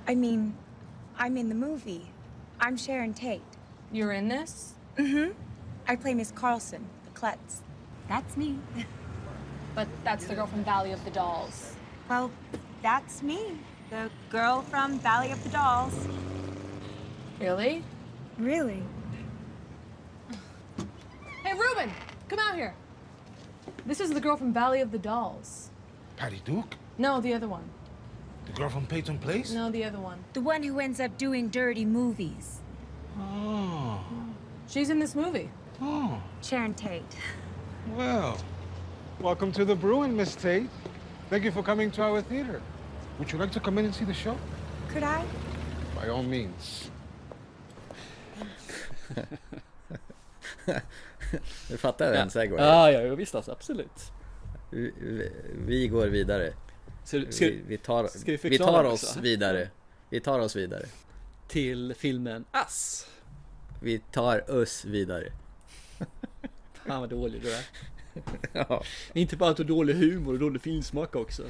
I 0.07 0.15
mean, 0.15 0.55
I'm 1.17 1.37
in 1.37 1.49
the 1.49 1.55
movie. 1.55 2.11
I'm 2.59 2.77
Sharon 2.77 3.13
Tate. 3.13 3.43
You're 3.91 4.11
in 4.11 4.27
this? 4.27 4.73
Mm-hmm. 4.97 5.33
I 5.87 5.95
play 5.95 6.15
Miss 6.15 6.31
Carlson, 6.31 6.87
the 7.03 7.11
klutz. 7.11 7.61
That's 8.07 8.35
me. 8.35 8.57
But 9.75 9.87
that's 10.03 10.25
the 10.25 10.33
girl 10.33 10.47
from 10.47 10.63
Valley 10.63 10.93
of 10.93 11.03
the 11.05 11.11
Dolls. 11.11 11.75
Well, 12.09 12.31
that's 12.81 13.21
me. 13.21 13.59
The 13.91 14.09
girl 14.29 14.61
from 14.63 14.99
Valley 14.99 15.31
of 15.31 15.43
the 15.43 15.49
Dolls. 15.49 16.07
Really? 17.39 17.83
Really? 18.39 18.81
Hey, 21.43 21.53
Ruben! 21.53 21.91
Come 22.29 22.39
out 22.39 22.55
here. 22.55 22.73
This 23.85 23.99
is 23.99 24.09
the 24.09 24.19
girl 24.19 24.37
from 24.37 24.53
Valley 24.53 24.81
of 24.81 24.91
the 24.91 24.97
Dolls. 24.97 25.69
Patty 26.15 26.41
Duke? 26.43 26.75
No, 26.97 27.21
the 27.21 27.33
other 27.33 27.47
one. 27.47 27.69
The 28.45 28.51
girl 28.53 28.69
from 28.69 28.85
Peyton 28.85 29.17
Place? 29.19 29.51
No, 29.51 29.69
the 29.71 29.83
other 29.83 29.99
one. 29.99 30.23
The 30.33 30.41
one 30.41 30.63
who 30.63 30.79
ends 30.79 30.99
up 30.99 31.17
doing 31.17 31.49
dirty 31.49 31.85
movies. 31.85 32.61
Oh. 33.17 34.03
She's 34.67 34.89
in 34.89 34.99
this 34.99 35.15
movie. 35.15 35.49
Oh. 35.81 36.21
Sharon 36.41 36.73
Tate. 36.73 37.03
Well, 37.95 38.37
welcome 39.19 39.51
to 39.53 39.65
the 39.65 39.75
Bruin, 39.75 40.15
Miss 40.15 40.35
Tate. 40.35 40.69
Thank 41.29 41.43
you 41.43 41.51
for 41.51 41.63
coming 41.63 41.91
to 41.91 42.03
our 42.03 42.21
theater. 42.21 42.61
Would 43.19 43.31
you 43.31 43.37
like 43.39 43.51
to 43.51 43.59
come 43.59 43.77
in 43.77 43.85
and 43.85 43.95
see 43.95 44.05
the 44.05 44.13
show? 44.13 44.37
Could 44.89 45.03
I? 45.03 45.23
By 45.95 46.09
all 46.09 46.23
means. 46.23 46.89
Du 51.67 51.77
fattar 51.77 52.11
den 52.11 52.29
segway? 52.29 52.61
Ja, 52.61 52.91
ja, 52.91 53.01
ja, 53.01 53.15
visst 53.15 53.35
alltså, 53.35 53.51
absolut. 53.51 54.11
Vi, 54.69 54.93
vi, 54.97 55.31
vi 55.51 55.87
går 55.87 56.07
vidare. 56.07 56.53
Så, 57.03 57.23
ska, 57.29 57.45
Vi, 57.45 57.61
vi 57.67 57.77
tar, 57.77 58.07
ska 58.07 58.31
vi 58.31 58.49
vi 58.49 58.57
tar 58.57 58.83
också? 58.83 59.07
oss 59.07 59.17
vidare. 59.17 59.69
Vi 60.09 60.19
tar 60.19 60.39
oss 60.39 60.55
vidare. 60.55 60.85
till 61.47 61.93
filmen 61.97 62.45
Ass. 62.51 63.07
Vi 63.81 63.99
tar 63.99 64.51
oss 64.51 64.85
vidare. 64.85 65.31
Fan 66.85 66.99
vad 67.01 67.09
dålig 67.09 67.41
du 67.41 67.53
är. 67.53 67.63
Ja. 68.53 68.83
Inte 69.13 69.37
bara 69.37 69.49
att 69.49 69.57
du 69.57 69.63
har 69.63 69.67
dålig 69.67 69.93
humor 69.93 70.33
och 70.33 70.39
dålig 70.39 70.61
filmsmak 70.61 71.15
också. 71.15 71.43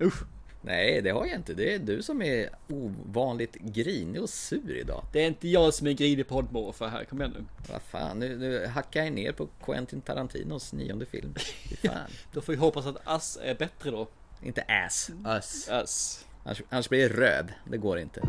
Usch. 0.00 0.22
Nej, 0.60 1.02
det 1.02 1.10
har 1.10 1.26
jag 1.26 1.34
inte. 1.36 1.54
Det 1.54 1.74
är 1.74 1.78
du 1.78 2.02
som 2.02 2.22
är 2.22 2.50
ovanligt 2.68 3.54
grinig 3.54 4.22
och 4.22 4.30
sur 4.30 4.76
idag. 4.76 5.04
Det 5.12 5.22
är 5.22 5.26
inte 5.26 5.48
jag 5.48 5.74
som 5.74 5.86
är 5.86 5.92
grinig 5.92 6.28
poddmorfar 6.28 6.88
här, 6.88 7.04
kom 7.04 7.20
igen 7.20 7.34
nu. 7.38 7.44
Vad 7.72 7.82
fan, 7.82 8.18
nu, 8.18 8.36
nu 8.36 8.66
hackar 8.66 9.04
jag 9.04 9.12
ner 9.12 9.32
på 9.32 9.48
Quentin 9.64 10.00
Tarantinos 10.00 10.72
nionde 10.72 11.06
film. 11.06 11.34
Fan. 11.84 12.10
Då 12.32 12.40
får 12.40 12.52
vi 12.52 12.58
hoppas 12.58 12.86
att 12.86 12.96
Ass 13.04 13.38
är 13.42 13.54
bättre 13.54 13.90
då. 13.90 14.08
Inte 14.42 14.62
ass, 14.62 15.10
us. 15.24 15.68
Ass. 15.68 16.24
Annars, 16.44 16.62
annars 16.70 16.88
blir 16.88 17.08
det 17.08 17.14
röd. 17.14 17.52
Det 17.64 17.76
går 17.76 17.98
inte. 17.98 18.20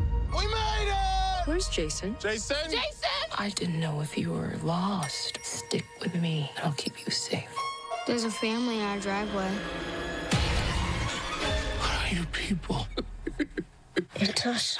Where's 1.48 1.69
Jason? 1.78 2.15
Jason! 2.24 2.58
Jason! 2.69 3.10
I 3.39 3.50
didn't 3.50 3.80
know 3.80 4.02
if 4.02 4.17
you 4.17 4.34
were 4.34 4.58
lost. 4.63 5.39
Stick 5.41 5.86
with 6.02 6.15
me, 6.22 6.52
and 6.56 6.65
I'll 6.67 6.78
keep 6.78 6.93
you 7.06 7.12
safe. 7.12 7.50
There's 8.08 8.26
a 8.26 8.32
family 8.32 8.76
in 8.76 8.86
our 8.86 9.00
driveway. 9.00 9.50
What 11.80 11.91
are 11.91 12.15
you 12.15 12.26
people? 12.32 12.88
It's 14.15 14.45
us. 14.45 14.78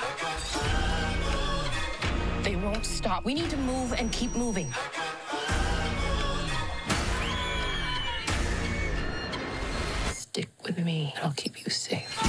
They 2.44 2.56
won't 2.56 2.86
stop. 2.86 3.26
We 3.26 3.34
need 3.34 3.50
to 3.50 3.58
move 3.58 3.94
and 3.94 4.12
keep 4.12 4.36
moving. 4.36 4.74
Stick 10.40 10.68
with 10.68 10.86
me, 10.86 11.14
and 11.16 11.26
I'll 11.26 11.36
keep 11.36 11.52
you 11.60 11.70
safe. 11.70 12.22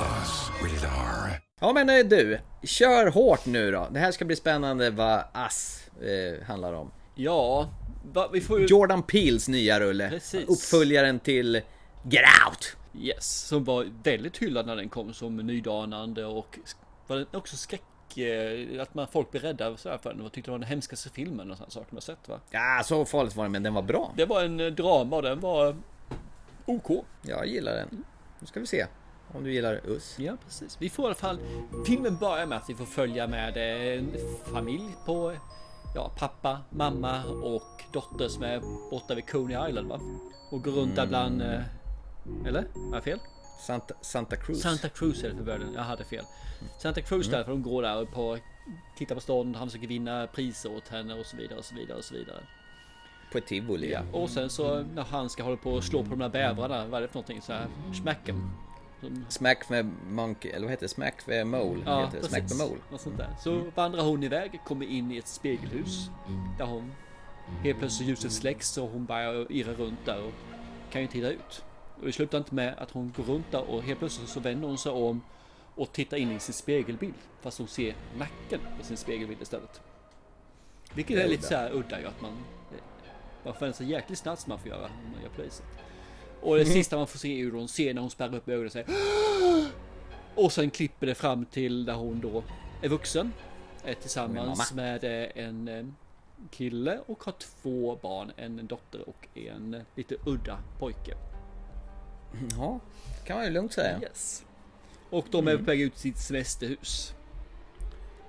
Us, 0.00 0.50
rated 0.62 0.84
R. 0.84 1.40
Ja 1.60 1.72
men 1.72 1.90
eh, 1.90 2.04
du, 2.06 2.38
kör 2.62 3.06
hårt 3.10 3.46
nu 3.46 3.70
då. 3.70 3.88
Det 3.92 3.98
här 3.98 4.12
ska 4.12 4.24
bli 4.24 4.36
spännande 4.36 4.90
vad 4.90 5.22
ass 5.32 5.90
eh, 6.02 6.46
handlar 6.46 6.72
om. 6.72 6.90
Ja, 7.14 7.68
va, 8.12 8.28
vi 8.32 8.40
får 8.40 8.60
ju... 8.60 8.66
Jordan 8.66 9.02
Peels 9.02 9.48
nya 9.48 9.80
rulle. 9.80 10.10
Precis. 10.10 10.48
Uppföljaren 10.48 11.20
till 11.20 11.54
Get 12.10 12.24
Out. 12.46 12.76
Yes, 13.02 13.46
som 13.48 13.64
var 13.64 13.86
väldigt 14.02 14.36
hyllad 14.38 14.66
när 14.66 14.76
den 14.76 14.88
kom 14.88 15.14
som 15.14 15.36
nydanande 15.36 16.24
och 16.24 16.58
var 17.06 17.16
den 17.16 17.26
också 17.32 17.56
skräck... 17.56 18.18
eh, 18.18 18.82
Att 18.82 18.94
man, 18.94 19.06
folk 19.12 19.30
blev 19.30 19.42
rädda 19.42 19.76
så 19.76 19.88
här 19.88 19.98
för 19.98 20.10
den 20.14 20.20
och 20.20 20.32
tyckte 20.32 20.48
det 20.50 20.52
var 20.52 20.58
den 20.58 20.68
hemskaste 20.68 21.10
filmen 21.10 21.50
och 21.50 21.56
sådana 21.56 21.70
saker 21.70 21.94
man 21.94 22.02
sett 22.02 22.28
va? 22.28 22.40
Ja, 22.50 22.82
så 22.84 23.04
farligt 23.04 23.36
var 23.36 23.44
det 23.44 23.50
men 23.50 23.62
den 23.62 23.74
var 23.74 23.82
bra. 23.82 24.12
Det 24.16 24.24
var 24.24 24.42
en 24.42 24.60
eh, 24.60 24.66
drama 24.66 25.16
och 25.16 25.22
den 25.22 25.40
var 25.40 25.76
OK. 26.66 27.04
Jag 27.22 27.46
gillar 27.46 27.74
den. 27.74 28.04
Nu 28.40 28.46
ska 28.46 28.60
vi 28.60 28.66
se 28.66 28.86
om 29.34 29.44
du 29.44 29.52
gillar 29.52 29.80
Us. 29.86 30.18
Ja, 30.18 30.36
precis. 30.44 30.76
Vi 30.80 30.90
får 30.90 31.04
i 31.04 31.06
alla 31.06 31.14
fall... 31.14 31.38
Filmen 31.86 32.16
börjar 32.16 32.46
med 32.46 32.58
att 32.58 32.70
vi 32.70 32.74
får 32.74 32.84
följa 32.84 33.26
med 33.26 33.56
en 33.56 34.12
familj 34.44 34.96
på... 35.06 35.36
Ja, 35.94 36.12
pappa, 36.18 36.60
mamma 36.70 37.24
och 37.24 37.82
dotter 37.92 38.28
som 38.28 38.42
är 38.42 38.60
borta 38.90 39.14
vid 39.14 39.30
Coney 39.30 39.68
Island 39.68 39.88
va? 39.88 40.00
Och 40.50 40.64
går 40.64 40.72
runt 40.72 40.96
där 40.96 41.06
bland... 41.06 41.42
eh, 41.42 41.60
Eller? 42.46 42.64
Har 42.88 42.94
jag 42.94 43.04
fel? 43.04 43.18
Santa, 43.66 43.94
Santa 44.00 44.36
Cruz. 44.36 44.62
Santa 44.62 44.88
Cruz 44.88 45.24
är 45.24 45.28
det 45.28 45.36
för 45.36 45.44
världen. 45.44 45.72
Jag 45.74 45.82
hade 45.82 46.04
fel. 46.04 46.24
Santa 46.82 47.00
Cruz 47.00 47.28
där, 47.28 47.44
för 47.44 47.50
de 47.50 47.62
går 47.62 47.82
där 47.82 48.02
och 48.02 48.12
på... 48.12 48.38
Tittar 48.98 49.14
på 49.14 49.20
stan, 49.20 49.54
han 49.54 49.68
försöker 49.68 49.88
vinna 49.88 50.26
priser 50.26 50.76
åt 50.76 50.88
henne 50.88 51.14
och 51.14 51.26
så 51.26 51.36
vidare 51.36 51.58
och 51.58 51.64
så 51.64 51.74
vidare 51.74 51.98
och 51.98 52.04
så 52.04 52.14
vidare. 52.14 52.40
På 53.32 53.38
ett 53.38 53.46
tivoli. 53.46 53.92
Ja, 53.92 54.02
och 54.12 54.30
sen 54.30 54.50
så 54.50 54.82
när 54.82 55.02
han 55.02 55.30
ska 55.30 55.42
hålla 55.42 55.56
på 55.56 55.72
och 55.72 55.84
slå 55.84 56.02
på 56.02 56.10
de 56.10 56.18
där 56.18 56.28
bävrarna, 56.28 56.86
vad 56.86 56.98
är 56.98 57.02
det 57.02 57.08
för 57.08 57.14
någonting? 57.14 57.42
Så 57.42 57.52
här, 57.52 57.66
smacken. 58.02 58.50
Smack 59.28 59.68
med 59.68 59.90
Monkey, 60.08 60.50
eller 60.50 60.62
vad 60.62 60.70
heter 60.70 60.84
det? 60.84 60.88
Smack 60.88 61.26
med 61.26 61.46
Mole. 61.46 61.82
Ja, 61.86 62.04
heter 62.04 62.20
det. 62.20 62.28
Smack 62.28 62.42
med 62.42 62.58
Mole. 62.58 62.80
Något 62.90 63.00
sånt 63.00 63.18
där. 63.18 63.28
Så 63.40 63.64
vandrar 63.74 64.02
hon 64.02 64.22
iväg, 64.22 64.60
kommer 64.64 64.86
in 64.86 65.12
i 65.12 65.16
ett 65.16 65.28
spegelhus. 65.28 66.10
Där 66.58 66.64
hon 66.64 66.92
helt 67.62 67.78
plötsligt 67.78 68.08
ljuset 68.08 68.32
släcks 68.32 68.78
och 68.78 68.88
hon 68.88 69.04
börjar 69.04 69.52
irra 69.52 69.72
runt 69.72 69.98
där 70.04 70.22
och 70.22 70.32
kan 70.90 71.00
ju 71.00 71.02
inte 71.02 71.18
hitta 71.18 71.30
ut. 71.30 71.64
Och 72.00 72.06
det 72.06 72.12
slutar 72.12 72.38
inte 72.38 72.54
med 72.54 72.74
att 72.78 72.90
hon 72.90 73.12
går 73.16 73.24
runt 73.24 73.50
där 73.50 73.70
och 73.70 73.82
helt 73.82 73.98
plötsligt 73.98 74.28
så 74.28 74.40
vänder 74.40 74.68
hon 74.68 74.78
sig 74.78 74.92
om 74.92 75.22
och 75.74 75.92
tittar 75.92 76.16
in 76.16 76.32
i 76.32 76.40
sin 76.40 76.54
spegelbild. 76.54 77.14
Fast 77.40 77.58
hon 77.58 77.68
ser 77.68 77.94
nacken 78.18 78.60
på 78.78 78.84
sin 78.84 78.96
spegelbild 78.96 79.42
istället. 79.42 79.80
Vilket 80.94 81.18
är 81.18 81.28
lite 81.28 81.42
så 81.42 81.54
här 81.54 81.72
udda 81.74 82.00
ju 82.00 82.06
att 82.06 82.22
man... 82.22 82.32
Man 83.46 83.54
får 83.54 83.72
sig 83.72 83.90
jäkligt 83.90 84.18
snabbt 84.18 84.40
som 84.40 84.50
man 84.50 84.58
får 84.58 84.68
göra 84.68 84.80
när 84.80 85.10
man 85.12 85.22
gör 85.22 85.44
viset. 85.44 85.64
Och 86.40 86.56
det 86.56 86.64
sista 86.64 86.96
man 86.96 87.06
får 87.06 87.18
se 87.18 87.28
är 87.28 87.36
ju 87.36 87.50
då 87.50 87.58
hon 87.58 87.68
ser 87.68 87.94
när 87.94 88.00
hon 88.00 88.10
spärrar 88.10 88.34
upp 88.34 88.48
ögonen 88.48 88.66
och 88.66 88.72
säger 88.72 88.88
Och 90.34 90.52
sen 90.52 90.70
klipper 90.70 91.06
det 91.06 91.14
fram 91.14 91.44
till 91.44 91.84
där 91.84 91.94
hon 91.94 92.20
då 92.20 92.44
är 92.82 92.88
vuxen. 92.88 93.32
Är 93.84 93.94
tillsammans 93.94 94.72
med 94.74 95.04
eh, 95.04 95.44
en 95.44 95.68
eh, 95.68 95.86
kille 96.50 97.00
och 97.06 97.24
har 97.24 97.32
två 97.32 97.98
barn. 98.02 98.32
En 98.36 98.66
dotter 98.66 99.08
och 99.08 99.28
en 99.34 99.84
lite 99.94 100.16
udda 100.26 100.58
pojke. 100.78 101.16
Ja, 102.56 102.80
kan 103.24 103.36
man 103.36 103.44
ju 103.44 103.50
lugnt 103.50 103.72
säga. 103.72 104.00
Yes. 104.02 104.44
Och 105.10 105.26
de 105.30 105.48
är 105.48 105.56
på 105.56 105.62
väg 105.62 105.80
ut 105.80 105.92
till 105.92 106.00
sitt 106.00 106.18
semesterhus. 106.18 107.14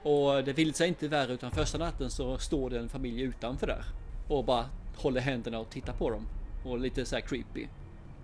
Och 0.04 0.44
det 0.44 0.54
vill 0.54 0.74
sig 0.74 0.88
inte 0.88 1.08
värre 1.08 1.34
utan 1.34 1.52
första 1.52 1.78
natten 1.78 2.10
så 2.10 2.38
står 2.38 2.70
det 2.70 2.80
en 2.80 2.90
familj 2.90 3.22
utanför 3.22 3.68
där. 3.68 3.84
Och 4.28 4.46
bara 4.46 4.66
håller 4.98 5.22
händerna 5.22 5.60
och 5.60 5.70
tittar 5.70 5.94
på 5.94 6.10
dem. 6.10 6.28
Och 6.66 6.80
lite 6.80 7.06
så 7.06 7.22
creepy. 7.22 7.68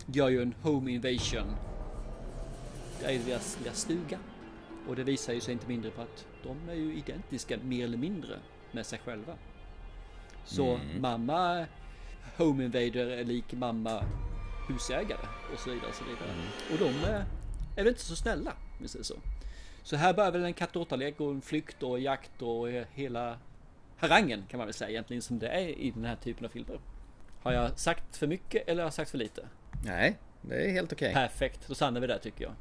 Gör 0.05 0.29
ju 0.29 0.41
en 0.41 0.55
home 0.61 0.91
invasion. 0.91 1.55
Det 2.99 3.05
är 3.05 3.19
deras 3.19 3.57
lilla 3.59 3.73
stuga. 3.73 4.19
Och 4.87 4.95
det 4.95 5.03
visar 5.03 5.33
ju 5.33 5.41
sig 5.41 5.53
inte 5.53 5.67
mindre 5.67 5.91
på 5.91 6.01
att 6.01 6.25
de 6.43 6.69
är 6.69 6.75
ju 6.75 6.95
identiska 6.95 7.57
mer 7.57 7.83
eller 7.83 7.97
mindre 7.97 8.39
med 8.71 8.85
sig 8.85 8.99
själva. 8.99 9.33
Så 10.45 10.79
mamma 10.99 11.65
Home 12.37 12.63
Invader 12.63 13.07
är 13.07 13.23
lik 13.23 13.53
mamma 13.53 14.03
husägare 14.69 15.27
och 15.53 15.59
så 15.59 15.69
vidare. 15.69 15.89
Och, 15.89 15.95
så 15.95 16.03
vidare. 16.03 16.29
och 16.71 16.77
de 16.77 17.09
eh, 17.09 17.21
är 17.75 17.83
väl 17.83 17.87
inte 17.87 18.01
så 18.01 18.15
snälla, 18.15 18.51
om 18.51 18.77
vi 18.79 18.87
säger 18.87 19.03
så. 19.03 19.15
Så 19.83 19.95
här 19.95 20.13
börjar 20.13 20.31
väl 20.31 20.43
en 20.43 20.53
katt 20.53 20.75
och 20.75 20.97
lek 20.97 21.19
och 21.19 21.31
en 21.31 21.41
flykt 21.41 21.83
och 21.83 21.99
jakt 21.99 22.41
och 22.41 22.67
hela 22.93 23.37
harangen 24.03 24.43
kan 24.49 24.57
man 24.57 24.67
väl 24.67 24.73
säga 24.73 24.89
egentligen 24.89 25.21
som 25.21 25.39
det 25.39 25.47
är 25.47 25.67
i 25.67 25.91
den 25.91 26.05
här 26.05 26.15
typen 26.15 26.45
av 26.45 26.49
filmer. 26.49 26.79
Har 27.41 27.53
jag 27.53 27.79
sagt 27.79 28.17
för 28.17 28.27
mycket 28.27 28.67
eller 28.67 28.81
har 28.81 28.87
jag 28.87 28.93
sagt 28.93 29.11
för 29.11 29.17
lite? 29.17 29.47
Nej, 29.85 30.17
det 30.41 30.55
är 30.55 30.71
helt 30.71 30.93
okej. 30.93 31.13
Perfekt, 31.13 31.67
då 31.67 31.75
stannar 31.75 32.01
vi 32.01 32.07
där 32.07 32.17
tycker 32.17 32.43
jag. 32.43 32.53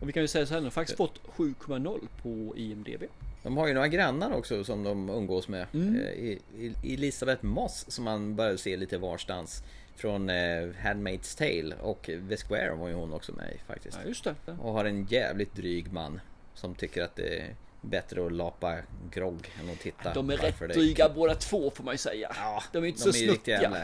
Och 0.00 0.08
vi 0.08 0.12
kan 0.12 0.22
ju 0.22 0.28
säga 0.28 0.46
så 0.46 0.54
här, 0.54 0.60
de 0.60 0.64
har 0.64 0.70
faktiskt 0.70 0.96
fått 0.96 1.20
7,0 1.36 2.08
på 2.22 2.56
IMDB. 2.56 3.02
De 3.42 3.56
har 3.56 3.66
ju 3.66 3.74
några 3.74 3.88
grannar 3.88 4.32
också 4.32 4.64
som 4.64 4.82
de 4.82 5.08
umgås 5.08 5.48
med. 5.48 5.66
Mm. 5.74 5.96
Eh, 5.96 6.92
Elisabeth 6.92 7.44
Moss 7.44 7.84
som 7.88 8.04
man 8.04 8.36
börjar 8.36 8.56
se 8.56 8.76
lite 8.76 8.98
varstans. 8.98 9.64
Från 9.96 10.30
eh, 10.30 10.34
Handmaid's 10.82 11.38
Tale 11.38 11.76
och 11.76 12.10
The 12.28 12.36
Square 12.36 12.74
var 12.74 12.88
ju 12.88 12.94
hon 12.94 13.12
också 13.12 13.32
med 13.32 13.52
i 13.54 13.58
faktiskt. 13.66 13.98
Ja 14.02 14.08
just 14.08 14.24
det. 14.24 14.34
Och 14.60 14.72
har 14.72 14.84
en 14.84 15.04
jävligt 15.04 15.54
dryg 15.54 15.92
man. 15.92 16.20
Som 16.54 16.74
tycker 16.74 17.02
att 17.02 17.16
det 17.16 17.56
bättre 17.84 18.26
att 18.26 18.32
lapa 18.32 18.76
grogg 19.10 19.50
än 19.60 19.70
att 19.70 19.80
titta. 19.80 20.14
De 20.14 20.30
är 20.30 20.36
rätt 20.36 20.58
det 20.58 20.66
dryga 20.66 21.08
båda 21.08 21.34
två 21.34 21.70
får 21.70 21.84
man 21.84 21.94
ju 21.94 21.98
säga. 21.98 22.32
Ja, 22.36 22.62
de 22.72 22.84
är 22.84 22.88
inte 22.88 23.04
de 23.04 23.12
så 23.12 23.18
är 23.18 23.26
snuttiga. 23.26 23.62
jävla, 23.62 23.78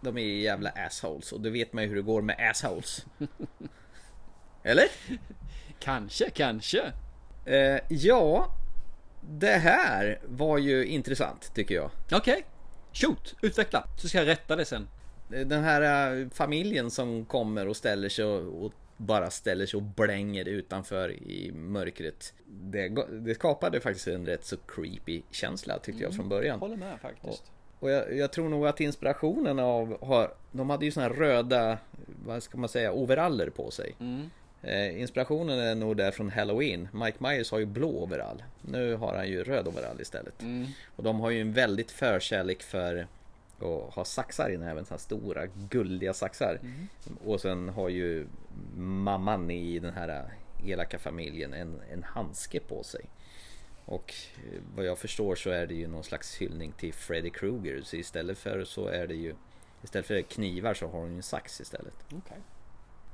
De 0.00 0.18
är 0.18 0.22
jävla 0.22 0.70
assholes 0.70 1.32
och 1.32 1.40
då 1.40 1.50
vet 1.50 1.72
man 1.72 1.82
ju 1.82 1.88
hur 1.88 1.96
det 1.96 2.02
går 2.02 2.22
med 2.22 2.50
assholes. 2.50 3.06
Eller? 4.62 4.86
Kanske, 5.78 6.30
kanske. 6.30 6.92
Eh, 7.44 7.78
ja, 7.88 8.48
det 9.20 9.56
här 9.56 10.20
var 10.24 10.58
ju 10.58 10.86
intressant 10.86 11.54
tycker 11.54 11.74
jag. 11.74 11.90
Okej, 12.12 12.44
shoot, 12.92 13.34
utveckla. 13.42 13.88
Så 13.96 14.08
ska 14.08 14.18
jag 14.18 14.26
rätta 14.28 14.56
det 14.56 14.64
sen. 14.64 14.88
Den 15.28 15.64
här 15.64 16.12
eh, 16.20 16.28
familjen 16.28 16.90
som 16.90 17.24
kommer 17.24 17.68
och 17.68 17.76
ställer 17.76 18.08
sig 18.08 18.24
och 18.24 18.72
bara 18.96 19.30
ställer 19.30 19.66
sig 19.66 19.76
och 19.76 19.82
blänger 19.82 20.48
utanför 20.48 21.12
i 21.12 21.52
mörkret. 21.52 22.34
Det, 22.46 22.88
det 23.10 23.34
skapade 23.34 23.80
faktiskt 23.80 24.08
en 24.08 24.26
rätt 24.26 24.44
så 24.44 24.56
creepy 24.56 25.22
känsla 25.30 25.78
tyckte 25.78 26.02
jag 26.02 26.14
från 26.14 26.28
början. 26.28 26.60
Håller 26.60 26.76
med 26.76 27.00
faktiskt. 27.00 27.42
Och 27.78 27.90
jag, 27.90 28.16
jag 28.16 28.32
tror 28.32 28.48
nog 28.48 28.66
att 28.66 28.80
inspirationen 28.80 29.58
av, 29.58 30.04
har, 30.04 30.34
de 30.52 30.70
hade 30.70 30.84
ju 30.84 30.90
såna 30.90 31.06
här 31.06 31.14
röda, 31.14 31.78
vad 32.26 32.42
ska 32.42 32.58
man 32.58 32.68
säga, 32.68 32.92
overaller 32.92 33.50
på 33.50 33.70
sig. 33.70 33.96
Eh, 34.62 35.00
inspirationen 35.00 35.58
är 35.58 35.74
nog 35.74 35.96
där 35.96 36.10
från 36.10 36.30
Halloween. 36.30 36.88
Mike 36.92 37.16
Myers 37.20 37.50
har 37.50 37.58
ju 37.58 37.66
blå 37.66 37.88
overall. 37.88 38.42
Nu 38.62 38.94
har 38.94 39.14
han 39.16 39.28
ju 39.28 39.44
röd 39.44 39.68
overall 39.68 40.00
istället. 40.00 40.34
Och 40.96 41.02
de 41.02 41.20
har 41.20 41.30
ju 41.30 41.40
en 41.40 41.52
väldigt 41.52 41.90
förkärlek 41.90 42.62
för 42.62 43.06
att 43.58 43.94
ha 43.94 44.04
saxar 44.04 44.50
i 44.50 44.56
näven, 44.56 44.84
såna 44.84 44.94
här 44.94 45.00
stora 45.02 45.46
guldiga 45.70 46.14
saxar. 46.14 46.58
Och 47.24 47.40
sen 47.40 47.68
har 47.68 47.88
ju 47.88 48.26
mamman 48.76 49.50
i 49.50 49.78
den 49.78 49.94
här 49.94 50.34
elaka 50.64 50.98
familjen 50.98 51.54
en, 51.54 51.80
en 51.92 52.02
handske 52.02 52.60
på 52.60 52.82
sig. 52.82 53.04
Och 53.84 54.14
eh, 54.36 54.60
vad 54.76 54.84
jag 54.84 54.98
förstår 54.98 55.34
så 55.34 55.50
är 55.50 55.66
det 55.66 55.74
ju 55.74 55.88
någon 55.88 56.04
slags 56.04 56.36
hyllning 56.36 56.72
till 56.72 56.94
Freddy 56.94 57.30
Krueger. 57.30 57.82
Så 57.82 57.96
istället 57.96 58.38
för 58.38 58.64
så 58.64 58.86
är 58.86 59.06
det 59.06 59.14
ju 59.14 59.34
Istället 59.82 60.06
för 60.06 60.22
knivar 60.22 60.74
så 60.74 60.86
har 60.86 60.98
hon 61.00 61.10
ju 61.10 61.16
en 61.16 61.22
sax 61.22 61.60
istället. 61.60 61.94
Okej. 62.12 62.36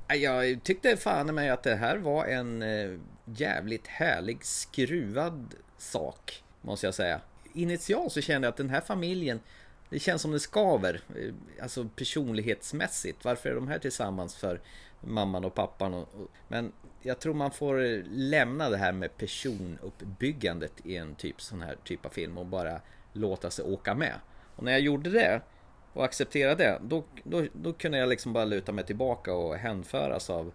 Nej, 0.09 0.19
Jag 0.23 0.63
tyckte 0.63 0.97
fan 0.97 1.29
i 1.29 1.31
mig 1.31 1.49
att 1.49 1.63
det 1.63 1.75
här 1.75 1.97
var 1.97 2.25
en 2.25 2.61
eh, 2.61 2.97
jävligt 3.25 3.87
härlig 3.87 4.45
skruvad 4.45 5.55
sak. 5.77 6.43
Måste 6.61 6.87
jag 6.87 6.93
säga. 6.95 7.21
Initialt 7.53 8.13
så 8.13 8.21
kände 8.21 8.45
jag 8.45 8.51
att 8.51 8.57
den 8.57 8.69
här 8.69 8.81
familjen 8.81 9.39
det 9.89 9.99
känns 9.99 10.21
som 10.21 10.31
det 10.31 10.39
skaver. 10.39 11.01
eh, 11.15 11.33
Alltså 11.63 11.89
personlighetsmässigt. 11.95 13.25
Varför 13.25 13.49
är 13.49 13.55
de 13.55 13.67
här 13.67 13.79
tillsammans 13.79 14.35
för 14.35 14.61
mamman 15.01 15.45
och 15.45 15.55
pappan? 15.55 15.93
Och, 15.93 16.01
och, 16.01 16.27
men 16.47 16.71
jag 17.01 17.19
tror 17.19 17.33
man 17.33 17.51
får 17.51 18.03
lämna 18.09 18.69
det 18.69 18.77
här 18.77 18.91
med 18.91 19.17
personuppbyggandet 19.17 20.73
i 20.85 20.95
en 20.95 21.15
typ 21.15 21.41
sån 21.41 21.61
här 21.61 21.75
typ 21.83 22.05
av 22.05 22.09
film 22.09 22.37
och 22.37 22.45
bara 22.45 22.81
låta 23.13 23.49
sig 23.49 23.65
åka 23.65 23.95
med. 23.95 24.15
Och 24.55 24.63
när 24.63 24.71
jag 24.71 24.81
gjorde 24.81 25.09
det 25.09 25.41
och 25.93 26.05
accepterade 26.05 26.63
det, 26.63 26.79
då, 26.83 27.03
då, 27.23 27.45
då 27.53 27.73
kunde 27.73 27.97
jag 27.97 28.09
liksom 28.09 28.33
bara 28.33 28.45
luta 28.45 28.71
mig 28.71 28.85
tillbaka 28.85 29.33
och 29.33 29.55
hänföras 29.55 30.29
av 30.29 30.51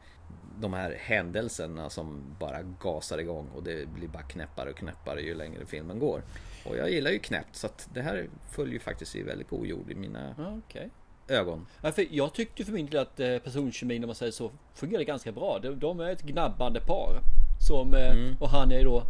de 0.61 0.73
här 0.73 0.97
händelserna 1.01 1.91
som 1.91 2.37
bara 2.39 2.63
gasar 2.63 3.19
igång 3.19 3.49
och 3.55 3.63
det 3.63 3.89
blir 3.89 4.09
bara 4.09 4.23
knäppare 4.23 4.71
och 4.71 4.77
knäppare 4.77 5.21
ju 5.21 5.35
längre 5.35 5.67
filmen 5.67 5.99
går. 5.99 6.23
Och 6.65 6.77
jag 6.77 6.91
gillar 6.91 7.11
ju 7.11 7.19
knäppt 7.19 7.57
så 7.57 7.67
att 7.67 7.89
det 7.95 8.03
här 8.03 8.29
följer 8.51 8.73
ju 8.73 8.81
faktiskt 8.81 9.17
i 9.17 9.23
väldigt 9.23 9.49
god 9.49 9.67
jord 9.67 9.91
i 9.91 9.95
mina 9.95 10.35
Ja 10.39 10.81
ögon. 11.29 11.67
Ja, 11.83 11.93
för 11.93 12.07
jag 12.11 12.33
tyckte 12.35 12.65
för 12.65 12.73
min 12.73 12.87
del 12.87 13.01
att 13.01 13.21
eh, 13.21 13.39
personkemin 13.39 14.05
om 14.05 14.09
man 14.09 14.15
säger 14.15 14.33
så 14.33 14.51
fungerade 14.75 15.05
ganska 15.05 15.33
bra. 15.33 15.59
De, 15.63 15.79
de 15.79 16.01
är 16.01 16.11
ett 16.11 16.23
gnabbande 16.23 16.81
par. 16.81 17.21
Som, 17.69 17.95
eh, 17.95 18.11
Mm. 18.13 18.37
Och 18.41 18.49
han 18.49 18.73
är 18.73 18.85
då, 18.85 19.03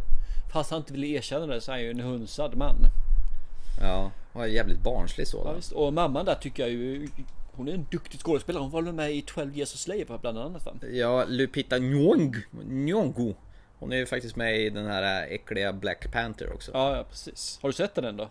fast 0.53 0.71
han 0.71 0.79
inte 0.79 0.93
vill 0.93 1.03
erkänna 1.03 1.45
det 1.45 1.61
så 1.61 1.71
är 1.71 1.75
han 1.75 1.83
ju 1.83 1.91
en 1.91 1.99
hunsad 1.99 2.55
man. 2.57 2.75
Ja, 3.81 4.11
och 4.33 4.43
är 4.43 4.47
jävligt 4.47 4.83
barnslig 4.83 5.25
Ja, 5.25 5.29
sådan. 5.29 5.55
visst. 5.55 5.71
Och 5.71 5.93
mamman 5.93 6.25
där 6.25 6.35
tycker 6.35 6.63
jag 6.63 6.71
ju, 6.71 7.07
hon 7.55 7.67
är 7.67 7.73
en 7.73 7.85
duktig 7.91 8.19
skådespelare. 8.19 8.61
Hon 8.61 8.71
var 8.71 8.81
väl 8.81 8.93
med 8.93 9.11
i 9.11 9.21
12 9.21 9.57
years 9.57 9.73
a 9.73 9.77
slave 9.77 10.05
bland 10.21 10.37
annat 10.37 10.65
va? 10.65 10.73
Ja, 10.91 11.25
Lupita 11.27 11.77
Nyong, 11.77 12.35
Nyong'o. 12.69 13.35
Hon 13.79 13.91
är 13.91 13.97
ju 13.97 14.05
faktiskt 14.05 14.35
med 14.35 14.59
i 14.59 14.69
den 14.69 14.85
här 14.85 15.27
äckliga 15.27 15.73
Black 15.73 16.11
Panther 16.11 16.53
också. 16.53 16.71
Ja, 16.73 16.97
ja 16.97 17.03
precis. 17.03 17.59
Har 17.61 17.69
du 17.69 17.73
sett 17.73 17.95
den 17.95 18.17
då? 18.17 18.29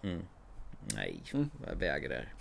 Nej, 0.95 1.23
jag 1.67 1.77
vägrar. 1.77 2.33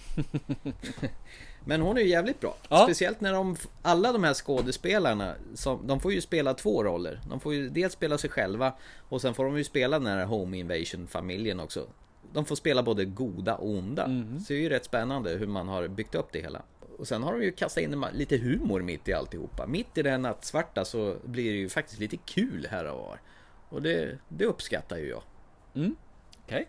Men 1.66 1.82
hon 1.82 1.98
är 1.98 2.02
ju 2.02 2.08
jävligt 2.08 2.40
bra. 2.40 2.58
Ja. 2.70 2.84
Speciellt 2.84 3.22
när 3.22 3.34
de, 3.34 3.56
alla 3.82 4.12
de 4.12 4.24
här 4.24 4.34
skådespelarna, 4.34 5.36
som, 5.54 5.88
de 5.88 6.00
får 6.00 6.14
ju 6.14 6.22
spela 6.22 6.54
två 6.54 6.84
roller. 6.84 7.22
De 7.30 7.40
får 7.40 7.54
ju 7.54 7.70
dels 7.70 7.94
spela 7.94 8.18
sig 8.18 8.30
själva 8.30 8.74
och 9.10 9.22
sen 9.22 9.34
får 9.34 9.46
de 9.46 9.58
ju 9.58 9.64
spela 9.64 10.00
den 10.00 10.08
här 10.08 10.26
Home 10.26 10.58
Invasion 10.58 11.08
familjen 11.08 11.60
också. 11.60 11.88
De 12.34 12.46
får 12.46 12.56
spela 12.56 12.84
både 12.84 13.06
goda 13.06 13.56
och 13.56 13.70
onda. 13.70 14.06
Så 14.40 14.54
det 14.54 14.60
är 14.60 14.62
ju 14.62 14.70
rätt 14.70 14.86
spännande 14.86 15.30
hur 15.30 15.48
man 15.48 15.68
har 15.68 15.88
byggt 15.88 16.16
upp 16.16 16.28
det 16.32 16.42
hela. 16.42 16.62
Och 16.98 17.08
sen 17.08 17.24
har 17.24 17.34
de 17.34 17.44
ju 17.44 17.52
kastat 17.52 17.84
in 17.84 18.06
lite 18.14 18.38
humor 18.38 18.82
mitt 18.82 19.08
i 19.08 19.14
alltihopa. 19.14 19.68
Mitt 19.68 19.98
i 19.98 20.02
det 20.02 20.10
här 20.10 20.18
nattsvarta 20.18 20.86
så 20.86 21.16
blir 21.24 21.52
det 21.52 21.58
ju 21.58 21.70
faktiskt 21.70 22.00
lite 22.00 22.18
kul 22.18 22.68
här 22.72 22.86
och 22.86 23.00
var. 23.00 23.20
Och 23.70 23.82
det, 23.82 24.18
det 24.28 24.46
uppskattar 24.46 24.98
ju 24.98 25.10
jag. 25.10 25.22
Okej. 26.46 26.68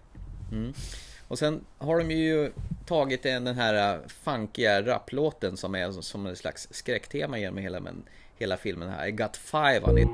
Och 1.28 1.38
sen 1.38 1.64
har 1.78 1.98
de 1.98 2.10
ju 2.10 2.52
tagit 2.86 3.22
den 3.22 3.46
här 3.46 3.94
äh, 3.94 4.00
funkiga 4.08 4.82
rapplåten 4.82 5.56
som 5.56 5.74
är 5.74 5.90
som 5.90 6.26
en 6.26 6.36
slags 6.36 6.68
skräcktema 6.70 7.38
genom 7.38 7.58
hela, 7.58 7.80
men, 7.80 8.02
hela 8.38 8.56
filmen 8.56 8.88
här. 8.88 9.06
I 9.06 9.10
got 9.10 9.36
five 9.36 9.80
on 9.82 9.98
it. 9.98 10.08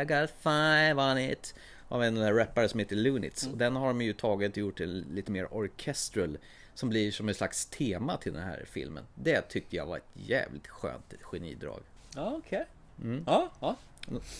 I 0.00 0.04
got 0.04 0.30
five 0.42 0.94
on 0.94 1.18
it. 1.18 1.54
Av 1.88 2.04
en 2.04 2.34
rappare 2.36 2.68
som 2.68 2.80
heter 2.80 2.96
Lunits. 2.96 3.46
Och 3.46 3.56
den 3.56 3.76
har 3.76 3.86
de 3.86 4.02
ju 4.02 4.12
tagit 4.12 4.52
och 4.52 4.58
gjort 4.58 4.76
till 4.76 5.04
lite 5.10 5.32
mer 5.32 5.48
orchestral. 5.50 6.38
Som 6.80 6.88
blir 6.88 7.10
som 7.10 7.28
en 7.28 7.34
slags 7.34 7.66
tema 7.66 8.16
till 8.16 8.32
den 8.32 8.42
här 8.42 8.64
filmen. 8.66 9.04
Det 9.14 9.40
tyckte 9.40 9.76
jag 9.76 9.86
var 9.86 9.96
ett 9.96 10.10
jävligt 10.14 10.68
skönt 10.68 11.14
genidrag. 11.20 11.80
Ja, 12.14 12.34
okej. 12.38 12.66
Mm. 13.02 13.24
Ja, 13.26 13.50
ja. 13.60 13.76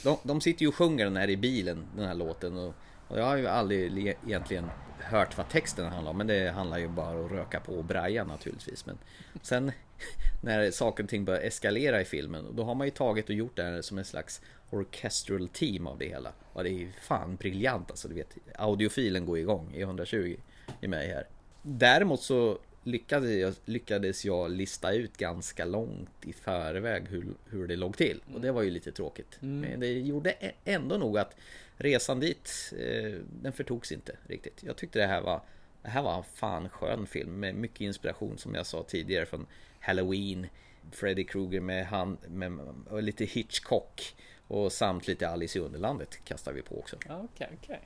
De, 0.05 0.19
de 0.23 0.41
sitter 0.41 0.63
ju 0.63 0.69
och 0.69 0.75
sjunger 0.75 1.05
den 1.05 1.17
här 1.17 1.31
i 1.31 1.37
bilen, 1.37 1.87
den 1.97 2.07
här 2.07 2.15
låten. 2.15 2.57
Och, 2.59 2.75
och 3.09 3.19
jag 3.19 3.25
har 3.25 3.37
ju 3.37 3.47
aldrig 3.47 4.17
egentligen 4.27 4.71
hört 4.99 5.37
vad 5.37 5.49
texten 5.49 5.87
handlar 5.87 6.11
om. 6.11 6.19
Men 6.19 6.27
det 6.27 6.51
handlar 6.51 6.79
ju 6.79 6.89
bara 6.89 7.19
om 7.19 7.25
att 7.25 7.33
röka 7.33 7.61
på 7.61 7.73
och 7.73 7.85
braja 7.85 8.25
naturligtvis. 8.25 8.87
Men 8.87 8.99
sen 9.43 9.73
när 10.43 10.71
saker 10.71 11.05
och 11.05 11.11
ting 11.11 11.25
börjar 11.25 11.41
eskalera 11.41 12.01
i 12.01 12.05
filmen. 12.05 12.47
Då 12.57 12.65
har 12.65 12.75
man 12.75 12.87
ju 12.87 12.91
tagit 12.91 13.29
och 13.29 13.35
gjort 13.35 13.57
det 13.57 13.63
här 13.63 13.83
som 13.83 13.99
en 13.99 14.05
slags 14.05 14.41
orchestral 14.71 15.49
team 15.49 15.87
av 15.87 15.99
det 15.99 16.09
hela. 16.09 16.33
Och 16.53 16.65
det 16.65 16.71
är 16.71 16.79
ju 16.79 16.93
fan 17.01 17.37
briljant 17.37 17.91
alltså. 17.91 18.09
Du 18.09 18.15
vet, 18.15 18.37
audiofilen 18.55 19.27
går 19.27 19.39
igång 19.39 19.75
i 19.75 19.81
120 19.81 20.37
i 20.81 20.89
mig 20.89 21.09
här. 21.09 21.27
Däremot 21.63 22.23
så 22.23 22.59
lyckades 22.83 23.31
jag, 23.31 23.55
lyckades 23.65 24.25
jag 24.25 24.51
lista 24.51 24.93
ut 24.93 25.17
ganska 25.17 25.65
långt 25.65 26.27
i 26.27 26.33
förväg 26.33 27.09
hur, 27.09 27.27
hur 27.51 27.67
det 27.67 27.77
låg 27.77 27.97
till. 27.97 28.23
Och 28.35 28.41
det 28.41 28.53
var 28.53 28.63
ju 28.63 28.71
lite 28.71 28.93
tråkigt. 28.93 29.37
Men 29.41 29.81
det 29.81 29.93
gjorde 29.93 30.35
ändå 30.65 30.97
nog 30.97 31.19
att 31.19 31.37
resan 31.77 32.21
dit, 32.21 32.73
eh, 32.79 33.13
den 33.43 33.53
förtogs 33.53 33.93
inte 33.93 34.17
riktigt. 34.27 34.63
Jag 34.63 34.77
tyckte 34.77 34.99
det 34.99 35.07
här 35.07 35.21
var 35.21 35.41
det 35.83 35.89
här 35.89 36.03
var 36.03 36.17
en 36.17 36.25
fan 36.25 36.69
skön 36.69 37.07
film 37.07 37.41
med 37.41 37.55
mycket 37.55 37.81
inspiration 37.81 38.39
som 38.39 38.55
jag 38.55 38.67
sa 38.67 38.83
tidigare 38.83 39.27
från 39.27 39.47
Halloween, 39.81 40.47
Freddy 40.93 41.25
Krueger 41.25 41.61
med 41.61 41.87
han, 41.87 42.19
med, 42.29 42.59
och 42.91 43.03
lite 43.03 43.25
Hitchcock 43.25 44.17
och 44.49 44.73
samt 44.73 45.07
lite 45.07 45.29
Alice 45.29 45.59
i 45.59 45.63
Underlandet 45.63 46.25
kastar 46.25 46.53
vi 46.53 46.63
på 46.63 46.79
också. 46.79 46.97
Okej, 46.97 47.51
okej. 47.63 47.81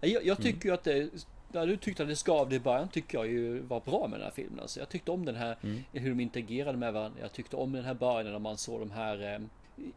Jag, 0.00 0.26
jag 0.26 0.42
tycker 0.42 0.68
ju 0.68 0.74
att 0.74 0.84
det, 0.84 1.10
när 1.52 1.66
du 1.66 1.76
tyckte 1.76 2.02
att 2.02 2.08
det 2.08 2.16
skavde 2.16 2.56
i 2.56 2.60
början 2.60 2.88
tycker 2.88 3.18
jag 3.18 3.26
ju 3.26 3.60
var 3.60 3.80
bra 3.80 4.06
med 4.08 4.20
den 4.20 4.24
här 4.24 4.34
filmen. 4.34 4.60
Alltså, 4.60 4.80
jag 4.80 4.88
tyckte 4.88 5.10
om 5.10 5.24
den 5.24 5.36
här, 5.36 5.56
hur 5.92 6.08
de 6.10 6.20
interagerade 6.20 6.78
med 6.78 6.92
varandra. 6.92 7.20
Jag 7.20 7.32
tyckte 7.32 7.56
om 7.56 7.72
den 7.72 7.84
här 7.84 7.94
början 7.94 8.32
när 8.32 8.38
man 8.38 8.58
såg 8.58 8.80
de 8.80 8.90
här, 8.90 9.34
eh, 9.34 9.40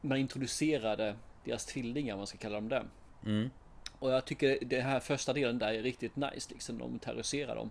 man 0.02 0.18
introducerade 0.18 1.16
deras 1.46 1.66
tvillingar, 1.66 2.14
om 2.14 2.18
man 2.18 2.28
ska 2.28 2.38
kalla 2.38 2.56
dem 2.56 2.70
det. 2.70 2.84
Och 4.00 4.12
jag 4.12 4.26
tycker 4.26 4.58
den 4.66 4.82
här 4.82 5.00
första 5.00 5.34
delen 5.34 5.60
där 5.60 5.74
är 5.74 5.82
riktigt 5.82 6.16
nice, 6.16 6.50
liksom 6.54 6.78
de 6.78 7.00
terroriserar 7.00 7.56
dem. 7.56 7.70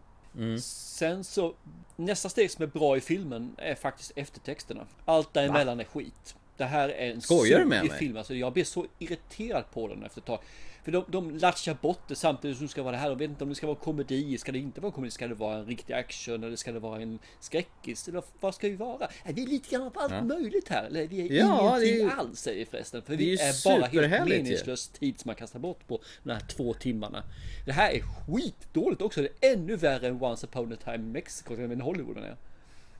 Sen 0.60 1.24
så, 1.24 1.54
nästa 1.96 2.28
steg 2.28 2.50
som 2.50 2.62
är 2.62 2.66
bra 2.66 2.96
i 2.96 3.00
filmen 3.00 3.54
är 3.58 3.74
faktiskt 3.74 4.12
eftertexterna. 4.16 4.86
Allt 5.04 5.32
däremellan 5.34 5.80
är 5.80 5.84
skit. 5.84 6.34
Det 6.56 6.64
här 6.64 6.88
är 6.88 7.10
en 7.12 7.20
Skojar 7.20 7.58
du 7.58 7.64
med 7.64 7.84
mig? 7.86 7.98
film. 7.98 8.16
Alltså 8.16 8.34
jag 8.34 8.52
blir 8.52 8.64
så 8.64 8.86
irriterad 8.98 9.64
på 9.72 9.88
den 9.88 10.02
efter 10.04 10.20
ett 10.20 10.26
tag. 10.26 10.38
För 10.84 10.92
de, 10.92 11.04
de 11.08 11.30
latchar 11.38 11.74
bort 11.82 12.00
det 12.08 12.14
samtidigt 12.14 12.56
som 12.56 12.66
det 12.66 12.70
ska 12.70 12.82
vara 12.82 12.92
det 12.92 12.98
här. 12.98 13.08
De 13.08 13.18
vet 13.18 13.30
inte 13.30 13.44
om 13.44 13.48
det 13.50 13.54
ska 13.56 13.66
vara 13.66 13.76
komedi. 13.76 14.38
Ska 14.38 14.52
det 14.52 14.58
inte 14.58 14.80
vara 14.80 14.92
komedi? 14.92 15.10
Ska 15.10 15.28
det 15.28 15.34
vara 15.34 15.56
en 15.58 15.66
riktig 15.66 15.94
action? 15.94 16.44
Eller 16.44 16.56
ska 16.56 16.72
det 16.72 16.78
vara 16.78 17.00
en 17.02 17.18
skräckis? 17.40 18.08
Eller 18.08 18.22
vad 18.40 18.54
ska 18.54 18.68
vi 18.68 18.76
vara? 18.76 19.08
Är 19.24 19.32
vi 19.32 19.42
är 19.42 19.46
lite 19.46 19.70
grann 19.70 19.82
av 19.82 19.92
allt 19.94 20.24
möjligt 20.26 20.68
här. 20.68 20.84
Eller 20.84 21.06
vi 21.06 21.20
är 21.20 21.38
Ja, 21.38 21.78
det 21.78 21.86
är 21.86 21.94
ingenting 21.94 22.06
ju- 22.06 22.10
alls 22.20 22.40
säger 22.40 22.64
förresten. 22.66 23.02
För 23.02 23.12
är 23.12 23.16
vi 23.16 23.24
ju 23.24 23.36
är 23.36 23.64
bara 23.64 24.06
helt 24.06 24.28
meningslös 24.28 24.88
tid 24.88 25.20
som 25.20 25.28
man 25.28 25.36
kastar 25.36 25.58
bort 25.58 25.86
på 25.86 26.00
de 26.22 26.30
här 26.32 26.40
två 26.40 26.74
timmarna. 26.74 27.22
Det 27.66 27.72
här 27.72 27.90
är 27.92 28.00
skitdåligt 28.00 29.02
också. 29.02 29.22
Det 29.22 29.28
är 29.46 29.52
ännu 29.52 29.76
värre 29.76 30.08
än 30.08 30.22
Once 30.22 30.46
upon 30.46 30.72
a 30.72 30.76
time 30.84 30.94
in 30.94 31.12
Mexico. 31.12 31.54
Än 31.54 31.80
Hollywood 31.80 32.16
är. 32.16 32.36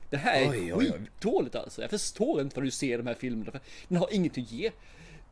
Det 0.09 0.17
här 0.17 0.41
är 0.41 0.49
Oj, 0.49 0.73
oj, 0.73 0.73
oj. 0.73 0.91
skitdåligt 0.99 1.55
alltså. 1.55 1.81
Jag 1.81 1.89
förstår 1.89 2.41
inte 2.41 2.55
vad 2.55 2.65
du 2.65 2.71
ser 2.71 2.93
i 2.93 2.97
de 2.97 3.07
här 3.07 3.13
filmerna. 3.13 3.51
För 3.51 3.59
den 3.87 3.97
har 3.97 4.13
inget 4.13 4.31
att 4.31 4.51
ge. 4.51 4.71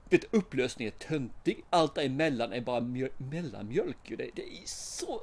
Vet, 0.09 0.33
upplösningen 0.33 0.93
är 0.93 1.07
töntig. 1.07 1.63
Allt 1.69 1.95
däremellan 1.95 2.53
är 2.53 2.61
bara 2.61 2.79
mjöl, 2.81 3.09
mellanmjölk. 3.17 3.97
Det, 4.17 4.29
det 4.35 4.41
är 4.41 4.65
så 4.65 5.21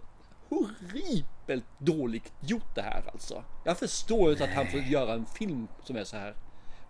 horribelt 0.48 1.64
dåligt 1.78 2.32
gjort 2.40 2.74
det 2.74 2.82
här 2.82 3.02
alltså. 3.12 3.44
Jag 3.64 3.78
förstår 3.78 4.30
inte 4.32 4.44
att 4.44 4.50
han 4.50 4.66
får 4.66 4.80
göra 4.80 5.12
en 5.12 5.26
film 5.26 5.68
som 5.84 5.96
är 5.96 6.04
så 6.04 6.16
här. 6.16 6.34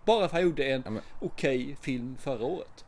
Bara 0.05 0.19
för 0.19 0.25
att 0.25 0.31
han 0.31 0.41
gjorde 0.41 0.63
en 0.63 0.81
men- 0.81 1.01
okej 1.21 1.77
film 1.81 2.17
förra 2.19 2.45
året. 2.45 2.85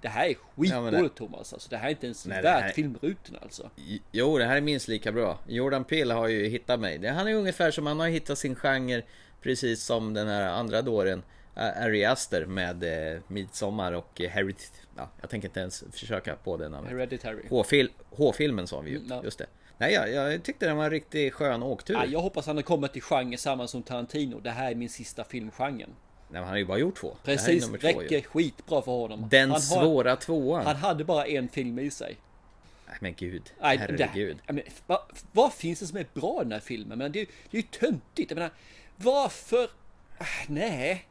Det 0.00 0.08
här 0.08 0.24
är 0.26 0.28
Ja, 0.30 0.36
men 0.56 0.84
det- 0.84 0.90
skitdåligt 0.90 1.16
Thomas. 1.16 1.52
Alltså, 1.52 1.70
det 1.70 1.76
här 1.76 1.86
är 1.86 1.90
inte 1.90 2.06
ens 2.06 2.26
Nej, 2.26 2.42
värt 2.42 2.62
här- 2.62 2.70
filmrutorna 2.72 3.38
alltså. 3.42 3.70
Jo, 4.12 4.38
det 4.38 4.44
här 4.44 4.56
är 4.56 4.60
minst 4.60 4.88
lika 4.88 5.12
bra. 5.12 5.38
Jordan 5.48 5.84
Peele 5.84 6.14
har 6.14 6.28
ju 6.28 6.48
hittat 6.48 6.80
mig. 6.80 7.06
Han 7.06 7.28
är 7.28 7.34
ungefär 7.34 7.70
som 7.70 7.86
han 7.86 8.00
har 8.00 8.08
hittat 8.08 8.38
sin 8.38 8.54
genre 8.56 9.02
Precis 9.42 9.84
som 9.84 10.14
den 10.14 10.28
här 10.28 10.42
andra 10.52 10.82
dåren 10.82 11.22
Ari 11.54 12.04
Aster 12.04 12.46
med 12.46 13.14
eh, 13.14 13.20
Midsommar 13.28 13.92
och 13.92 14.20
eh, 14.20 14.30
Heredit... 14.30 14.72
Ja, 14.96 15.08
jag 15.20 15.30
tänker 15.30 15.48
inte 15.48 15.60
ens 15.60 15.84
försöka 15.92 16.36
på 16.36 16.56
det 16.56 16.68
namnet. 16.68 16.92
Hereditary. 16.92 17.42
H-fil- 17.50 17.90
H-filmen 18.10 18.66
sa 18.66 18.80
vi 18.80 18.90
ju, 18.90 18.96
Mm, 18.96 19.08
ja. 19.10 19.20
just 19.24 19.38
det. 19.38 19.46
Nej, 19.78 19.92
jag, 19.92 20.10
jag 20.12 20.42
tyckte 20.42 20.66
den 20.66 20.76
var 20.76 20.84
en 20.84 20.90
riktigt 20.90 21.34
skön 21.34 21.62
åktur. 21.62 21.94
Ja, 21.94 22.04
jag 22.06 22.20
hoppas 22.20 22.46
han 22.46 22.56
har 22.56 22.62
kommit 22.62 22.92
till 22.92 23.02
genre 23.02 23.36
samma 23.36 23.66
som 23.68 23.82
Tarantino. 23.82 24.40
Det 24.40 24.50
här 24.50 24.70
är 24.70 24.74
min 24.74 24.88
sista 24.88 25.24
filmgenren. 25.24 25.90
Nej, 26.28 26.40
han 26.40 26.50
har 26.50 26.56
ju 26.56 26.64
bara 26.64 26.78
gjort 26.78 26.96
två. 26.96 27.16
Precis, 27.24 27.66
två, 27.66 27.76
räcker 27.76 28.16
ju. 28.16 28.22
skitbra 28.22 28.82
för 28.82 28.92
honom. 28.92 29.28
Den 29.30 29.40
han, 29.40 29.50
har, 29.50 29.58
svåra 29.58 30.16
tvåan. 30.16 30.66
han 30.66 30.76
hade 30.76 31.04
bara 31.04 31.26
en 31.26 31.48
film 31.48 31.78
i 31.78 31.90
sig. 31.90 32.16
Nej, 32.86 32.96
men 33.00 33.14
gud, 33.14 33.52
Nej, 33.60 33.76
herregud. 33.78 34.36
Det, 34.46 34.52
men, 34.52 34.62
vad, 34.86 34.98
vad 35.32 35.52
finns 35.52 35.80
det 35.80 35.86
som 35.86 35.98
är 35.98 36.06
bra 36.14 36.40
i 36.40 36.44
den 36.44 36.52
här 36.52 36.60
filmen? 36.60 36.98
Men 36.98 37.12
det, 37.12 37.20
det 37.50 37.56
är 37.58 37.62
ju 37.62 37.68
töntigt. 37.68 38.30
Jag 38.30 38.34
menar, 38.36 38.50
varför? 38.96 39.70
Ah, 40.18 40.24
Nej. 40.48 41.06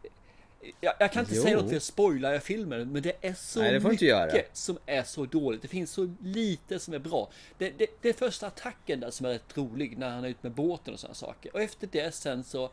Jag, 0.81 0.93
jag 0.99 1.11
kan 1.11 1.19
inte 1.23 1.35
Jo. 1.35 1.41
säga 1.43 1.57
något 1.57 1.69
för 1.69 1.77
att 1.77 1.83
spoila 1.83 2.39
filmen, 2.39 2.91
men 2.91 3.01
det 3.01 3.13
är 3.21 3.33
så 3.33 3.59
Nej, 3.61 3.73
det 3.73 3.89
mycket 3.89 4.57
som 4.57 4.77
är 4.85 5.03
så 5.03 5.25
dåligt. 5.25 5.61
Det 5.61 5.67
finns 5.67 5.91
så 5.91 6.13
lite 6.21 6.79
som 6.79 6.93
är 6.93 6.99
bra. 6.99 7.29
Det, 7.57 7.69
det, 7.69 7.87
det 8.01 8.09
är 8.09 8.13
första 8.13 8.47
attacken 8.47 8.99
där 8.99 9.11
som 9.11 9.25
är 9.25 9.29
rätt 9.29 9.57
rolig 9.57 9.97
när 9.97 10.09
han 10.09 10.23
är 10.23 10.29
ute 10.29 10.39
med 10.41 10.51
båten 10.51 10.93
och 10.93 10.99
sådana 10.99 11.15
saker. 11.15 11.53
Och 11.55 11.61
efter 11.61 11.89
det 11.91 12.15
sen 12.15 12.43
så, 12.43 12.71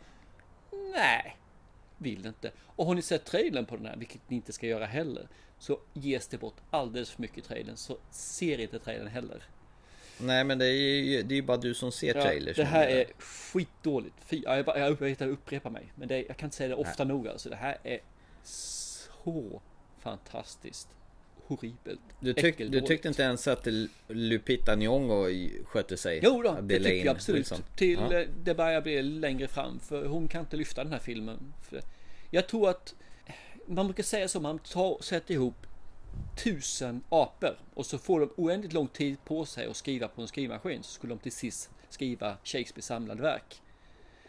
nej, 0.95 1.37
vill 1.99 2.27
inte. 2.27 2.51
Och 2.67 2.87
har 2.87 2.95
ni 2.95 3.03
sett 3.03 3.25
trailern 3.25 3.67
på 3.67 3.77
den 3.77 3.87
här, 3.87 3.97
vilket 3.97 4.31
ni 4.31 4.37
inte 4.37 4.53
ska 4.53 4.67
göra 4.67 4.87
heller, 4.87 5.29
så 5.59 5.81
ges 5.93 6.29
det 6.29 6.39
bort 6.39 6.57
alldeles 6.71 7.11
för 7.11 7.23
mycket 7.23 7.39
i 7.39 7.41
trailern. 7.41 7.77
Så 7.77 7.97
ser 8.11 8.61
inte 8.61 8.79
trailern 8.79 9.07
heller. 9.09 9.43
Nej, 10.21 10.45
men 10.45 10.59
det 10.59 10.67
är 10.67 10.73
ju 11.03 11.23
det 11.23 11.39
är 11.39 11.43
bara 11.43 11.57
du 11.57 11.75
som 11.75 11.93
ser 11.93 12.13
trailers. 12.13 12.57
det 12.57 12.65
här 12.65 12.87
är 12.89 13.05
skitdåligt. 13.19 14.15
Fy, 14.27 14.43
ja, 14.45 14.57
jag, 14.57 14.65
bara- 14.65 14.79
jag, 14.79 14.97
jag, 15.01 15.17
jag 15.21 15.29
upprepar 15.31 15.71
mig. 15.71 15.93
Men 15.95 16.09
det, 16.09 16.25
jag 16.29 16.37
kan 16.37 16.47
inte 16.47 16.57
säga 16.57 16.69
det 16.69 16.75
ofta 16.75 17.05
nog. 17.05 17.29
Alltså, 17.29 17.49
det 17.49 17.57
här 17.57 17.79
är 17.83 17.99
så 18.43 19.61
fantastiskt 19.99 20.89
horribelt. 21.47 22.01
Du, 22.21 22.33
tyck, 22.35 22.59
du 22.59 22.81
tyckte 22.81 23.09
inte 23.09 23.23
ens 23.23 23.49
att 23.49 23.67
Lupita 24.09 24.77
Nyong'o 24.77 25.49
skötte 25.65 25.97
sig? 25.97 26.21
Jo 26.23 26.43
då, 26.43 26.59
det 26.63 26.79
tycker 26.79 27.07
jag 27.07 27.17
absolut. 27.17 27.39
Wilson. 27.41 27.59
Till 27.77 27.99
Ja. 28.11 28.19
eh, 28.19 28.29
det 28.45 28.55
börjar 28.55 28.81
bli 28.81 29.03
längre 29.03 29.49
fram. 29.49 29.81
För 29.81 30.07
hon 30.07 30.29
kan 30.29 30.41
inte 30.41 30.57
lyfta 30.57 30.85
den 30.85 30.93
här 30.93 30.99
filmen. 31.01 31.55
Jag 32.31 32.47
tror 32.49 32.69
att 32.71 32.95
man 33.67 33.87
brukar 33.87 34.03
säga 34.03 34.29
så. 34.29 34.41
Man 34.41 34.59
tar, 34.59 35.03
sätter 35.03 35.35
ihop 35.35 35.67
tusen 36.37 37.03
apor 37.09 37.59
och 37.75 37.87
så 37.87 37.99
får 37.99 38.21
de 38.21 38.31
oändligt 38.37 38.73
lång 38.73 38.89
tid 38.89 39.17
på 39.25 39.45
sig 39.45 39.67
att 39.67 39.77
skriva 39.77 40.09
på 40.09 40.23
en 40.23 40.29
skrivmaskin. 40.29 40.83
Så 40.83 40.91
skulle 40.93 41.13
de 41.15 41.19
till 41.19 41.33
sist 41.33 41.71
skriva 41.91 42.37
Shakespeares 42.45 42.87
samlade 42.87 43.23
verk. 43.23 43.63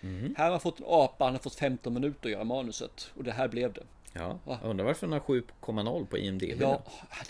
Mhm. 0.01 0.35
Här 0.37 0.43
har 0.43 0.51
man 0.51 0.59
fått 0.59 0.79
en 0.79 0.85
apa, 0.87 1.25
han 1.25 1.33
har 1.33 1.39
fått 1.39 1.55
15 1.55 1.93
minuter 1.93 2.25
att 2.29 2.31
göra 2.31 2.43
manuset. 2.43 3.11
Och 3.17 3.23
det 3.23 3.31
här 3.31 3.47
blev 3.47 3.73
det. 3.73 3.83
Ja, 4.13 4.39
jag 4.45 4.59
undrar 4.63 4.85
varför 4.85 5.07
den 5.07 5.13
har 5.13 5.19
7,0 5.19 6.05
på 6.05 6.17
IMDB. 6.17 6.61
Ja, 6.61 6.83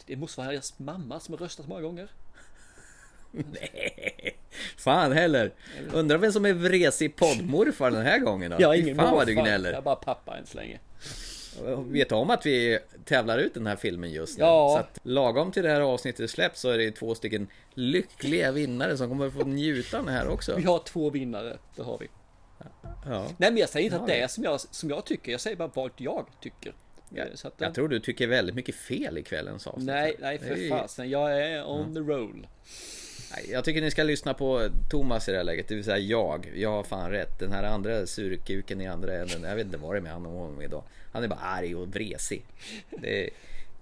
det 0.05 0.15
måste 0.15 0.41
vara 0.41 0.51
deras 0.51 0.79
mamma 0.79 1.19
som 1.19 1.33
har 1.33 1.39
röstat 1.39 1.67
många 1.67 1.81
gånger. 1.81 2.09
Nej, 3.31 4.37
fan 4.77 5.11
heller. 5.11 5.53
Undrar 5.93 6.17
vem 6.17 6.31
som 6.31 6.45
är 6.45 6.53
vresig 6.53 7.15
poddmorfar 7.15 7.91
den 7.91 8.05
här 8.05 8.19
gången 8.19 8.51
då? 8.51 8.57
Jag 8.59 8.75
Fy 8.75 8.81
ingen 8.81 8.95
fan 8.95 9.13
vad 9.15 9.27
du 9.27 9.35
morfar. 9.35 9.47
gnäller. 9.49 9.69
Jag 9.69 9.77
är 9.77 9.81
bara 9.81 9.95
pappa 9.95 10.37
än 10.37 10.45
så 10.45 10.57
länge. 10.57 10.79
Vet 11.87 12.11
om 12.11 12.29
att 12.29 12.45
vi 12.45 12.79
tävlar 13.05 13.37
ut 13.37 13.53
den 13.53 13.67
här 13.67 13.75
filmen 13.75 14.11
just 14.11 14.37
nu? 14.37 14.43
Ja. 14.43 14.69
Så 14.73 14.79
att 14.79 14.99
lagom 15.03 15.51
till 15.51 15.63
det 15.63 15.69
här 15.69 15.81
avsnittet 15.81 16.29
släpps 16.29 16.59
så 16.61 16.69
är 16.69 16.77
det 16.77 16.91
två 16.91 17.15
stycken 17.15 17.47
lyckliga 17.73 18.51
vinnare 18.51 18.97
som 18.97 19.09
kommer 19.09 19.27
att 19.27 19.33
få 19.33 19.43
njuta 19.43 19.99
av 19.99 20.05
den 20.05 20.13
här 20.13 20.27
också. 20.27 20.55
Vi 20.55 20.63
har 20.63 20.79
två 20.79 21.09
vinnare, 21.09 21.57
det 21.75 21.81
har 21.83 21.97
vi. 21.97 22.07
Ja. 23.05 23.25
Nej 23.37 23.51
men 23.51 23.57
jag 23.57 23.69
säger 23.69 23.85
inte 23.85 23.95
Ja, 23.95 24.01
att 24.01 24.07
det 24.07 24.13
det. 24.13 24.21
är 24.21 24.27
som 24.27 24.43
jag, 24.43 24.61
som 24.61 24.89
jag 24.89 25.05
tycker, 25.05 25.31
jag 25.31 25.41
säger 25.41 25.57
bara 25.57 25.71
vad 25.73 25.91
jag 25.97 26.25
tycker. 26.41 26.73
Ja, 27.09 27.23
att, 27.43 27.53
Jag 27.57 27.73
tror 27.73 27.87
du 27.87 27.99
tycker 27.99 28.27
väldigt 28.27 28.55
mycket 28.55 28.75
fel 28.75 29.17
i 29.17 29.23
kvällens 29.23 29.67
avsnitt. 29.67 29.85
nej, 29.85 30.15
nej 30.19 30.37
Det 30.37 30.45
för 30.47 30.69
fasen, 30.69 31.09
jag 31.09 31.41
är 31.41 31.69
on 31.69 31.93
the 31.93 31.99
roll. 31.99 32.47
Jag 33.51 33.65
tycker 33.65 33.81
ni 33.81 33.91
ska 33.91 34.03
lyssna 34.03 34.33
på 34.33 34.69
Thomas 34.89 35.27
i 35.27 35.31
det 35.31 35.37
här 35.37 35.43
läget, 35.43 35.67
det 35.67 35.75
vill 35.75 35.83
säga 35.83 35.97
jag. 35.97 36.51
Jag 36.55 36.69
har 36.69 36.83
fan 36.83 37.11
rätt. 37.11 37.39
Den 37.39 37.51
här 37.51 37.63
andra 37.63 38.05
surkuken 38.05 38.81
i 38.81 38.87
andra 38.87 39.13
änden, 39.13 39.43
jag 39.43 39.55
vet 39.55 39.65
inte 39.65 39.77
vad 39.77 39.95
det 39.95 39.99
är 39.99 40.01
med 40.01 40.13
honom 40.13 40.35
om 40.35 40.61
idag. 40.61 40.83
Han 41.11 41.23
är 41.23 41.27
bara 41.27 41.39
arg 41.39 41.75
och 41.75 41.87
vresig. 41.87 42.45
Det 43.01 43.25
är 43.25 43.29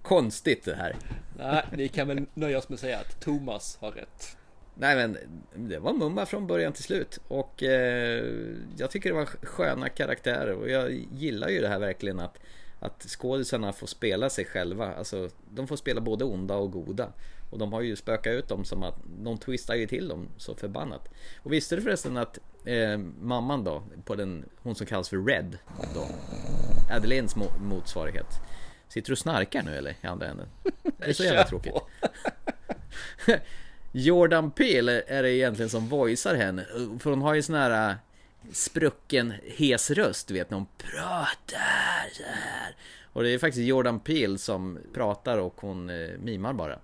konstigt 0.02 0.66
det 0.66 0.76
här. 0.76 0.96
Nej, 1.38 1.64
vi 1.72 1.88
kan 1.88 2.08
väl 2.08 2.26
nöja 2.34 2.58
oss 2.58 2.70
med 2.70 2.74
att 2.76 2.80
säga 2.80 2.98
att 2.98 3.20
Thomas 3.20 3.78
har 3.82 3.92
rätt. 3.92 4.38
Nej 4.80 4.96
men 4.96 5.18
det 5.56 5.80
var 5.80 5.94
mumma 5.94 6.26
från 6.26 6.48
början 6.48 6.74
till 6.74 6.84
slut 6.84 7.20
och 7.28 7.64
eh, 7.64 8.24
jag 8.78 8.92
tycker 8.92 9.10
det 9.10 9.16
var 9.16 9.26
sköna 9.26 9.90
karaktärer 9.90 10.54
och 10.54 10.70
jag 10.70 11.06
gillar 11.12 11.50
ju 11.50 11.62
det 11.62 11.68
här 11.68 11.80
verkligen 11.80 12.20
att 12.20 12.40
att 12.80 13.06
skådisarna 13.08 13.74
får 13.74 13.88
spela 13.88 14.30
sig 14.30 14.46
själva, 14.46 14.94
alltså 14.96 15.30
de 15.50 15.68
får 15.68 15.76
spela 15.76 16.02
både 16.02 16.26
onda 16.26 16.56
och 16.56 16.72
goda. 16.72 17.10
Och 17.50 17.58
de 17.58 17.74
har 17.74 17.82
ju 17.82 17.96
spökat 17.96 18.32
ut 18.34 18.48
dem 18.48 18.66
som 18.66 18.84
att 18.84 18.96
de 19.06 19.38
twistar 19.38 19.76
ju 19.76 19.88
till 19.88 20.08
dem 20.08 20.28
så 20.38 20.56
förbannat. 20.56 21.10
Och 21.44 21.54
visste 21.54 21.76
du 21.76 21.82
förresten 21.82 22.18
att 22.18 22.40
eh, 22.66 22.98
mamman 23.22 23.64
då, 23.64 23.84
på 24.06 24.16
den, 24.16 24.46
hon 24.64 24.76
som 24.76 24.88
kallas 24.88 25.10
för 25.10 25.18
Red 25.26 25.58
då, 25.94 26.08
Adelaines 26.96 27.36
mo- 27.36 27.60
motsvarighet. 27.62 28.28
Sitter 28.90 29.08
du 29.08 29.14
och 29.14 29.18
snarkar 29.18 29.64
nu 29.64 29.76
eller 29.76 29.96
i 30.02 30.08
andra 30.08 30.28
änden? 30.28 30.48
Det 30.98 31.06
är 31.10 31.14
så 31.14 31.24
jävla 31.24 31.44
tråkigt. 31.44 31.74
Jordan 33.92 34.52
Peele 34.52 35.04
är 35.08 35.24
det 35.24 35.32
egentligen 35.32 35.70
som 35.70 35.88
voicear 35.88 36.36
henne. 36.36 36.66
För 37.00 37.10
hon 37.10 37.22
har 37.22 37.34
ju 37.34 37.42
sån 37.42 37.56
här 37.56 37.90
äh, 37.90 37.96
sprucken 38.52 39.34
hes 39.58 39.92
röst, 39.92 40.32
vet, 40.32 40.50
när 40.50 40.58
hon 40.58 40.68
pratar 40.78 42.10
så 42.14 42.24
här. 42.24 42.76
Och 43.14 43.24
det 43.24 43.30
är 43.30 43.40
faktiskt 43.40 43.68
Jordan 43.68 44.00
Peele 44.00 44.38
som 44.38 44.80
pratar 44.94 45.38
och 45.38 45.56
hon 45.62 45.90
eh, 45.90 46.10
mimar 46.20 46.54
bara. 46.54 46.80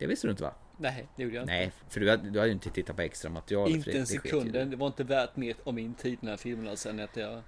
Det 0.00 0.06
visste 0.06 0.26
du 0.26 0.30
inte 0.30 0.42
va? 0.42 0.54
Nej, 0.76 1.06
det 1.16 1.22
gjorde 1.22 1.34
jag 1.34 1.42
inte. 1.42 1.52
Nej, 1.52 1.72
för 1.88 2.00
du 2.00 2.10
hade, 2.10 2.30
du 2.30 2.38
hade 2.38 2.48
ju 2.48 2.52
inte 2.52 2.70
tittat 2.70 2.96
på 2.96 3.02
extra 3.02 3.30
material. 3.30 3.70
Inte 3.70 3.98
en 3.98 4.06
sekund. 4.06 4.52
Det 4.52 4.76
var 4.76 4.86
inte 4.86 5.04
värt 5.04 5.36
mer 5.36 5.54
av 5.64 5.74
min 5.74 5.94
tid 5.94 6.18
den 6.20 6.30
här 6.30 6.36
filmen 6.36 6.68
alltså, 6.68 6.88
än 6.88 7.00
att 7.00 7.16
jag... 7.16 7.42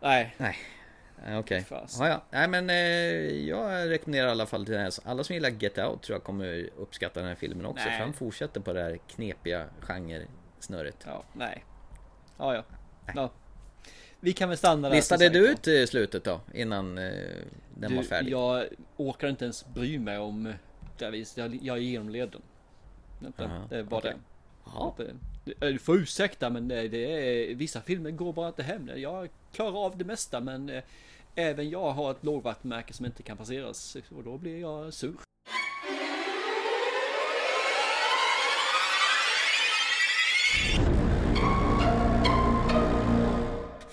Nej. 0.00 0.34
Nej. 0.38 0.56
Nej, 1.26 1.38
Okej. 1.38 1.64
Fast. 1.64 2.00
Ja, 2.00 2.08
ja. 2.08 2.22
Nej 2.30 2.48
men 2.48 2.70
eh, 2.70 2.76
jag 3.48 3.90
rekommenderar 3.90 4.28
i 4.28 4.30
alla 4.30 4.46
fall 4.46 4.64
till 4.64 4.74
den 4.74 4.82
här. 4.82 4.92
Alla 5.04 5.24
som 5.24 5.34
gillar 5.34 5.50
Get 5.50 5.78
Out 5.78 6.02
tror 6.02 6.16
jag 6.16 6.24
kommer 6.24 6.70
uppskatta 6.76 7.20
den 7.20 7.28
här 7.28 7.36
filmen 7.36 7.66
också. 7.66 7.84
Nej. 7.84 7.98
För 7.98 8.04
han 8.04 8.12
fortsätter 8.12 8.60
på 8.60 8.72
det 8.72 8.82
här 8.82 8.98
knepiga 9.08 9.66
genre-snurret. 9.80 10.96
Ja, 11.06 11.24
nej. 11.32 11.64
Ja, 12.38 12.54
ja. 12.54 12.64
ja. 13.14 13.30
Vi 14.20 14.32
kan 14.32 14.48
väl 14.48 14.58
stanna 14.58 14.88
där. 14.88 14.96
Listade 14.96 15.28
du 15.28 15.48
ut 15.48 15.66
eh, 15.66 15.84
slutet 15.84 16.24
då? 16.24 16.40
Innan 16.54 16.98
eh, 16.98 17.12
den 17.74 17.94
var 17.96 18.02
Du, 18.02 18.08
färdig? 18.08 18.32
jag 18.32 18.64
orkar 18.96 19.28
inte 19.28 19.44
ens 19.44 19.66
bry 19.66 19.98
mig 19.98 20.18
om 20.18 20.52
här 21.00 21.10
viset. 21.10 21.36
Jag, 21.38 21.58
jag 21.62 21.78
genomled 21.80 22.30
den. 22.30 22.42
Vänta, 23.18 23.44
Aha, 23.44 23.66
det 23.70 23.82
var 23.82 23.98
okej. 23.98 24.10
det. 24.12 24.18
Ja. 24.64 24.94
Det- 24.96 25.14
det- 25.44 25.70
Du 25.72 25.78
får 25.78 25.96
ursäkta 25.96 26.50
men 26.50 26.68
det, 26.68 26.88
det 26.88 26.98
är, 27.50 27.54
vissa 27.54 27.80
filmer 27.80 28.10
går 28.10 28.32
bara 28.32 28.48
inte 28.48 28.62
hem. 28.62 28.90
Jag 28.96 29.28
klarar 29.52 29.84
av 29.86 29.98
det 29.98 30.04
mesta 30.04 30.40
men 30.40 30.68
eh, 30.68 30.82
även 31.34 31.70
jag 31.70 31.92
har 31.92 32.10
ett 32.10 32.24
lågvattenmärke 32.24 32.92
som 32.92 33.06
inte 33.06 33.22
kan 33.22 33.36
passeras. 33.36 33.96
Och 34.16 34.24
då 34.24 34.38
blir 34.38 34.60
jag 34.60 34.94
sur. 34.94 35.14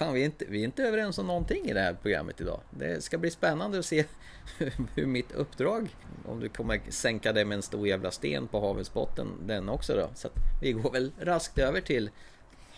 Fan, 0.02 0.14
vi 0.14 0.22
är, 0.22 0.26
inte, 0.26 0.46
vi 0.50 0.60
är 0.60 0.64
inte 0.64 0.84
överens 0.84 1.18
om 1.18 1.28
någonting 1.28 1.66
i 1.66 1.74
det 1.74 1.80
här 1.80 1.94
programmet 1.94 2.42
idag. 2.42 2.60
Det 2.70 3.04
ska 3.04 3.18
bli 3.18 3.32
spännande 3.32 3.80
att 3.80 3.86
se 3.86 4.06
hur 4.96 5.06
mitt 5.06 5.32
uppdrag, 5.32 5.96
om 6.26 6.40
du 6.40 6.50
kommer 6.50 6.82
sänka 6.90 7.34
det 7.34 7.46
med 7.46 7.56
en 7.56 7.62
stor 7.62 7.88
jävla 7.88 8.12
sten 8.12 8.48
på 8.48 8.60
havets 8.60 8.94
botten, 8.94 9.28
den 9.46 9.70
också 9.70 9.96
då. 9.96 10.10
Så 10.16 10.28
att 10.28 10.34
vi 10.62 10.72
går 10.72 10.92
väl 10.92 11.12
raskt 11.20 11.58
över 11.58 11.82
till 11.82 12.10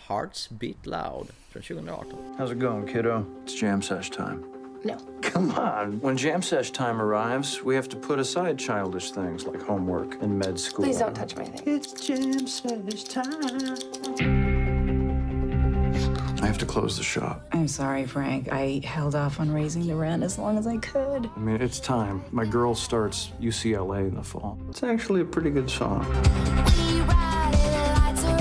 Hearts 0.08 0.50
Beat 0.50 0.86
Loud 0.86 1.26
från 1.48 1.62
2018. 1.62 2.36
How's 2.38 2.52
it 2.52 2.60
going, 2.60 2.86
kiddo? 2.86 3.24
It's 3.46 3.64
jam 3.64 3.82
sesh 3.82 4.10
time. 4.10 4.38
No. 4.82 5.22
Come 5.32 5.52
on. 5.56 6.00
When 6.00 6.16
jam 6.16 6.42
sesh 6.42 6.72
time 6.72 7.02
arrives, 7.02 7.60
we 7.64 7.76
have 7.76 7.88
to 7.88 7.96
put 7.96 8.18
aside 8.18 8.58
childish 8.58 9.12
things 9.12 9.46
like 9.46 9.62
homework 9.66 10.22
and 10.22 10.38
med 10.38 10.58
school. 10.60 10.84
Please 10.84 11.04
don't 11.04 11.14
touch 11.14 11.36
my 11.36 11.44
thing. 11.44 11.74
It's 11.74 12.06
jam 12.06 12.46
sesh 12.46 13.04
time. 13.04 14.43
I 16.54 16.56
have 16.56 16.68
to 16.68 16.72
close 16.72 16.96
the 16.96 17.02
shop. 17.02 17.44
I'm 17.50 17.66
sorry, 17.66 18.06
Frank. 18.06 18.48
I 18.52 18.80
held 18.84 19.16
off 19.16 19.40
on 19.40 19.52
raising 19.52 19.88
the 19.88 19.96
rent 19.96 20.22
as 20.22 20.38
long 20.38 20.56
as 20.56 20.68
I 20.68 20.76
could. 20.76 21.28
I 21.34 21.38
mean, 21.40 21.60
it's 21.60 21.80
time. 21.80 22.22
My 22.30 22.44
girl 22.44 22.76
starts 22.76 23.32
UCLA 23.40 24.06
in 24.06 24.14
the 24.14 24.22
fall. 24.22 24.56
It's 24.68 24.84
actually 24.84 25.22
a 25.22 25.24
pretty 25.24 25.50
good 25.50 25.68
song. 25.68 26.06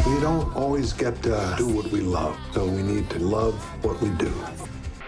We 0.05 0.21
don't 0.21 0.55
always 0.55 0.93
get 0.93 1.23
to 1.23 1.55
do 1.57 1.67
what 1.69 1.87
we 1.87 2.01
love, 2.01 2.37
so 2.51 2.67
we 2.67 2.83
need 2.83 3.09
to 3.09 3.17
love 3.17 3.55
what 3.83 3.99
we 3.99 4.09
do. 4.09 4.31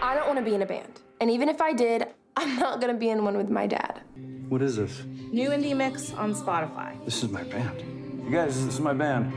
I 0.02 0.16
don't 0.16 0.26
want 0.26 0.40
to 0.40 0.44
be 0.44 0.56
in 0.56 0.62
a 0.62 0.66
band. 0.66 0.98
And 1.20 1.30
even 1.30 1.48
if 1.48 1.62
I 1.62 1.74
did, 1.74 2.08
I'm 2.36 2.58
not 2.58 2.80
going 2.80 2.92
to 2.92 2.98
be 2.98 3.10
in 3.10 3.22
one 3.22 3.36
with 3.36 3.50
my 3.50 3.68
dad. 3.68 4.00
What 4.48 4.62
is 4.62 4.74
this? 4.74 5.04
New 5.30 5.50
indie 5.50 5.76
mix 5.76 6.12
on 6.14 6.34
Spotify. 6.34 6.96
This 7.04 7.22
is 7.22 7.30
my 7.30 7.44
band. 7.44 7.84
You 8.24 8.32
guys, 8.32 8.64
this 8.64 8.74
is 8.74 8.80
my 8.80 8.94
band. 8.94 9.32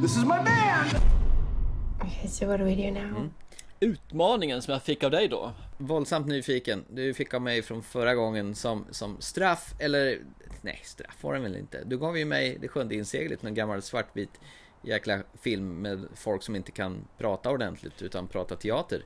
This 0.00 0.16
is 0.16 0.24
my 0.24 0.28
band! 0.28 1.02
Okay, 2.00 2.28
so 2.28 2.46
what 2.46 2.58
do 2.58 2.64
we 2.64 2.74
do 2.74 2.90
now? 3.00 3.28
Utmaningen 3.80 4.62
som 4.62 4.72
jag 4.72 4.82
fick 4.82 5.04
av 5.04 5.10
dig 5.10 5.28
då. 5.28 5.52
Våldsamt 5.78 6.26
nyfiken. 6.26 6.84
Du 6.90 7.14
fick 7.14 7.34
av 7.34 7.42
mig 7.42 7.62
från 7.62 7.82
förra 7.82 8.14
gången 8.14 8.54
som, 8.54 8.86
som 8.90 9.16
straff, 9.20 9.74
eller 9.78 10.18
nej, 10.62 10.80
straff 10.84 11.16
var 11.24 11.32
den 11.34 11.42
väl 11.42 11.56
inte. 11.56 11.84
Du 11.84 11.98
gav 11.98 12.18
ju 12.18 12.24
mig 12.24 12.58
Det 12.60 12.68
sjunde 12.68 12.94
inseglet, 12.94 13.44
en 13.44 13.54
gammal 13.54 13.82
svartvit 13.82 14.40
jäkla 14.82 15.18
film 15.42 15.82
med 15.82 16.04
folk 16.14 16.42
som 16.42 16.56
inte 16.56 16.72
kan 16.72 17.04
prata 17.18 17.50
ordentligt 17.50 18.02
utan 18.02 18.26
prata 18.28 18.56
teater. 18.56 19.02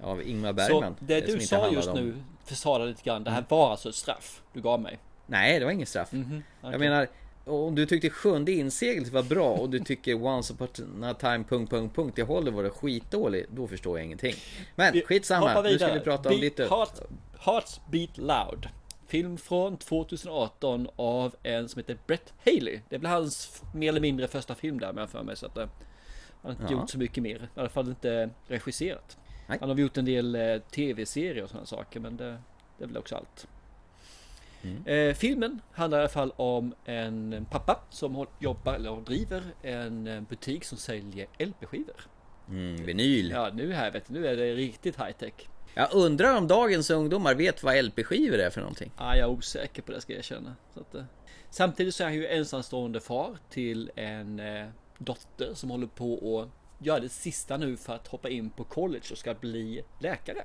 Av 0.00 0.22
Ingmar 0.22 0.52
Bergman. 0.52 0.94
Så 0.98 1.04
det 1.04 1.26
som 1.30 1.38
du 1.38 1.46
sa 1.46 1.70
just 1.70 1.88
om- 1.88 1.94
nu 1.98 2.14
försvarade 2.44 2.88
lite 2.88 3.02
grann. 3.02 3.24
Det 3.24 3.30
här 3.30 3.44
var 3.48 3.70
alltså 3.70 3.88
ett 3.88 3.94
straff 3.94 4.42
du 4.52 4.60
gav 4.60 4.80
mig. 4.80 4.98
Nej, 5.26 5.58
det 5.58 5.64
var 5.64 5.72
inget 5.72 5.88
straff. 5.88 6.12
Mhm, 6.12 6.42
okej. 6.60 6.72
Jag 6.72 6.80
menar, 6.80 7.08
om 7.46 7.74
du 7.74 7.86
tyckte 7.86 8.10
sjunde 8.10 8.52
inseglet 8.52 9.12
var 9.12 9.22
bra 9.22 9.50
och 9.52 9.70
du 9.70 9.78
tycker 9.78 10.22
Once 10.24 10.52
upon 10.54 11.04
a 11.04 11.14
time... 11.14 11.44
Punkt, 11.44 11.70
punkt, 11.70 11.96
punkt, 11.96 12.18
i 12.18 12.22
Hollywood 12.22 12.66
är 12.66 12.70
skitdålig, 12.70 13.46
då 13.50 13.66
förstår 13.66 13.98
jag 13.98 14.04
ingenting. 14.04 14.34
Men 14.74 15.00
skitsamma, 15.00 15.62
nu 15.62 15.78
ska 15.78 15.92
vi 15.92 16.00
prata 16.00 16.28
om 16.28 16.36
lite... 16.40 16.62
Heart, 16.66 17.00
Hearts 17.38 17.80
Beat 17.90 18.18
Loud. 18.18 18.68
Film 19.06 19.38
från 19.38 19.76
2018 19.76 20.88
av 20.96 21.34
en 21.42 21.68
som 21.68 21.78
heter 21.78 21.98
Brett 22.06 22.32
Haley. 22.44 22.80
Det 22.88 22.98
blev 22.98 23.10
hans 23.12 23.62
mer 23.74 23.88
eller 23.88 24.00
mindre 24.00 24.28
första 24.28 24.54
film 24.54 24.80
där 24.80 24.92
med 24.92 25.02
jag 25.02 25.10
för 25.10 25.22
mig. 25.22 25.36
Så 25.36 25.46
att, 25.46 25.56
eh, 25.56 25.66
han 26.42 26.42
har 26.42 26.50
inte 26.50 26.74
Ja. 26.74 26.80
gjort 26.80 26.90
så 26.90 26.98
mycket 26.98 27.22
mer. 27.22 27.48
I 27.56 27.60
alla 27.60 27.68
fall 27.68 27.88
inte 27.88 28.30
regisserat. 28.46 29.16
Nej. 29.48 29.58
Han 29.60 29.68
har 29.68 29.76
gjort 29.76 29.96
en 29.96 30.04
del 30.04 30.34
eh, 30.34 30.58
tv-serier 30.58 31.42
och 31.42 31.48
sådana 31.50 31.66
saker. 31.66 32.00
Men 32.00 32.16
det, 32.16 32.38
det 32.78 32.84
är 32.84 32.88
väl 32.88 32.96
också 32.96 33.16
allt. 33.16 33.46
Mm. 34.66 35.08
Eh, 35.08 35.14
filmen 35.14 35.60
handlar 35.72 35.98
i 35.98 36.00
alla 36.00 36.08
fall 36.08 36.32
om 36.36 36.74
en 36.84 37.46
pappa 37.50 37.80
som 37.90 38.26
jobbar 38.38 38.74
eller 38.74 39.00
driver 39.00 39.42
en 39.62 40.06
eh, 40.06 40.20
butik 40.20 40.64
som 40.64 40.78
säljer 40.78 41.26
LP-skivor. 41.38 42.00
Mm, 42.48 42.84
vinyl. 42.84 43.30
Ja, 43.30 43.50
nu 43.54 43.72
här 43.72 43.90
vet 43.90 44.06
du, 44.06 44.12
nu 44.12 44.26
är 44.26 44.36
det 44.36 44.54
riktigt 44.54 44.96
high 44.96 45.12
tech. 45.12 45.32
Jag 45.74 45.88
undrar 45.92 46.36
om 46.36 46.46
dagens 46.46 46.90
ungdomar 46.90 47.34
vet 47.34 47.62
vad 47.62 47.84
LP-skivor 47.84 48.38
är 48.38 48.50
för 48.50 48.60
någonting? 48.60 48.92
Ja, 48.98 49.16
jag 49.16 49.30
är 49.30 49.32
osäker 49.32 49.82
på 49.82 49.92
det 49.92 50.00
ska 50.00 50.12
jag 50.12 50.18
erkänna. 50.18 50.56
Eh, 50.76 51.02
samtidigt 51.50 51.94
så 51.94 52.02
är 52.02 52.06
han 52.06 52.14
ju 52.14 52.26
ensamstående 52.26 53.00
far 53.00 53.38
till 53.50 53.90
en 53.96 54.40
eh, 54.40 54.66
dotter 54.98 55.54
som 55.54 55.70
håller 55.70 55.86
på 55.86 56.40
att 56.40 56.84
göra 56.86 57.00
det 57.00 57.08
sista 57.08 57.56
nu 57.56 57.76
för 57.76 57.94
att 57.94 58.06
hoppa 58.06 58.28
in 58.28 58.50
på 58.50 58.64
college 58.64 59.04
och 59.10 59.18
ska 59.18 59.34
bli 59.34 59.82
läkare. 60.00 60.42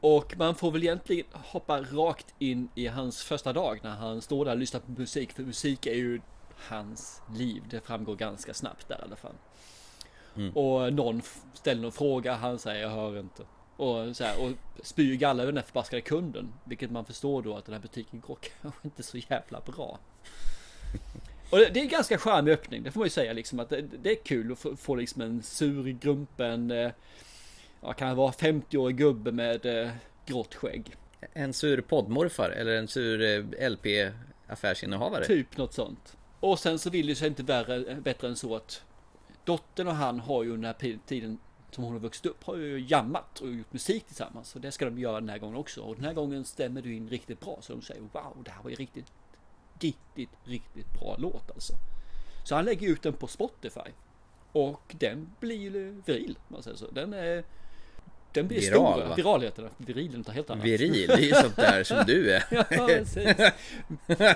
Och 0.00 0.34
man 0.38 0.54
får 0.54 0.70
väl 0.70 0.82
egentligen 0.82 1.26
hoppa 1.32 1.80
rakt 1.80 2.34
in 2.38 2.68
i 2.74 2.86
hans 2.86 3.22
första 3.22 3.52
dag 3.52 3.80
när 3.82 3.90
han 3.90 4.22
står 4.22 4.44
där 4.44 4.52
och 4.52 4.58
lyssnar 4.58 4.80
på 4.80 4.90
musik. 4.90 5.32
För 5.32 5.42
musik 5.42 5.86
är 5.86 5.94
ju 5.94 6.20
hans 6.56 7.22
liv. 7.34 7.62
Det 7.70 7.80
framgår 7.80 8.16
ganska 8.16 8.54
snabbt 8.54 8.88
där 8.88 8.98
i 8.98 9.02
alla 9.02 9.16
fall. 9.16 9.34
Mm. 10.36 10.56
Och 10.56 10.92
någon 10.92 11.22
ställer 11.54 11.82
någon 11.82 11.92
fråga, 11.92 12.34
han 12.34 12.58
säger 12.58 12.82
jag 12.82 12.90
hör 12.90 13.20
inte. 13.20 13.42
Och, 13.76 14.16
så 14.16 14.24
här, 14.24 14.42
och 14.42 14.50
spyr 14.82 15.14
galla 15.14 15.42
över 15.42 15.52
den 15.52 15.58
här 15.58 15.66
förbaskade 15.66 16.02
kunden. 16.02 16.52
Vilket 16.64 16.90
man 16.90 17.04
förstår 17.04 17.42
då 17.42 17.56
att 17.56 17.64
den 17.64 17.74
här 17.74 17.82
butiken 17.82 18.20
går 18.20 18.38
kanske 18.62 18.80
inte 18.84 19.02
så 19.02 19.18
jävla 19.18 19.60
bra. 19.60 19.98
Och 21.50 21.58
det, 21.58 21.68
det 21.68 21.80
är 21.80 21.84
en 21.84 21.88
ganska 21.88 22.18
charmig 22.18 22.52
öppning, 22.52 22.82
det 22.82 22.92
får 22.92 23.00
man 23.00 23.06
ju 23.06 23.10
säga 23.10 23.32
liksom 23.32 23.60
att 23.60 23.68
det, 23.68 23.82
det 23.82 24.10
är 24.10 24.24
kul 24.24 24.52
att 24.52 24.58
få, 24.58 24.76
få 24.76 24.94
liksom 24.94 25.22
en 25.22 25.42
sur 25.42 25.88
grumpen, 25.88 26.70
eh, 27.82 27.88
ja 27.88 27.92
kan 27.92 28.08
det 28.08 28.14
vara 28.14 28.32
50-årig 28.32 28.96
gubbe 28.96 29.32
med 29.32 29.66
eh, 29.66 29.90
grått 30.26 30.54
skägg. 30.54 30.96
En 31.32 31.52
sur 31.52 31.80
poddmorfar 31.80 32.50
eller 32.50 32.76
en 32.76 32.88
sur 32.88 33.22
eh, 33.22 33.70
LP-affärsinnehavare? 33.70 35.24
Typ 35.24 35.56
något 35.56 35.74
sånt. 35.74 36.16
Och 36.40 36.58
sen 36.58 36.78
så 36.78 36.90
vill 36.90 37.06
det 37.06 37.14
sig 37.14 37.28
inte 37.28 37.42
värre, 37.42 37.94
bättre 37.94 38.28
än 38.28 38.36
så 38.36 38.56
att 38.56 38.82
dottern 39.44 39.88
och 39.88 39.94
han 39.94 40.20
har 40.20 40.42
ju 40.42 40.50
under 40.50 40.74
den 40.78 40.90
här 40.90 40.98
tiden 41.06 41.38
som 41.70 41.84
hon 41.84 41.92
har 41.92 42.00
vuxit 42.00 42.26
upp 42.26 42.44
har 42.44 42.56
ju 42.56 42.86
jammat 42.88 43.40
och 43.40 43.52
gjort 43.52 43.72
musik 43.72 44.04
tillsammans. 44.04 44.54
Och 44.54 44.60
det 44.60 44.72
ska 44.72 44.84
de 44.84 44.98
göra 44.98 45.20
den 45.20 45.28
här 45.28 45.38
gången 45.38 45.56
också. 45.56 45.80
Och 45.80 45.96
den 45.96 46.04
här 46.04 46.12
gången 46.12 46.44
stämmer 46.44 46.82
du 46.82 46.94
in 46.94 47.08
riktigt 47.08 47.40
bra. 47.40 47.58
Så 47.60 47.72
de 47.72 47.82
säger 47.82 48.00
wow, 48.00 48.42
det 48.44 48.50
här 48.50 48.62
var 48.62 48.70
ju 48.70 48.76
riktigt, 48.76 49.12
riktigt, 49.80 50.30
riktigt 50.44 50.92
bra 51.00 51.16
låt 51.18 51.50
alltså. 51.50 51.72
Så 52.44 52.54
han 52.54 52.64
lägger 52.64 52.88
ut 52.88 53.02
den 53.02 53.12
på 53.12 53.26
Spotify. 53.26 53.90
Och 54.52 54.94
den 54.98 55.30
blir 55.40 55.56
ju 55.56 56.02
viril, 56.06 56.38
man 56.48 56.62
säger 56.62 56.76
så. 56.76 56.90
Den 56.90 57.12
är... 57.12 57.44
Den 58.36 58.48
blir 58.48 58.60
Viral, 58.60 59.00
stor. 59.00 59.08
va? 59.08 59.14
Viral 59.14 59.42
heter 59.42 59.62
den. 59.62 59.72
Viril 59.76 60.14
är 60.14 60.18
något 60.18 60.28
helt 60.28 60.50
annat. 60.50 60.64
Viril, 60.64 61.06
det 61.06 61.14
är 61.14 61.18
ju 61.18 61.34
sånt 61.34 61.56
där 61.56 61.84
som 61.84 62.04
du 62.06 62.32
är. 62.32 62.44
ja, 62.50 62.64
precis. 62.86 63.36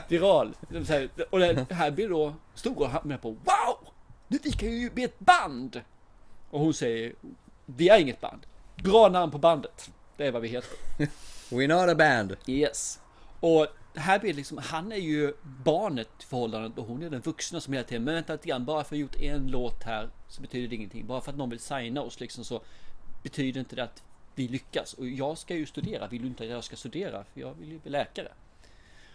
Viral. 0.08 0.54
Och 1.30 1.38
den 1.38 1.66
här 1.70 1.90
blir 1.90 2.08
då 2.08 2.34
stor 2.54 2.78
och 2.78 2.90
han 2.90 3.00
menar 3.04 3.18
på 3.18 3.30
Wow! 3.30 3.88
Nu 4.28 4.38
vi 4.42 4.52
kan 4.52 4.70
ju 4.70 4.90
bli 4.90 5.04
ett 5.04 5.18
band! 5.18 5.80
Och 6.50 6.60
hon 6.60 6.74
säger 6.74 7.12
Vi 7.66 7.88
är 7.88 7.98
inget 7.98 8.20
band. 8.20 8.46
Bra 8.76 9.08
namn 9.08 9.32
på 9.32 9.38
bandet. 9.38 9.90
Det 10.16 10.26
är 10.26 10.32
vad 10.32 10.42
vi 10.42 10.48
heter. 10.48 10.70
We're 11.50 11.68
not 11.68 11.90
a 11.90 11.94
band. 11.94 12.36
Yes. 12.46 13.00
Och 13.40 13.66
här 13.94 14.18
blir 14.18 14.30
det 14.32 14.36
liksom, 14.36 14.58
han 14.58 14.92
är 14.92 14.96
ju 14.96 15.32
barnet 15.42 16.08
i 16.20 16.24
förhållandet 16.24 16.78
och 16.78 16.84
hon 16.84 17.02
är 17.02 17.10
den 17.10 17.20
vuxna 17.20 17.60
som 17.60 17.72
hela 17.72 17.86
tiden, 17.86 18.04
men 18.04 18.14
vänta 18.14 18.32
lite 18.32 18.48
grann, 18.48 18.64
bara 18.64 18.76
för 18.76 18.80
att 18.84 18.90
har 18.90 18.96
gjort 18.96 19.16
en 19.16 19.46
låt 19.46 19.82
här 19.82 20.10
så 20.28 20.42
betyder 20.42 20.68
det 20.68 20.74
ingenting. 20.74 21.06
Bara 21.06 21.20
för 21.20 21.30
att 21.30 21.38
någon 21.38 21.50
vill 21.50 21.58
signa 21.58 22.02
oss 22.02 22.20
liksom 22.20 22.44
så 22.44 22.62
betyder 23.22 23.60
inte 23.60 23.76
det 23.76 23.84
att 23.84 24.02
vi 24.34 24.48
lyckas. 24.48 24.94
Och 24.94 25.06
jag 25.06 25.38
ska 25.38 25.54
ju 25.54 25.66
studera, 25.66 26.08
vill 26.08 26.22
du 26.22 26.28
inte 26.28 26.44
att 26.44 26.50
jag 26.50 26.64
ska 26.64 26.76
studera? 26.76 27.24
För 27.24 27.40
jag 27.40 27.54
vill 27.54 27.72
ju 27.72 27.78
bli 27.78 27.90
läkare. 27.90 28.32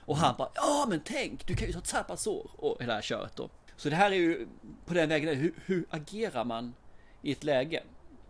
Och 0.06 0.18
han 0.18 0.36
bara, 0.38 0.50
ja 0.56 0.86
men 0.90 1.02
tänk, 1.06 1.48
du 1.48 1.56
kan 1.56 1.68
ju 1.68 1.74
ta 1.74 1.80
ett 1.80 1.88
sabbatsår 1.88 2.50
och 2.58 2.82
hela 2.82 2.94
här 2.94 3.02
köret 3.02 3.36
då. 3.36 3.50
Så 3.76 3.90
det 3.90 3.96
här 3.96 4.12
är 4.12 4.16
ju 4.16 4.48
på 4.86 4.94
den 4.94 5.10
vägen, 5.10 5.38
hur, 5.38 5.54
hur 5.66 5.86
agerar 5.90 6.46
man 6.46 6.74
i 7.22 7.32
ett 7.32 7.44
läge 7.44 7.84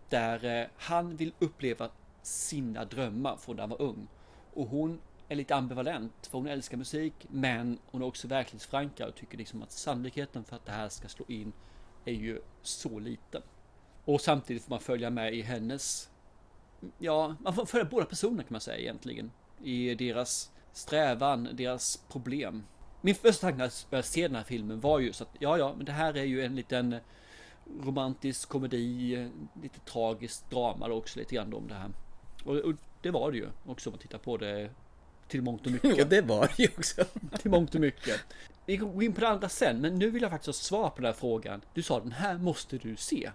där 0.10 0.46
eh, 0.46 0.68
han 0.78 1.16
vill 1.16 1.34
uppleva 1.40 1.90
sina 2.22 2.86
drömmar 2.86 3.38
från 3.38 3.56
när 3.56 3.64
han 3.64 3.70
var 3.70 3.82
ung. 3.82 4.08
Och 4.54 4.68
hon 4.68 5.02
är 5.28 5.36
lite 5.36 5.56
ambivalent 5.56 6.28
för 6.28 6.38
hon 6.38 6.48
älskar 6.48 6.78
musik 6.78 7.14
men 7.30 7.80
hon 7.86 8.02
är 8.02 8.06
också 8.06 8.28
verklighetsförankrad 8.28 9.10
och 9.10 9.16
tycker 9.16 9.38
liksom 9.38 9.64
att 9.64 9.72
sannolikheten 9.72 10.44
för 10.44 10.56
att 10.56 10.66
det 10.66 10.72
här 10.72 10.90
ska 10.90 11.08
slå 11.08 11.26
in 11.28 11.54
är 12.06 12.14
ju 12.14 12.42
så 12.62 13.00
liten. 13.00 13.42
Och 14.06 14.22
samtidigt 14.22 14.64
får 14.64 14.70
man 14.70 14.80
följa 14.80 15.10
med 15.10 15.34
i 15.34 15.42
hennes 15.42 16.10
Ja, 16.98 17.36
man 17.40 17.54
får 17.54 17.66
följa 17.66 17.86
båda 17.86 18.06
personerna 18.06 18.44
kan 18.44 18.54
man 18.54 18.62
säga 18.62 18.78
egentligen. 18.78 19.32
I 19.64 19.96
deras 19.96 20.52
strävan, 20.74 21.50
deras 21.54 21.98
problem. 22.12 22.64
Min 23.02 23.16
första 23.16 23.42
tanke 23.48 23.58
när 23.58 23.72
jag 23.90 24.06
ser 24.06 24.28
den 24.28 24.36
här 24.36 24.44
filmen 24.44 24.80
var 24.80 25.00
ju 25.00 25.14
så 25.14 25.24
att 25.24 25.30
ja, 25.40 25.58
ja, 25.58 25.74
men 25.78 25.86
det 25.86 25.92
här 25.92 26.18
är 26.18 26.24
ju 26.24 26.46
en 26.46 26.56
liten 26.56 26.96
romantisk 27.82 28.50
komedi, 28.50 29.30
lite 29.62 29.80
tragiskt 29.80 30.50
drama 30.50 30.88
då 30.88 30.96
också 30.96 31.20
lite 31.20 31.36
grann 31.36 31.54
om 31.54 31.68
det 31.68 31.74
här. 31.74 31.92
Och, 32.46 32.56
och 32.56 32.74
det 33.02 33.12
var 33.12 33.32
det 33.32 33.38
ju 33.38 33.50
också 33.66 33.90
om 33.90 33.94
man 33.94 34.00
tittar 34.00 34.18
på 34.18 34.38
det 34.38 34.70
till 35.28 35.42
mångt 35.42 35.66
och 35.66 35.72
mycket. 35.72 36.00
Och 36.04 36.08
det 36.08 36.22
var 36.22 36.52
det 36.58 36.64
ju 36.64 36.70
också. 36.78 37.06
till 37.40 37.52
mångt 37.52 37.76
och 37.76 37.82
mycket. 37.82 38.22
Vi 38.66 38.78
går 38.78 39.04
in 39.04 39.14
på 39.14 39.22
det 39.22 39.28
andra 39.28 39.50
sen, 39.50 39.82
men 39.82 39.96
nu 39.96 40.10
vill 40.10 40.22
jag 40.22 40.32
faktiskt 40.32 40.48
ha 40.48 40.54
svar 40.54 40.90
på 40.90 40.96
den 40.96 41.06
här 41.06 41.14
frågan. 41.14 41.62
Du 41.74 41.82
sa 41.82 42.00
den 42.00 42.12
här 42.12 42.38
måste 42.38 42.78
du 42.78 42.96
se. 42.96 43.32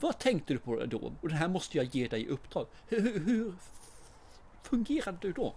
Vad 0.00 0.18
tänkte 0.18 0.52
du 0.52 0.58
på 0.58 0.86
då? 0.86 1.12
Och 1.20 1.28
det 1.28 1.34
här 1.34 1.48
måste 1.48 1.76
jag 1.76 1.86
ge 1.86 2.08
dig 2.08 2.22
i 2.22 2.28
uppdrag. 2.28 2.66
Hur, 2.88 3.00
hur, 3.00 3.20
hur 3.20 3.54
fungerade 4.62 5.18
du 5.20 5.32
då? 5.32 5.54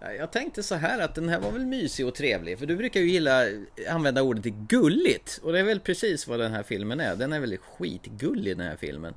Jag 0.00 0.30
tänkte 0.30 0.62
så 0.62 0.74
här 0.74 0.98
att 0.98 1.14
den 1.14 1.28
här 1.28 1.40
var 1.40 1.50
väl 1.50 1.66
mysig 1.66 2.06
och 2.06 2.14
trevlig 2.14 2.58
för 2.58 2.66
du 2.66 2.76
brukar 2.76 3.00
ju 3.00 3.10
gilla 3.10 3.48
eh, 3.48 3.54
använda 3.90 4.22
ordet 4.22 4.42
till 4.42 4.66
gulligt 4.68 5.40
och 5.42 5.52
det 5.52 5.58
är 5.58 5.64
väl 5.64 5.80
precis 5.80 6.26
vad 6.26 6.40
den 6.40 6.52
här 6.52 6.62
filmen 6.62 7.00
är. 7.00 7.16
Den 7.16 7.32
är 7.32 7.40
väl 7.40 7.56
skitgullig 7.56 8.56
den 8.56 8.66
här 8.66 8.76
filmen. 8.76 9.14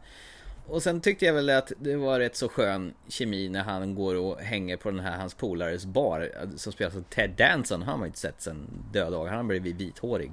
Och 0.68 0.84
sen 0.84 1.02
tyckte 1.02 1.26
jag 1.26 1.34
väl 1.34 1.50
att 1.50 1.72
det 1.80 1.96
var 1.96 2.20
rätt 2.20 2.36
så 2.36 2.50
skön 2.50 2.94
kemi 3.08 3.50
när 3.50 3.64
han 3.64 3.96
går 3.96 4.16
och 4.16 4.40
hänger 4.40 4.78
på 4.78 4.92
den 4.92 5.00
här 5.00 5.18
hans 5.18 5.34
polares 5.34 5.86
bar 5.86 6.22
eh, 6.42 6.50
som 6.56 6.74
spelas 6.74 6.96
av 6.96 7.02
Ted 7.02 7.32
Danson. 7.38 7.82
Han 7.82 7.90
har 7.90 7.98
man 7.98 8.06
ju 8.06 8.08
inte 8.08 8.20
sett 8.20 8.42
sen 8.42 8.68
döda 8.94 9.10
dagar. 9.10 9.30
Han 9.30 9.38
har 9.38 9.44
blivit 9.44 9.76
vithårig 9.76 10.32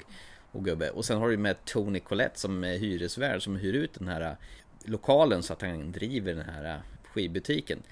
och 0.57 0.65
gubbe. 0.65 0.91
Och 0.91 1.05
sen 1.05 1.19
har 1.19 1.29
du 1.29 1.37
med 1.37 1.65
Tony 1.65 2.01
Collette 2.01 2.39
som 2.39 2.65
är 2.65 2.79
hyresvärd 2.79 3.43
som 3.43 3.57
hyr 3.57 3.73
ut 3.73 3.95
den 3.95 4.09
här 4.09 4.21
äh, 4.21 4.33
lokalen 4.85 5.43
så 5.43 5.53
att 5.53 5.63
han 5.63 5.93
driver 5.93 6.35
den 6.35 6.45
här 6.45 6.75
äh, 6.75 6.81
skivbutiken. 7.13 7.83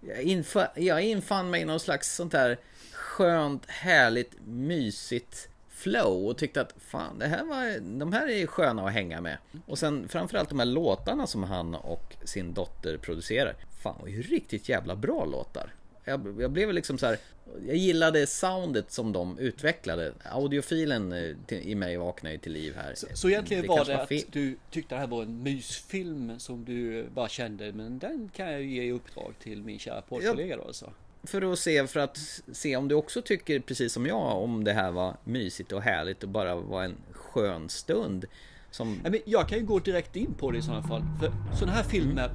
Jag, 0.00 0.22
infa, 0.22 0.68
jag 0.76 1.02
infann 1.02 1.50
mig 1.50 1.62
i 1.62 1.64
någon 1.64 1.80
slags 1.80 2.14
sånt 2.14 2.32
här 2.32 2.58
skönt, 2.92 3.66
härligt, 3.66 4.32
mysigt 4.46 5.48
flow 5.68 6.26
och 6.26 6.38
tyckte 6.38 6.60
att 6.60 6.74
fan, 6.78 7.18
det 7.18 7.26
här 7.26 7.44
var, 7.44 7.80
de 7.98 8.12
här 8.12 8.28
är 8.28 8.46
sköna 8.46 8.86
att 8.86 8.92
hänga 8.92 9.20
med. 9.20 9.38
Och 9.66 9.78
sen 9.78 10.08
framförallt 10.08 10.48
de 10.48 10.58
här 10.58 10.66
låtarna 10.66 11.26
som 11.26 11.42
han 11.42 11.74
och 11.74 12.16
sin 12.24 12.54
dotter 12.54 12.98
producerar. 12.98 13.56
Fan, 13.82 13.96
var 14.00 14.08
ju 14.08 14.22
riktigt 14.22 14.68
jävla 14.68 14.96
bra 14.96 15.24
låtar. 15.24 15.74
Jag, 16.04 16.40
jag 16.40 16.50
blev 16.50 16.72
liksom 16.72 16.98
så 16.98 17.06
här, 17.06 17.18
jag 17.66 17.76
gillade 17.76 18.26
soundet 18.26 18.92
som 18.92 19.12
de 19.12 19.38
utvecklade. 19.38 20.12
Audiofilen 20.24 21.12
eh, 21.12 21.58
i 21.58 21.74
mig 21.74 21.96
vaknade 21.96 22.38
till 22.38 22.52
liv 22.52 22.74
här. 22.76 22.94
Så, 22.94 23.06
så 23.14 23.28
egentligen 23.28 23.66
var 23.66 23.76
kanske 23.76 23.92
det 23.92 24.02
att 24.02 24.08
fel. 24.08 24.22
du 24.30 24.56
tyckte 24.70 24.94
det 24.94 24.98
här 24.98 25.06
var 25.06 25.22
en 25.22 25.42
mysfilm 25.42 26.38
som 26.38 26.64
du 26.64 27.06
bara 27.14 27.28
kände, 27.28 27.72
men 27.72 27.98
den 27.98 28.30
kan 28.36 28.52
jag 28.52 28.62
ju 28.62 28.74
ge 28.74 28.82
i 28.82 28.92
uppdrag 28.92 29.34
till 29.42 29.62
min 29.62 29.78
kära 29.78 30.02
poddkollega 30.02 30.56
då 30.56 30.64
alltså. 30.64 30.92
för 31.22 31.52
att 31.52 31.58
se, 31.58 31.86
för 31.86 32.00
att 32.00 32.18
se 32.52 32.76
om 32.76 32.88
du 32.88 32.94
också 32.94 33.22
tycker 33.22 33.60
precis 33.60 33.92
som 33.92 34.06
jag 34.06 34.42
om 34.42 34.64
det 34.64 34.72
här 34.72 34.90
var 34.90 35.16
mysigt 35.24 35.72
och 35.72 35.82
härligt 35.82 36.22
och 36.22 36.28
bara 36.28 36.54
var 36.54 36.84
en 36.84 36.96
skön 37.12 37.68
stund. 37.68 38.24
Som... 38.70 39.00
Jag 39.24 39.48
kan 39.48 39.58
ju 39.58 39.64
gå 39.64 39.78
direkt 39.78 40.16
in 40.16 40.34
på 40.34 40.50
det 40.50 40.58
i 40.58 40.62
sådana 40.62 40.82
fall. 40.82 41.02
För 41.20 41.32
sådana 41.58 41.72
här 41.72 41.82
filmer 41.82 42.30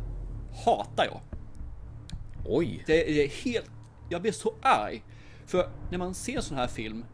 hatar 0.66 1.06
jag. 1.06 1.22
Oj! 2.46 2.84
Det 2.86 3.24
är 3.24 3.28
helt... 3.28 3.72
Jag 4.10 4.22
blir 4.22 4.32
så 4.32 4.54
arg. 4.62 5.04
För 5.46 5.70
när 5.92 5.98
man 5.98 6.14
ser 6.14 6.36
en 6.36 6.42
sån 6.44 6.58
här 6.58 6.68
film 6.68 7.06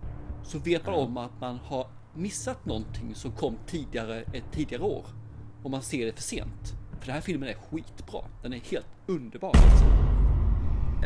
så 0.43 0.59
vet 0.59 0.85
man 0.85 0.95
om 0.95 1.17
att 1.17 1.41
man 1.41 1.57
har 1.57 1.87
missat 2.13 2.65
någonting 2.65 3.15
som 3.15 3.31
kom 3.31 3.57
tidigare 3.67 4.21
ett 4.21 4.43
tidigare 4.51 4.83
år. 4.83 5.05
Och 5.63 5.71
man 5.71 5.81
ser 5.81 6.05
det 6.05 6.13
för 6.13 6.21
sent. 6.23 6.73
För 6.99 7.05
den 7.05 7.15
här 7.15 7.21
filmen 7.21 7.49
är 7.49 7.53
skitbra. 7.53 8.21
Den 8.41 8.53
är 8.53 8.59
helt 8.59 8.87
underbar 9.05 9.49
alltså. 9.55 9.85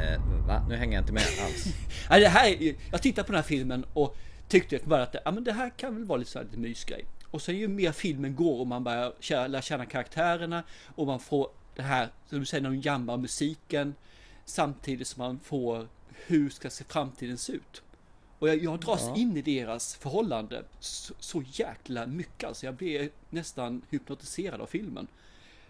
Eh, 0.01 0.47
va? 0.47 0.65
Nu 0.69 0.75
hänger 0.75 0.93
jag 0.93 1.01
inte 1.01 1.13
med 1.13 1.23
alls. 1.45 1.65
Nej, 2.09 2.21
det 2.21 2.27
här, 2.29 2.47
är- 2.61 2.75
jag 2.91 3.01
tittade 3.01 3.25
på 3.25 3.31
den 3.31 3.41
här 3.41 3.47
filmen 3.47 3.85
och 3.93 4.17
tyckte 4.47 4.79
bara 4.83 5.03
att 5.03 5.15
ja, 5.25 5.31
men 5.31 5.43
det 5.43 5.53
här 5.53 5.69
kan 5.77 5.95
väl 5.95 6.05
vara 6.05 6.17
lite, 6.17 6.31
så 6.31 6.39
här, 6.39 6.45
lite 6.45 6.57
mysgrej. 6.57 7.05
Och 7.31 7.41
sen 7.41 7.57
ju 7.57 7.67
mer 7.67 7.91
filmen 7.91 8.35
går 8.35 8.59
och 8.59 8.67
man 8.67 8.83
börjar 8.83 9.47
lära 9.47 9.61
känna 9.61 9.85
karaktärerna 9.85 10.63
och 10.95 11.07
man 11.07 11.19
får 11.19 11.47
det 11.75 11.81
här, 11.81 12.09
som 12.29 12.39
du 12.39 12.45
säger, 12.45 12.61
när 12.63 12.69
de 12.69 12.77
jammar 12.77 13.17
musiken 13.17 13.95
samtidigt 14.47 15.07
som 15.07 15.23
man 15.23 15.39
får 15.39 15.87
hur 16.27 16.49
ska 16.49 16.69
se 16.69 16.83
framtiden 16.83 17.37
se 17.37 17.53
ut. 17.53 17.81
Och 18.39 18.49
jag, 18.49 18.63
jag 18.63 18.79
dras 18.79 19.01
Ja. 19.03 19.15
in 19.15 19.37
i 19.37 19.41
deras 19.41 19.95
förhållande 19.95 20.63
så, 20.79 21.13
så 21.19 21.43
jäkla 21.51 22.07
mycket. 22.07 22.43
Alltså 22.43 22.65
jag 22.65 22.75
blir 22.75 23.09
nästan 23.29 23.81
hypnotiserad 23.89 24.61
av 24.61 24.65
filmen. 24.67 25.07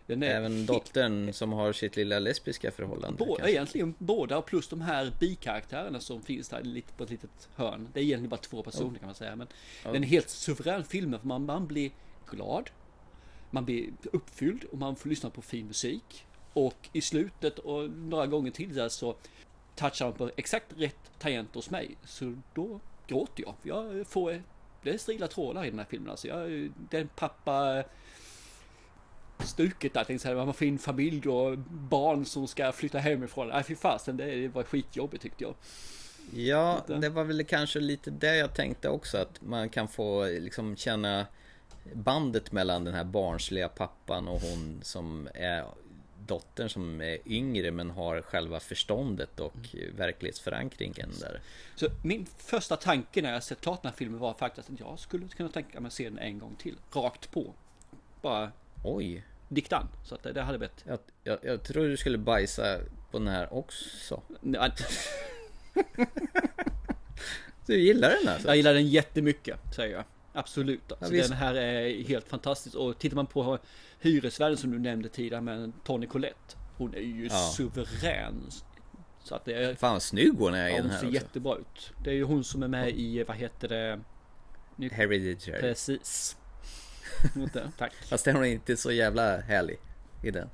Även 0.07 0.53
helt- 0.55 0.67
dottern 0.67 1.33
som 1.33 1.51
har 1.53 1.73
sitt 1.73 1.95
lilla 1.95 2.19
lesbiska 2.19 2.71
förhållande. 2.71 3.17
Båda, 3.17 3.35
kanske. 3.35 3.51
egentligen 3.51 3.93
båda 3.97 4.41
plus 4.41 4.67
de 4.67 4.81
här 4.81 5.13
bikaraktärerna 5.19 5.99
som 5.99 6.21
finns 6.21 6.49
där 6.49 6.63
lite 6.63 6.93
på 6.93 7.03
ett 7.03 7.09
litet 7.09 7.49
hörn. 7.55 7.87
Det 7.93 7.99
är 7.99 8.03
egentligen 8.03 8.29
bara 8.29 8.37
två 8.41 8.63
personer 8.63 8.89
Oh. 8.89 8.97
kan 8.99 9.05
man 9.05 9.15
säga. 9.15 9.35
Men 9.35 9.47
Ja. 9.83 9.91
den 9.91 10.03
är 10.03 10.07
helt 10.07 10.29
suverän 10.29 10.83
film. 10.83 11.19
För 11.19 11.27
man, 11.27 11.45
man 11.45 11.67
blir 11.67 11.91
glad. 12.29 12.69
Man 13.51 13.65
blir 13.65 13.89
uppfylld 14.13 14.63
och 14.63 14.77
man 14.77 14.95
får 14.95 15.09
lyssna 15.09 15.29
på 15.29 15.41
fin 15.41 15.67
musik. 15.67 16.25
Och 16.57 16.89
i 16.93 17.01
slutet 17.01 17.59
och 17.59 17.89
några 17.89 18.27
gånger 18.27 18.51
till 18.51 18.75
där 18.75 18.89
så 18.89 19.15
touchar 19.75 20.05
man 20.05 20.13
på 20.13 20.31
exakt 20.35 20.65
rätt 20.77 21.11
tangent 21.19 21.55
hos 21.55 21.69
mig. 21.69 21.97
Så 22.05 22.35
då 22.53 22.79
gråter 23.07 23.43
jag. 23.43 23.55
Jag 23.63 24.07
får, 24.07 24.43
det 24.83 24.89
är 24.89 24.97
strila 24.97 25.27
trådar 25.27 25.65
i 25.65 25.69
den 25.69 25.79
här 25.79 25.85
filmen. 25.89 26.09
Alltså 26.09 26.27
jag, 26.27 26.71
den 26.89 27.09
pappa 27.15 27.83
stuket 29.39 29.93
där. 29.93 30.03
Tänkte 30.03 30.23
säga, 30.23 30.45
man 30.45 30.53
får 30.53 30.67
in 30.67 30.79
familj 30.79 31.29
och 31.29 31.57
barn 31.67 32.25
som 32.25 32.47
ska 32.47 32.71
flytta 32.71 32.99
hemifrån. 32.99 33.47
Nej 33.47 33.63
fy 33.63 33.75
fasen, 33.75 34.17
det 34.17 34.47
var 34.47 34.63
skitjobbigt 34.63 35.23
tyckte 35.23 35.43
jag. 35.43 35.53
Ja, 36.33 36.81
det 36.87 37.09
var 37.09 37.23
väl 37.23 37.43
kanske 37.43 37.79
lite 37.79 38.11
det 38.11 38.35
jag 38.35 38.53
tänkte 38.53 38.89
också 38.89 39.17
att 39.17 39.41
man 39.41 39.69
kan 39.69 39.87
få 39.87 40.25
liksom 40.25 40.75
känna 40.75 41.25
bandet 41.93 42.51
mellan 42.51 42.83
den 42.83 42.93
här 42.93 43.03
barnsliga 43.03 43.69
pappan 43.69 44.27
och 44.27 44.41
hon 44.41 44.79
som 44.83 45.27
är 45.33 45.65
dottern 46.27 46.69
som 46.69 47.01
är 47.01 47.17
yngre 47.25 47.71
men 47.71 47.89
har 47.89 48.21
själva 48.21 48.59
förståndet 48.59 49.39
och 49.39 49.55
verklighetsförankringen 49.97 51.09
där. 51.19 51.41
Så 51.75 51.87
min 52.03 52.25
första 52.37 52.75
tanke 52.75 53.21
när 53.21 53.33
jag 53.33 53.43
sett 53.43 53.61
klart 53.61 53.81
den 53.81 53.89
här 53.91 53.97
filmen 53.97 54.19
var 54.19 54.33
faktiskt 54.33 54.69
att 54.69 54.79
jag 54.79 54.99
skulle 54.99 55.27
kunna 55.27 55.49
tänka 55.49 55.79
mig 55.79 55.87
att 55.87 55.93
se 55.93 56.09
den 56.09 56.19
en 56.19 56.39
gång 56.39 56.55
till. 56.55 56.75
Rakt 56.91 57.31
på. 57.31 57.53
Bara 58.21 58.51
Oj. 58.83 59.23
diktan. 59.47 59.87
Så 60.05 60.15
att 60.15 60.23
det, 60.23 60.33
det 60.33 60.41
hade 60.41 60.57
blivit. 60.57 60.85
Jag, 60.87 60.99
jag, 61.23 61.37
jag 61.41 61.63
tror 61.63 61.87
du 61.87 61.97
skulle 61.97 62.17
bajsa 62.17 62.77
på 63.11 63.19
den 63.19 63.27
här 63.27 63.53
också. 63.53 64.21
Du 67.67 67.79
gillar 67.79 68.09
den 68.09 68.27
alltså? 68.27 68.47
Jag 68.47 68.57
gillar 68.57 68.73
den 68.73 68.87
jättemycket, 68.87 69.59
säger 69.75 69.95
jag. 69.95 70.03
Absolut. 70.33 70.91
Alltså, 70.91 71.11
visst. 71.11 71.29
den 71.29 71.37
här 71.37 71.55
är 71.55 72.03
helt 72.03 72.27
fantastisk. 72.27 72.75
Och 72.75 72.99
tittar 72.99 73.15
man 73.15 73.25
på 73.25 73.59
hyresvärden 73.99 74.57
som 74.57 74.71
du 74.71 74.79
nämnde 74.79 75.09
tidigare 75.09 75.41
med 75.41 75.71
Tony 75.83 76.07
Collette. 76.07 76.55
Hon 76.77 76.93
är 76.93 76.99
ju 76.99 77.27
Ja. 77.31 77.51
suverän. 77.55 78.43
Så 79.23 79.35
att 79.35 79.45
det 79.45 79.53
är... 79.53 79.75
Fan 79.75 79.93
vad 79.93 80.01
snygg 80.01 80.33
hon 80.37 80.53
är 80.53 80.67
i 80.67 80.71
Ja, 80.71 80.75
den 80.75 80.81
hon 80.85 80.91
här 80.91 80.99
ser 80.99 81.07
också. 81.07 81.13
jättebra 81.15 81.55
ut. 81.55 81.91
Det 82.03 82.09
är 82.09 82.13
ju 82.13 82.23
hon 82.23 82.43
som 82.43 82.63
är 82.63 82.67
med 82.67 82.89
i, 82.89 83.23
vad 83.23 83.37
heter 83.37 83.67
det? 83.67 83.99
Nu- 84.75 84.89
Hereditary. 84.89 85.61
Precis. 85.61 86.37
Tack. 87.77 87.93
Fast 88.09 88.27
är 88.27 88.33
hon 88.33 88.45
inte 88.45 88.77
så 88.77 88.91
jävla 88.91 89.37
härlig 89.37 89.77
i 90.23 90.31
den. 90.31 90.49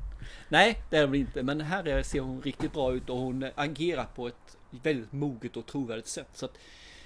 Nej, 0.50 0.80
det 0.89 0.98
är 0.98 1.06
hon 1.06 1.16
inte. 1.16 1.44
Men 1.44 1.62
här 1.62 1.88
är- 1.88 2.04
ser 2.04 2.20
hon 2.20 2.41
riktigt 2.41 2.74
bra 2.74 2.94
ut 2.94 3.10
och 3.10 3.18
hon 3.18 3.46
agerar 3.56 4.06
på 4.16 4.28
ett 4.28 4.58
väldigt 4.84 5.12
moget 5.12 5.58
och 5.58 5.66
trovärdigt 5.66 6.08
sätt. 6.08 6.28
Så 6.34 6.46
att 6.46 6.58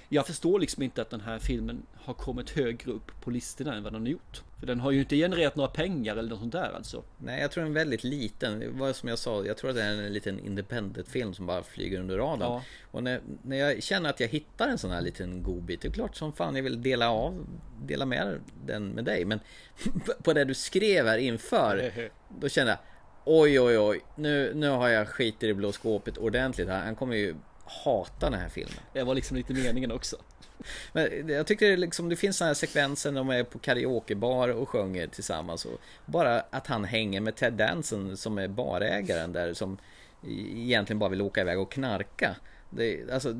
jag 0.08 0.26
förstår 0.26 0.60
liksom 0.60 0.82
inte 0.82 1.02
att 1.02 1.10
den 1.10 1.20
här 1.20 1.38
filmen 1.38 1.86
har 1.94 2.14
kommit 2.14 2.50
högre 2.50 2.90
upp 2.92 3.20
på 3.20 3.30
listorna 3.30 3.74
än 3.74 3.82
vad 3.82 3.92
den 3.92 4.02
har 4.02 4.08
gjort. 4.08 4.42
För 4.58 4.66
den 4.66 4.80
har 4.80 4.90
ju 4.90 5.00
inte 5.00 5.16
genererat 5.16 5.56
några 5.56 5.70
pengar 5.70 6.16
eller 6.16 6.30
något 6.30 6.38
sånt 6.38 6.52
där 6.52 6.72
alltså. 6.76 7.04
Nej, 7.18 7.40
jag 7.40 7.50
tror 7.50 7.64
den 7.64 7.72
är 7.72 7.74
väldigt 7.74 8.04
liten. 8.04 8.78
Var 8.78 8.92
som 8.92 9.08
jag 9.08 9.18
sa, 9.18 9.44
jag 9.44 9.56
tror 9.56 9.70
att 9.70 9.76
det 9.76 9.82
är 9.82 9.92
en 9.92 10.12
liten 10.12 10.46
independent 10.46 11.08
film 11.08 11.34
som 11.34 11.46
bara 11.46 11.62
flyger 11.62 12.00
under 12.00 12.18
radarn. 12.18 12.52
Ja. 12.52 12.62
Och 12.90 13.02
när, 13.02 13.20
när 13.42 13.56
jag 13.56 13.82
känner 13.82 14.10
att 14.10 14.20
jag 14.20 14.28
hittar 14.28 14.68
en 14.68 14.78
sån 14.78 14.90
här 14.90 15.00
liten 15.00 15.42
godbit, 15.42 15.80
det 15.80 15.88
är 15.88 15.92
klart 15.92 16.16
som 16.16 16.32
fan 16.32 16.56
jag 16.56 16.62
vill 16.62 16.82
dela 16.82 17.10
av, 17.10 17.46
dela 17.82 18.06
med 18.06 18.40
den 18.66 18.88
med 18.88 19.04
dig. 19.04 19.24
Men 19.24 19.40
på 20.22 20.32
det 20.32 20.44
du 20.44 20.54
skrev 20.54 21.06
här 21.06 21.18
inför, 21.18 21.92
då 22.40 22.48
kände 22.48 22.72
jag 22.72 22.78
oj, 23.24 23.60
oj, 23.60 23.78
oj, 23.78 24.00
nu, 24.14 24.52
nu 24.54 24.68
har 24.68 24.88
jag 24.88 25.08
skit 25.08 25.42
i 25.42 25.46
det 25.46 25.54
blå 25.54 25.72
skåpet 25.72 26.18
ordentligt 26.18 26.68
här. 26.68 26.84
Han 26.84 26.96
kommer 26.96 27.16
ju 27.16 27.34
hata 27.84 28.30
den 28.30 28.40
här 28.40 28.48
filmen. 28.48 28.78
Det 28.92 29.02
var 29.02 29.14
liksom 29.14 29.36
lite 29.36 29.52
meningen 29.52 29.92
också. 29.92 30.16
Men 30.92 31.28
jag 31.28 31.46
tycker 31.46 31.70
det, 31.70 31.76
liksom, 31.76 32.08
det 32.08 32.16
finns 32.16 32.36
sådana 32.36 32.48
här 32.48 32.54
sekvenser 32.54 33.12
när 33.12 33.20
de 33.20 33.30
är 33.30 33.44
på 33.44 33.58
karaokebar 33.58 34.48
och 34.48 34.68
sjunger 34.68 35.06
tillsammans. 35.06 35.64
Och 35.64 35.80
bara 36.06 36.40
att 36.40 36.66
han 36.66 36.84
hänger 36.84 37.20
med 37.20 37.36
Ted 37.36 37.52
Danson 37.52 38.16
som 38.16 38.38
är 38.38 38.48
barägaren 38.48 39.32
där 39.32 39.54
som 39.54 39.78
egentligen 40.26 40.98
bara 40.98 41.10
vill 41.10 41.22
åka 41.22 41.40
iväg 41.40 41.58
och 41.58 41.72
knarka. 41.72 42.36
Det, 42.70 43.10
alltså, 43.12 43.32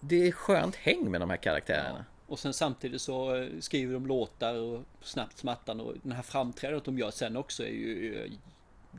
det 0.00 0.28
är 0.28 0.32
skönt 0.32 0.76
häng 0.76 1.10
med 1.10 1.20
de 1.20 1.30
här 1.30 1.36
karaktärerna. 1.36 2.04
Och 2.26 2.38
sen 2.38 2.54
samtidigt 2.54 3.02
så 3.02 3.36
eh, 3.36 3.48
skriver 3.60 3.94
de 3.94 4.06
låtar 4.06 4.54
och 4.54 4.82
snabbt 5.02 5.38
som 5.38 5.48
attan 5.48 5.80
och 5.80 5.94
den 6.02 6.12
här 6.12 6.22
framträdandet 6.22 6.84
de 6.84 6.98
gör 6.98 7.10
sen 7.10 7.36
också 7.36 7.62
är 7.62 7.68
ju 7.68 8.30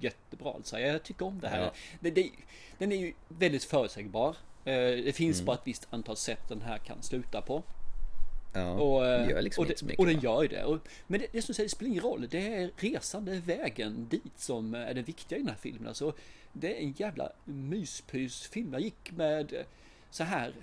jättebra 0.01 0.53
alltså. 0.53 0.79
Jag 0.79 1.03
tycker 1.03 1.25
om 1.25 1.39
det 1.39 1.47
här. 1.47 1.61
Ja. 1.61 1.73
Det, 1.99 2.11
det, 2.11 2.29
den 2.77 2.91
är 2.91 2.95
ju 2.95 3.13
väldigt 3.27 3.63
förutsägbar. 3.63 4.35
Eh, 4.65 4.73
Det 5.03 5.15
finns 5.15 5.37
Mm. 5.37 5.45
bara 5.45 5.55
ett 5.57 5.61
visst 5.67 5.87
antal 5.89 6.17
sätt 6.17 6.39
den 6.47 6.61
här 6.61 6.77
kan 6.77 7.01
sluta 7.03 7.41
på. 7.41 7.63
Ja, 8.53 8.71
Och, 8.71 9.05
eh, 9.07 9.25
det 9.25 9.31
gör 9.31 9.41
liksom 9.41 9.61
och, 9.61 9.67
det, 9.67 9.81
mycket. 9.81 9.99
och 9.99 10.05
den 10.05 10.19
gör 10.19 10.41
ju 10.41 10.47
det. 10.47 10.63
Och, 10.63 10.79
men 11.07 11.19
det, 11.19 11.27
det 11.31 11.41
som 11.41 11.55
säger, 11.55 11.65
det 11.69 11.71
spelar 11.75 11.89
ingen 11.89 12.03
roll. 12.03 12.27
Det 12.29 12.55
är 12.55 12.71
resan, 12.77 13.25
det 13.25 13.31
är 13.35 13.39
vägen 13.41 14.07
dit 14.09 14.33
som 14.39 14.75
är 14.75 14.93
det 14.93 15.01
viktiga 15.01 15.37
i 15.37 15.41
den 15.41 15.49
här 15.49 15.57
filmen. 15.61 15.87
Alltså, 15.87 16.13
det 16.53 16.77
är 16.77 16.81
en 16.83 16.93
jävla 16.97 17.31
myspysfilm. 17.45 18.73
Jag 18.73 18.81
gick 18.81 19.11
med 19.11 19.53
eh, 19.53 19.61
så 20.09 20.23
här 20.23 20.53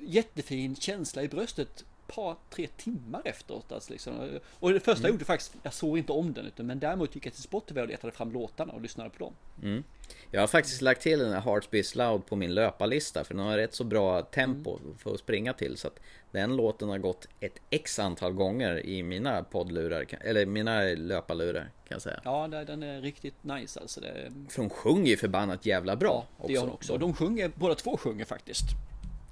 jättefin 0.00 0.76
känsla 0.76 1.22
i 1.22 1.28
bröstet 1.28 1.84
par, 2.06 2.36
tre 2.50 2.66
timmar 2.76 3.22
efteråt. 3.24 3.72
Alltså 3.72 3.92
liksom. 3.92 4.38
Och 4.60 4.72
det 4.72 4.80
första 4.80 4.90
jag 5.02 5.04
Mm. 5.08 5.14
gjorde 5.14 5.24
faktiskt, 5.24 5.54
jag 5.62 5.72
såg 5.72 5.98
inte 5.98 6.12
om 6.12 6.32
den 6.32 6.46
utan, 6.46 6.66
men 6.66 6.78
däremot 6.78 7.14
gick 7.14 7.26
jag 7.26 7.32
till 7.32 7.42
Spotify 7.42 7.80
och 7.80 7.88
letade 7.88 8.12
fram 8.12 8.32
låtarna 8.32 8.72
och 8.72 8.80
lyssnade 8.80 9.10
på 9.10 9.18
dem. 9.18 9.34
Mm. 9.62 9.84
Jag 10.30 10.40
har 10.40 10.46
faktiskt 10.46 10.82
lagt 10.82 11.02
till 11.02 11.18
den 11.18 11.32
här 11.32 11.40
Hearts 11.40 11.70
Beats 11.70 11.94
Loud 11.94 12.26
på 12.26 12.36
min 12.36 12.54
löparlista 12.54 13.24
för 13.24 13.34
den 13.34 13.44
har 13.46 13.56
rätt 13.56 13.74
så 13.74 13.84
bra 13.84 14.22
tempo 14.22 14.78
för 14.98 15.14
att 15.14 15.20
springa 15.20 15.52
till 15.52 15.76
så 15.76 15.88
att 15.88 16.00
den 16.30 16.56
låten 16.56 16.88
har 16.88 16.98
gått 16.98 17.26
ett 17.40 17.60
x 17.70 17.98
antal 17.98 18.32
gånger 18.32 18.86
i 18.86 19.02
mina 19.02 19.42
poddlurar, 19.44 20.06
eller 20.20 20.46
mina 20.46 20.80
löparlurar 20.82 21.60
kan 21.62 21.70
jag 21.94 22.02
säga. 22.02 22.20
Ja, 22.24 22.48
den 22.48 22.82
är 22.82 23.00
riktigt 23.00 23.44
nice 23.44 23.80
alltså. 23.80 24.00
Det, 24.00 24.32
För 24.48 24.60
de 24.62 24.70
sjunger 24.70 25.10
ju 25.10 25.16
förbannat 25.16 25.66
jävla 25.66 25.96
bra 25.96 26.26
det 26.46 26.52
gör 26.52 26.60
hon 26.60 26.70
också. 26.70 26.92
Och 26.92 26.98
de 26.98 27.14
sjunger, 27.14 27.50
båda 27.54 27.74
två 27.74 27.96
sjunger 27.96 28.24
faktiskt. 28.24 28.64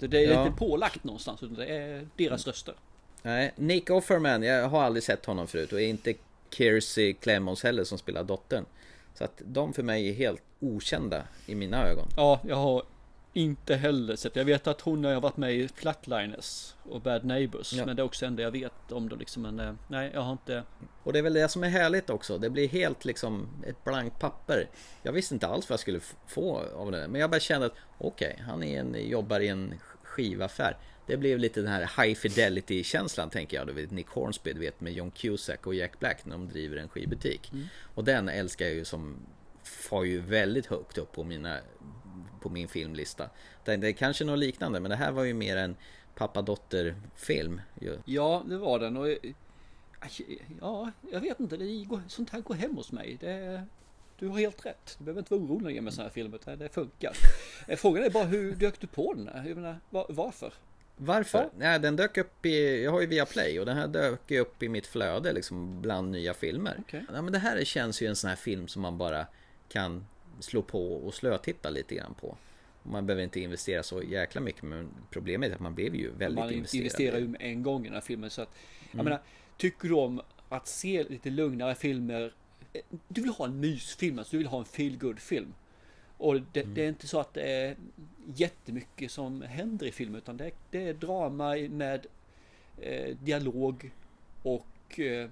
Det, 0.07 0.17
det 0.17 0.25
är 0.25 0.31
Ja. 0.33 0.45
inte 0.47 0.57
pålagt 0.59 1.03
någonstans 1.03 1.43
utan 1.43 1.55
det 1.55 1.65
är 1.65 2.07
deras 2.17 2.47
röster. 2.47 2.75
Nej, 3.21 3.53
Nick 3.55 3.89
Offerman, 3.89 4.43
jag 4.43 4.69
har 4.69 4.83
aldrig 4.83 5.03
sett 5.03 5.25
honom 5.25 5.47
förut 5.47 5.73
och 5.73 5.81
inte 5.81 6.13
Kiersey 6.51 7.13
Clemmons 7.13 7.63
heller 7.63 7.83
som 7.83 7.97
spelar 7.97 8.23
dottern. 8.23 8.65
Så 9.13 9.23
att 9.23 9.41
de 9.45 9.73
för 9.73 9.83
mig 9.83 10.09
är 10.09 10.13
helt 10.13 10.41
okända 10.59 11.23
i 11.45 11.55
mina 11.55 11.87
ögon. 11.87 12.07
Ja, 12.17 12.39
jag 12.47 12.55
har 12.55 12.83
inte 13.33 13.75
heller 13.75 14.15
sett. 14.15 14.35
Jag 14.35 14.45
vet 14.45 14.67
att 14.67 14.81
hon 14.81 15.03
har 15.05 15.21
varit 15.21 15.37
med 15.37 15.53
i 15.55 15.67
Flatliners 15.67 16.73
och 16.89 17.01
Bad 17.01 17.25
Neighbors. 17.25 17.73
Ja. 17.73 17.85
Men 17.85 17.95
det 17.95 18.01
är 18.01 18.03
också 18.03 18.25
enda 18.25 18.43
jag 18.43 18.51
vet 18.51 18.91
om 18.91 19.09
dem 19.09 19.19
liksom. 19.19 19.41
Men 19.41 19.59
eh, 19.59 19.73
nej, 19.87 20.11
jag 20.13 20.21
har 20.21 20.31
inte. 20.31 20.63
Och 21.03 21.13
det 21.13 21.19
är 21.19 21.23
väl 21.23 21.33
det 21.33 21.47
som 21.49 21.63
är 21.63 21.69
härligt 21.69 22.09
också. 22.09 22.37
Det 22.37 22.49
blir 22.49 22.67
helt 22.67 23.05
liksom 23.05 23.47
ett 23.67 23.83
blankt 23.83 24.19
papper. 24.19 24.67
Jag 25.03 25.11
visste 25.11 25.33
inte 25.33 25.47
alls 25.47 25.69
vad 25.69 25.73
jag 25.73 25.79
skulle 25.79 25.99
få 26.27 26.61
av 26.75 26.91
det. 26.91 27.07
Men 27.07 27.21
jag 27.21 27.29
bara 27.29 27.39
kände 27.39 27.65
att 27.67 27.73
okej, 27.97 28.43
han 28.47 28.63
är 28.63 28.79
en, 28.79 29.09
jobbar 29.09 29.39
i 29.39 29.47
en 29.47 29.73
skivaffär. 30.13 30.77
Det 31.07 31.17
blev 31.17 31.39
lite 31.39 31.61
den 31.61 31.71
här 31.71 32.03
high 32.03 32.15
fidelity 32.15 32.83
känslan 32.83 33.29
tänker 33.29 33.57
jag. 33.57 33.67
Du 33.67 33.73
vet 33.73 33.91
Nick 33.91 34.07
Hornsby, 34.07 34.53
du 34.53 34.59
vet 34.59 34.81
med 34.81 34.93
John 34.93 35.11
Cusack 35.11 35.67
och 35.67 35.75
Jack 35.75 35.99
Black 35.99 36.25
när 36.25 36.31
de 36.31 36.49
driver 36.49 36.77
en 36.77 36.89
skivbutik. 36.89 37.51
Mm. 37.53 37.65
Och 37.95 38.03
den 38.03 38.29
älskar 38.29 38.65
jag 38.65 38.73
ju 38.75 38.85
som 38.85 39.17
far 39.63 40.03
ju 40.03 40.19
väldigt 40.19 40.65
högt 40.65 40.97
upp 40.97 41.11
på 41.11 41.23
mina 41.23 41.59
på 42.41 42.49
min 42.49 42.67
filmlista. 42.67 43.29
Det, 43.65 43.77
det 43.77 43.87
är 43.87 43.91
kanske 43.91 44.25
något 44.25 44.39
liknande 44.39 44.79
men 44.79 44.89
det 44.89 44.95
här 44.95 45.11
var 45.11 45.23
ju 45.23 45.33
mer 45.33 45.57
en 45.57 45.75
pappa-dotter 46.15 46.95
film. 47.15 47.61
ju. 47.81 47.97
Ja, 48.05 48.43
det 48.49 48.57
var 48.57 48.79
den. 48.79 48.97
Och, 48.97 49.07
ja, 50.61 50.91
jag 51.11 51.19
vet 51.19 51.39
inte. 51.39 51.57
Det 51.57 51.83
går, 51.83 52.01
sånt 52.07 52.29
här 52.29 52.41
går 52.41 52.55
hem 52.55 52.75
hos 52.75 52.91
mig. 52.91 53.17
Det, 53.19 53.63
du 54.19 54.27
har 54.27 54.39
helt 54.39 54.65
rätt. 54.65 54.95
Du 54.97 55.03
behöver 55.05 55.21
inte 55.21 55.33
vara 55.33 55.43
orolig 55.43 55.83
med 55.83 55.93
sådana 55.93 56.07
här 56.09 56.13
filmer. 56.13 56.39
Det 56.55 56.69
funkar. 56.69 57.11
Eh, 57.67 57.77
Frågan 57.77 58.03
är 58.03 58.09
bara 58.09 58.23
hur 58.23 58.55
dök 58.55 58.79
du 58.79 58.87
på 58.87 59.13
den 59.13 59.27
här? 59.27 59.45
Jag 59.47 59.55
menar, 59.55 59.79
var, 59.89 60.05
varför? 60.09 60.53
Varför? 60.97 61.49
Nej, 61.57 61.79
den 61.79 61.95
dök 61.95 62.17
upp 62.17 62.45
i, 62.45 62.83
jag 62.83 62.91
har 62.91 63.01
ju 63.01 63.07
Viaplay 63.07 63.59
och 63.59 63.65
den 63.65 63.77
här 63.77 63.87
dök 63.87 64.31
upp 64.31 64.63
i 64.63 64.69
mitt 64.69 64.87
flöde 64.87 65.33
liksom 65.33 65.81
bland 65.81 66.11
nya 66.11 66.33
filmer. 66.33 66.75
Okej. 66.79 67.05
Ja, 67.13 67.21
men 67.21 67.33
det 67.33 67.39
här 67.39 67.63
känns 67.63 68.01
ju 68.01 68.07
en 68.07 68.15
sån 68.15 68.27
här 68.29 68.35
film 68.37 68.67
som 68.67 68.81
man 68.81 68.97
bara 68.97 69.25
kan 69.69 70.05
slå 70.39 70.61
på 70.61 70.93
och 70.93 71.13
slötitta 71.13 71.69
lite 71.69 71.95
grann 71.95 72.13
på. 72.13 72.37
Man 72.83 73.05
behöver 73.05 73.23
inte 73.23 73.39
investera 73.39 73.83
så 73.83 74.03
jäkla 74.03 74.41
mycket 74.41 74.63
men 74.63 74.89
problemet 75.11 75.49
är 75.49 75.53
att 75.55 75.59
man 75.59 75.75
blev 75.75 75.95
ju 75.95 76.11
väldigt 76.11 76.39
Man 76.39 76.53
investerad. 76.53 76.81
investerar 76.81 77.17
ju 77.19 77.27
med 77.27 77.41
en 77.41 77.63
gång 77.63 77.81
i 77.81 77.87
den 77.87 77.93
här 77.93 78.01
filmen. 78.01 78.29
Så 78.29 78.41
att, 78.41 78.49
jag 78.85 78.93
Mm. 78.93 79.03
menar, 79.05 79.21
tycker 79.57 79.87
du 79.87 79.93
om 79.95 80.21
att 80.49 80.67
se 80.67 81.03
lite 81.03 81.29
lugnare 81.29 81.75
filmer? 81.75 82.33
Du 83.07 83.21
vill 83.21 83.31
ha 83.31 83.45
en 83.45 83.59
mysfilm, 83.59 84.19
alltså 84.19 84.31
du 84.31 84.37
vill 84.37 84.47
ha 84.47 84.59
en 84.59 84.65
feel 84.65 85.15
film 85.17 85.53
Och 86.17 86.41
det, 86.53 86.61
Mm. 86.61 86.73
det 86.73 86.83
är 86.83 86.89
inte 86.89 87.07
så 87.07 87.19
att 87.19 87.33
det 87.33 87.41
är 87.41 87.75
jättemycket 88.35 89.11
som 89.11 89.41
händer 89.41 89.85
i 89.87 89.91
filmen 89.91 90.15
utan 90.17 90.37
det 90.37 90.51
det 90.71 90.87
är 90.87 90.93
drama 90.93 91.55
med 91.55 92.05
eh, 92.81 93.15
dialog 93.17 93.91
och 94.43 94.99
eh, 94.99 95.29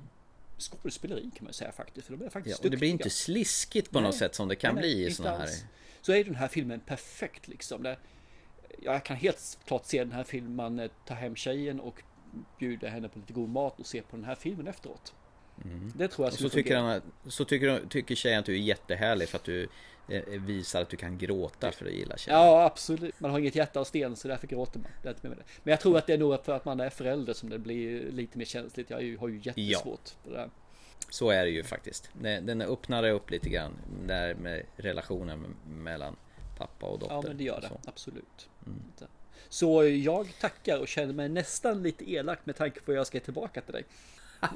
skådespeleri 0.58 1.32
kan 1.36 1.44
man 1.44 1.54
säga 1.54 1.72
faktiskt. 1.72 2.08
För 2.08 2.14
de 2.14 2.22
är 2.22 2.26
Ja, 2.26 2.30
faktiskt 2.30 2.66
och 2.66 2.72
det 2.72 2.78
blir 2.78 2.90
inte 2.90 3.10
sliskigt 3.10 3.92
på 3.92 4.00
något 4.00 4.10
Nej. 4.12 4.20
sätt 4.20 4.36
som 4.36 4.48
det 4.48 4.56
kan 4.56 4.76
Nej, 4.76 4.82
bli 4.82 5.08
i 5.08 5.12
såna 5.12 5.30
här. 5.38 5.50
Så 6.02 6.14
är 6.14 6.24
den 6.24 6.36
här 6.36 6.48
filmen 6.48 6.80
perfekt 6.80 7.48
liksom. 7.48 7.84
Det, 7.84 7.98
jag 8.82 9.06
kan 9.06 9.18
helt 9.18 9.58
klart 9.66 9.86
se 9.86 10.00
den 10.00 10.12
här 10.12 10.24
filmen, 10.24 10.80
eh, 10.80 10.92
tar 11.06 11.16
hem 11.16 11.36
tjejen 11.36 11.80
och 11.80 12.04
bjuder 12.60 12.90
henne 12.90 13.10
på 13.10 13.20
lite 13.20 13.34
god 13.34 13.50
mat 13.50 13.80
och 13.80 13.86
ser 13.86 14.02
på 14.02 14.16
den 14.16 14.26
här 14.26 14.36
filmen 14.36 14.68
efteråt. 14.68 15.14
Det 15.96 16.08
tror 16.08 16.26
jag 16.26 16.28
Och 16.32 16.34
skulle 16.34 16.50
så 16.50 16.54
tycker, 16.56 16.76
han, 16.78 16.86
att- 16.90 17.04
så 17.34 17.46
tycker, 17.46 17.82
tycker 17.90 18.16
tjejen 18.16 18.40
att 18.40 18.46
du 18.46 18.54
är 18.54 18.60
jättehärlig 18.60 19.30
för 19.30 19.38
att 19.38 19.44
du 19.44 19.68
eh, 20.10 20.24
visar 20.28 20.82
att 20.82 20.90
du 20.90 20.98
kan 20.98 21.18
gråta 21.18 21.72
för 21.72 21.86
att 21.86 21.92
gilla 21.92 22.18
tjejen. 22.18 22.40
Ja, 22.40 22.64
absolut. 22.66 23.20
Man 23.20 23.32
har 23.32 23.40
inget 23.40 23.56
hjärta 23.56 23.80
av 23.80 23.84
sten 23.84 24.16
så 24.16 24.28
därför 24.28 24.48
gråter 24.48 24.80
man. 24.80 24.92
Det 25.04 25.10
är 25.10 25.14
inte 25.14 25.28
med 25.28 25.38
det. 25.38 25.44
Men 25.64 25.72
jag 25.72 25.80
tror 25.82 25.98
att 25.98 26.08
det 26.08 26.14
är 26.14 26.18
nog 26.18 26.46
för 26.46 26.54
att 26.56 26.66
man 26.66 26.80
är 26.80 26.90
förälder 26.90 27.34
som 27.34 27.50
det 27.50 27.60
blir 27.60 28.12
lite 28.12 28.38
mer 28.38 28.46
känsligt. 28.46 28.90
Jag 28.90 28.98
har 29.20 29.28
ju 29.28 29.42
jättesvårt 29.44 30.10
för 30.24 30.32
det 30.32 30.38
där. 30.38 30.50
Så 31.10 31.30
är 31.30 31.44
det 31.46 31.52
ju 31.52 31.64
faktiskt. 31.64 32.10
Den 32.22 32.62
öppnar 32.62 33.10
upp 33.10 33.30
lite 33.32 33.50
grann 33.50 33.74
där 34.08 34.36
med 34.36 34.64
relationen 34.78 35.56
mellan 35.70 36.16
pappa 36.58 36.86
och 36.86 37.00
dotter. 37.00 37.16
Ja, 37.16 37.22
men 37.28 37.38
det 37.38 37.44
gör 37.44 37.62
det. 37.62 37.68
Så. 37.68 37.80
Absolut. 37.86 38.50
Så 39.50 39.86
jag 39.88 40.28
tackar 40.40 40.80
och 40.80 40.88
känner 40.88 41.14
mig 41.14 41.30
nästan 41.30 41.84
lite 41.84 42.12
elak 42.12 42.40
med 42.44 42.56
tanke 42.56 42.80
på 42.80 42.92
att 42.92 42.98
jag 42.98 43.08
ska 43.08 43.20
tillbaka 43.20 43.62
till 43.62 43.74
dig. 43.74 43.84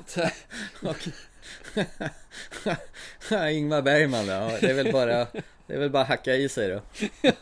Ingmar 3.51 3.81
Bergman 3.81 4.27
då? 4.27 4.57
Det 4.61 4.69
är 4.69 4.73
väl 4.73 4.91
bara 4.91 5.27
Det 5.67 5.73
är 5.73 5.77
väl 5.79 5.89
bara 5.89 6.03
hacka 6.03 6.35
i 6.35 6.49
sig 6.49 6.69
då. 6.69 6.81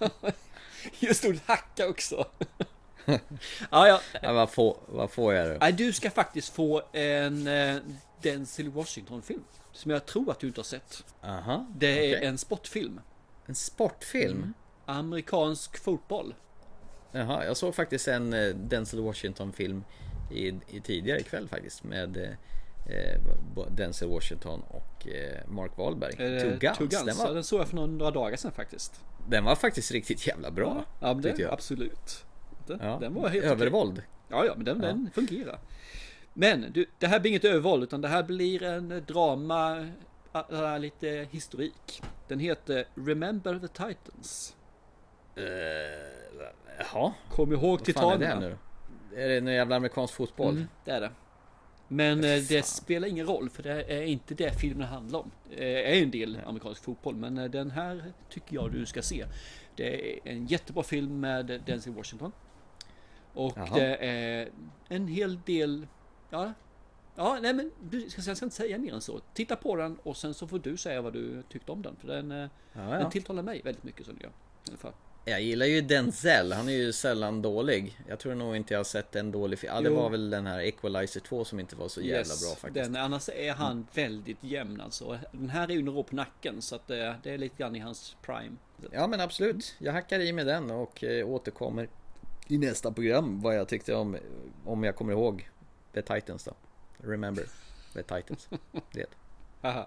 just 0.99 1.25
ordet 1.25 1.41
hacka 1.45 1.87
också. 1.89 2.25
ja, 3.71 3.87
ja. 3.87 4.01
Ja, 4.21 4.33
vad, 4.33 4.49
får, 4.49 4.77
vad 4.87 5.11
får 5.11 5.33
jag 5.33 5.49
då? 5.49 5.57
Nej, 5.61 5.71
du 5.71 5.93
ska 5.93 6.09
faktiskt 6.09 6.53
få 6.55 6.81
en 6.93 7.47
eh, 7.47 7.75
Denzel 8.21 8.69
Washington-film. 8.69 9.43
Som 9.71 9.91
jag 9.91 10.05
tror 10.05 10.31
att 10.31 10.39
du 10.39 10.47
inte 10.47 10.59
har 10.59 10.65
sett. 10.65 11.03
Aha, 11.23 11.67
Det 11.77 11.87
är 12.11 12.17
okej. 12.17 12.27
en 12.27 12.37
sportfilm. 12.37 13.01
En 13.45 13.55
sportfilm? 13.55 14.37
Mm. 14.37 14.53
Amerikansk 14.85 15.83
fotboll. 15.83 16.35
Jaha, 17.11 17.45
jag 17.45 17.57
såg 17.57 17.75
faktiskt 17.75 18.07
en 18.07 18.33
eh, 18.33 18.55
Denzel 18.55 18.99
Washington-film 19.01 19.83
i, 20.34 20.59
i 20.67 20.79
tidigare 20.81 21.19
ikväll 21.19 21.47
faktiskt 21.47 21.84
med 21.84 22.17
eh, 22.17 22.95
eh, 22.97 23.19
Denzel 23.71 24.09
Washington 24.09 24.61
och 24.67 25.07
eh, 25.07 25.47
Mark 25.47 25.71
Wahlberg. 25.77 26.36
Eh, 26.36 26.41
Two 26.41 26.57
Guns. 26.59 26.77
Two 26.77 26.84
Guns. 26.86 27.05
Den, 27.05 27.15
Ja, 27.19 27.25
var, 27.27 27.34
den 27.34 27.43
såg 27.43 27.59
jag 27.59 27.67
för 27.67 27.75
några 27.75 28.11
dagar 28.11 28.38
sedan 28.38 28.51
faktiskt. 28.51 29.01
den 29.29 29.43
var 29.43 29.55
faktiskt 29.55 29.91
riktigt 29.91 30.27
jävla 30.27 30.51
bra. 30.51 30.86
Ja, 30.99 31.13
det, 31.13 31.39
jag. 31.39 31.53
absolut. 31.53 32.25
Den, 32.67 32.79
Ja. 32.81 32.97
den 33.01 33.13
var 33.13 33.29
helt 33.29 33.45
Övervåld. 33.45 33.91
okej. 33.91 34.03
Ja, 34.29 34.45
ja, 34.45 34.53
men 34.55 34.65
den, 34.65 34.79
Ja. 34.81 34.88
den 34.88 35.09
fungerar. 35.13 35.59
Men 36.34 36.65
du, 36.73 36.86
det 36.99 37.07
här 37.07 37.19
blir 37.19 37.29
inget 37.31 37.45
övervåld 37.45 37.84
utan 37.84 38.01
det 38.01 38.07
här 38.07 38.23
blir 38.23 38.63
en 38.63 39.03
drama, 39.07 39.88
äh, 40.51 40.79
lite 40.79 41.27
historik. 41.31 42.01
Den 42.27 42.39
heter 42.39 42.86
Remember 42.95 43.59
the 43.59 43.67
Titans. 43.67 44.55
Uh, 45.38 45.43
jaha. 46.93 47.13
Kom 47.29 47.53
ihåg 47.53 47.84
Titanerna. 47.86 48.57
Är 49.16 49.30
det 49.30 49.41
någon 49.41 49.53
jävla 49.53 49.76
amerikansk 49.76 50.14
fotboll? 50.14 50.55
Mm, 50.55 50.68
det 50.86 50.91
är 50.91 51.01
det. 51.01 51.11
Men 51.88 52.24
eh, 52.24 52.41
det 52.49 52.66
spelar 52.66 53.07
ingen 53.07 53.26
roll 53.26 53.49
för 53.49 53.64
det 53.64 53.84
är 53.84 54.01
inte 54.01 54.34
det 54.34 54.59
filmen 54.59 54.88
handlar 54.88 55.20
om. 55.20 55.32
Det 55.49 55.97
är 55.97 56.03
en 56.03 56.11
del 56.11 56.39
amerikansk 56.45 56.84
fotboll 56.84 57.16
men 57.16 57.38
eh, 57.38 57.45
den 57.45 57.72
här 57.72 58.14
tycker 58.30 58.55
jag 58.55 58.72
du 58.72 58.86
ska 58.86 59.01
se. 59.01 59.26
Det 59.76 60.18
är 60.18 60.20
en 60.24 60.45
jättebra 60.45 60.84
film 60.84 61.20
med 61.20 61.61
Denzel 61.66 61.93
Washington. 61.93 62.32
Och 63.34 63.53
Jaha. 63.55 63.76
det 63.76 63.95
är 63.95 64.49
en 64.88 65.07
hel 65.07 65.41
del, 65.41 65.88
ja, 66.30 66.53
ja 67.16 67.39
nej 67.41 67.53
men 67.53 67.72
du 67.82 68.01
jag 68.01 68.38
ska 68.38 68.45
inte 68.45 68.55
säga 68.55 68.78
mer 68.78 68.93
än 68.93 69.01
så. 69.01 69.20
Titta 69.34 69.55
på 69.55 69.76
den 69.76 69.97
och 70.03 70.18
sen 70.18 70.34
så 70.34 70.47
får 70.47 70.59
du 70.59 70.78
säga 70.78 71.01
vad 71.01 71.14
du 71.14 71.43
tyckte 71.49 71.72
om 71.72 71.82
den. 71.82 71.95
För 71.95 72.07
den, 72.07 72.32
eh, 72.32 72.49
Ja, 72.74 72.93
ja. 72.93 72.99
den 72.99 73.09
tilltalar 73.09 73.43
mig 73.43 73.61
väldigt 73.64 73.84
mycket 73.84 74.05
som 74.05 74.18
det 74.18 74.24
gör. 74.24 74.32
I 74.32 74.70
alla 74.70 74.78
fall. 74.78 74.93
Jag 75.26 75.41
gillar 75.41 75.65
ju 75.65 75.82
Denzel, 75.82 76.51
han 76.53 76.69
är 76.69 76.74
ju 76.74 76.93
sällan 76.93 77.41
dålig. 77.41 77.99
Jag 78.07 78.19
tror 78.19 78.36
nog 78.36 78.55
inte 78.55 78.74
jag 78.74 78.80
har 78.80 78.84
sett 78.84 79.15
en 79.15 79.32
dålig 79.32 79.59
film. 79.59 79.74
Ja, 79.76 79.82
det 79.82 79.89
Jo. 79.89 79.95
var 79.95 80.09
väl 80.09 80.30
den 80.30 80.47
här 80.47 80.59
Equalizer 80.59 81.19
2 81.19 81.45
som 81.45 81.59
inte 81.59 81.76
var 81.76 81.88
så 81.88 82.01
jävla 82.01 82.17
Yes, 82.17 82.41
bra 82.41 82.55
faktiskt. 82.55 82.76
Mm. 82.88 82.93
Den, 82.93 83.01
annars 83.01 83.30
är 83.30 83.53
han 83.53 83.88
väldigt 83.93 84.43
jämn 84.43 84.82
alltså. 84.82 85.19
Den 85.32 85.49
här 85.49 85.67
är 85.67 85.74
ju 85.74 85.82
några 85.82 85.99
år 85.99 86.03
på 86.03 86.15
nacken 86.15 86.61
så 86.61 86.76
att 86.76 86.88
det, 86.88 87.15
det 87.24 87.32
är 87.32 87.38
lite 87.38 87.55
grann 87.57 87.76
i 87.76 87.80
hans 87.80 88.15
prime. 88.21 88.55
Ja 88.91 89.07
men 89.07 89.19
absolut, 89.21 89.76
jag 89.80 89.93
hackar 89.93 90.19
i 90.19 90.34
med 90.34 90.47
den 90.47 90.71
och 90.71 91.03
eh, 91.03 91.28
återkommer 91.30 91.89
i 92.47 92.57
nästa 92.57 92.91
program 92.91 93.41
vad 93.41 93.55
jag 93.57 93.67
tyckte 93.67 93.95
om, 93.95 94.17
om 94.65 94.84
jag 94.84 94.95
kommer 94.95 95.13
ihåg 95.13 95.49
The 95.93 96.01
Titans 96.01 96.43
då. 96.43 96.53
Remember 96.97 97.45
The 97.93 98.03
Titans. 98.03 98.49
Det. 98.91 99.05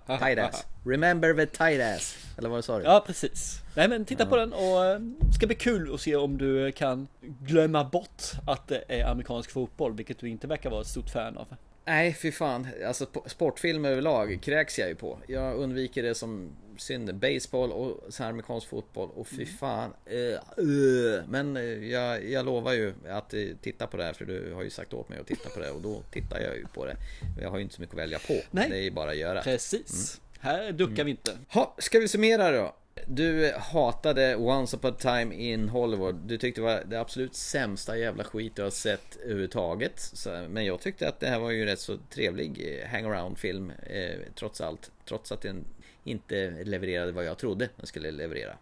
Tight 0.07 0.39
ass. 0.39 0.67
Remember 0.85 1.35
the 1.35 1.47
tight 1.47 1.81
ass. 1.83 2.17
Eller 2.39 2.49
vad 2.49 2.65
sa 2.65 2.79
du? 2.79 2.85
Ja 2.85 3.03
precis. 3.07 3.61
Nej 3.75 3.89
men 3.89 4.05
titta 4.05 4.23
Ja. 4.25 4.29
på 4.31 4.37
den 4.37 4.53
och 4.53 4.85
eh, 4.85 4.99
det 5.01 5.33
ska 5.35 5.47
bli 5.47 5.57
kul 5.57 5.95
att 5.95 6.01
se 6.01 6.17
om 6.17 6.39
du 6.39 6.73
kan 6.73 7.09
glömma 7.23 7.85
bort 7.85 8.23
att 8.47 8.69
det 8.69 8.85
är 8.89 9.05
amerikansk 9.05 9.51
fotboll, 9.51 9.93
vilket 9.97 10.19
du 10.19 10.29
inte 10.29 10.47
verkar 10.47 10.71
vara 10.71 10.81
ett 10.81 10.87
stort 10.87 11.11
fan 11.11 11.37
av. 11.39 11.47
Nej 11.85 12.15
fy 12.15 12.33
fan, 12.33 12.69
alltså 12.87 13.05
sp- 13.05 13.29
sportfilm 13.29 13.85
överlag 13.85 14.39
kräks 14.43 14.79
jag 14.79 14.89
ju 14.89 14.95
på. 14.95 15.19
Jag 15.27 15.57
undviker 15.57 16.03
det 16.03 16.15
som 16.15 16.49
synd. 16.81 17.15
Baseball 17.15 17.73
och 17.73 18.01
så 18.09 18.23
här 18.23 18.31
amerikansk 18.31 18.69
fotboll 18.69 19.11
och 19.15 19.29
fy 19.29 19.47
fan. 19.47 19.93
eh, 20.07 20.17
eh. 20.19 21.25
Men 21.29 21.57
eh, 21.57 21.63
jag, 21.63 22.31
jag 22.31 22.47
lovar 22.47 22.73
ju 22.73 22.95
att 23.09 23.35
titta 23.61 23.87
på 23.87 23.97
det 23.97 24.05
här 24.05 24.13
för 24.13 24.25
du 24.25 24.53
har 24.55 24.63
ju 24.63 24.71
sagt 24.71 24.95
åt 24.95 25.09
mig 25.09 25.19
att 25.19 25.27
titta 25.27 25.49
på 25.49 25.61
det 25.61 25.71
och 25.71 25.81
då 25.81 26.03
tittar 26.11 26.41
jag 26.41 26.57
ju 26.57 26.67
på 26.75 26.85
det. 26.85 26.97
Jag 27.41 27.51
har 27.51 27.57
ju 27.57 27.63
inte 27.63 27.75
så 27.75 27.81
mycket 27.81 27.95
att 27.95 28.01
välja 28.01 28.19
på. 28.19 28.41
Nej. 28.51 28.71
Det 28.71 28.77
är 28.77 28.83
ju 28.83 28.91
bara 28.91 29.11
att 29.11 29.17
göra. 29.17 29.43
Precis. 29.43 30.21
Här 30.41 30.73
duckar 30.73 31.05
vi 31.05 31.11
inte. 31.11 31.33
Ha, 31.49 31.75
ska 31.79 31.99
vi 31.99 32.09
summera 32.09 32.51
då? 32.53 32.75
Du 33.07 33.53
hatade 33.59 34.37
Once 34.37 34.77
upon 34.77 34.91
a 34.91 34.97
time 34.99 35.35
in 35.35 35.69
Hollywood. 35.69 36.15
Du 36.15 36.39
tyckte 36.39 36.61
det 36.61 36.65
var 36.65 36.83
det 36.87 37.01
absolut 37.01 37.35
sämsta 37.35 37.99
jävla 37.99 38.25
skit 38.25 38.57
du 38.57 38.63
har 38.63 38.71
sett 38.71 39.17
överhuvudtaget. 39.17 40.01
Så, 40.01 40.47
men 40.49 40.65
jag 40.65 40.81
tyckte 40.81 41.09
att 41.09 41.21
det 41.21 41.27
här 41.27 41.39
var 41.39 41.51
ju 41.51 41.65
rätt 41.65 41.81
så 41.81 41.97
trevlig 42.11 42.81
eh, 42.83 42.89
hangaround 42.91 43.39
film 43.39 43.73
eh, 43.87 44.19
trots 44.35 44.61
allt. 44.61 44.91
Trots 45.09 45.33
att 45.33 45.41
den 45.41 45.65
inte 46.07 46.51
levererade 46.65 47.13
vad 47.13 47.25
jag 47.25 47.39
trodde 47.39 47.69
den 47.77 47.87
skulle 47.87 48.11
leverera. 48.11 48.57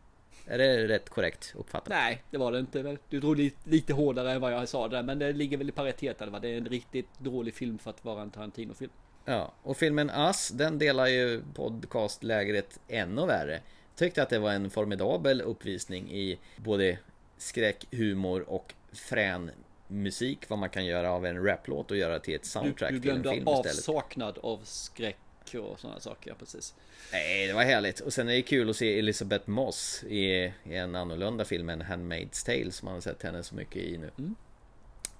Är 0.47 0.59
det 0.59 0.88
rätt 0.88 1.09
korrekt 1.11 1.55
uppfattat? 1.57 1.88
Nej, 1.88 2.22
det 2.30 2.38
var 2.38 2.53
det 2.53 2.59
inte 2.59 2.82
väl. 2.82 2.99
Du 3.09 3.20
drog 3.20 3.36
lite, 3.36 3.70
lite 3.70 3.92
hårdare 3.92 4.32
än 4.32 4.40
vad 4.40 4.53
jag 4.53 4.68
sa 4.68 4.88
där, 4.88 5.03
men 5.03 5.18
det 5.18 5.32
ligger 5.32 5.57
väl 5.57 5.68
i 5.68 5.72
paritet. 5.72 6.22
eller 6.22 6.32
vad? 6.32 6.42
Det 6.42 6.49
är 6.49 6.57
en 6.59 6.66
riktigt 6.66 7.09
dålig 7.18 7.55
film 7.55 7.78
för 7.78 7.90
att 7.90 8.05
vara 8.05 8.22
en 8.22 8.30
Tarantino-film. 8.30 8.90
Ja, 9.24 9.53
och 9.62 9.76
filmen 9.76 10.11
Us, 10.11 10.49
den 10.49 10.78
delar 10.78 11.07
ju 11.07 11.42
podcastlägret 11.55 12.80
ännu 12.88 13.26
värre. 13.26 13.61
Tyckte 13.97 14.22
att 14.22 14.30
det 14.30 14.38
var 14.38 14.53
en 14.53 14.70
formidabel 14.70 15.40
uppvisning 15.40 16.11
i 16.12 16.38
både 16.57 16.99
skräck, 17.38 17.86
humor 17.90 18.45
och 18.49 18.74
frän 18.92 19.51
musik, 19.88 20.49
vad 20.49 20.59
man 20.59 20.70
kan 20.70 20.86
göra 20.86 21.11
av 21.12 21.26
en 21.26 21.45
raplåt 21.45 21.90
och 21.90 21.97
göra 21.97 22.18
till 22.18 22.34
ett 22.34 22.42
Du, 22.42 22.49
soundtrack 22.49 22.90
du 22.90 23.01
till 23.01 23.11
en 23.11 23.22
glömde 23.22 23.30
film 23.30 23.49
istället. 23.49 23.66
avsaknad 23.78 24.38
av 24.42 24.61
skräck 24.64 25.16
och 25.55 25.80
sådana 25.80 26.01
saker, 26.01 26.30
ja 26.30 26.36
precis. 26.38 26.74
Nej, 27.12 27.47
det 27.47 27.53
var 27.53 27.62
härligt. 27.62 28.01
Och 28.01 28.12
sen 28.12 28.28
är 28.28 28.32
det 28.32 28.42
kul 28.42 28.70
att 28.70 28.76
se 28.76 28.99
Elizabeth 28.99 29.49
Moss 29.49 30.05
i, 30.09 30.53
i 30.64 30.76
en 30.76 30.95
annorlunda 30.95 31.45
film 31.45 31.68
än 31.68 31.82
Handmaid's 31.82 32.47
Tale 32.47 32.72
som 32.72 32.86
man 32.86 32.95
har 32.95 33.01
sett 33.01 33.22
henne 33.22 33.42
så 33.42 33.55
mycket 33.55 33.82
i 33.82 33.99
nu. 33.99 34.11
Mm. 34.18 34.34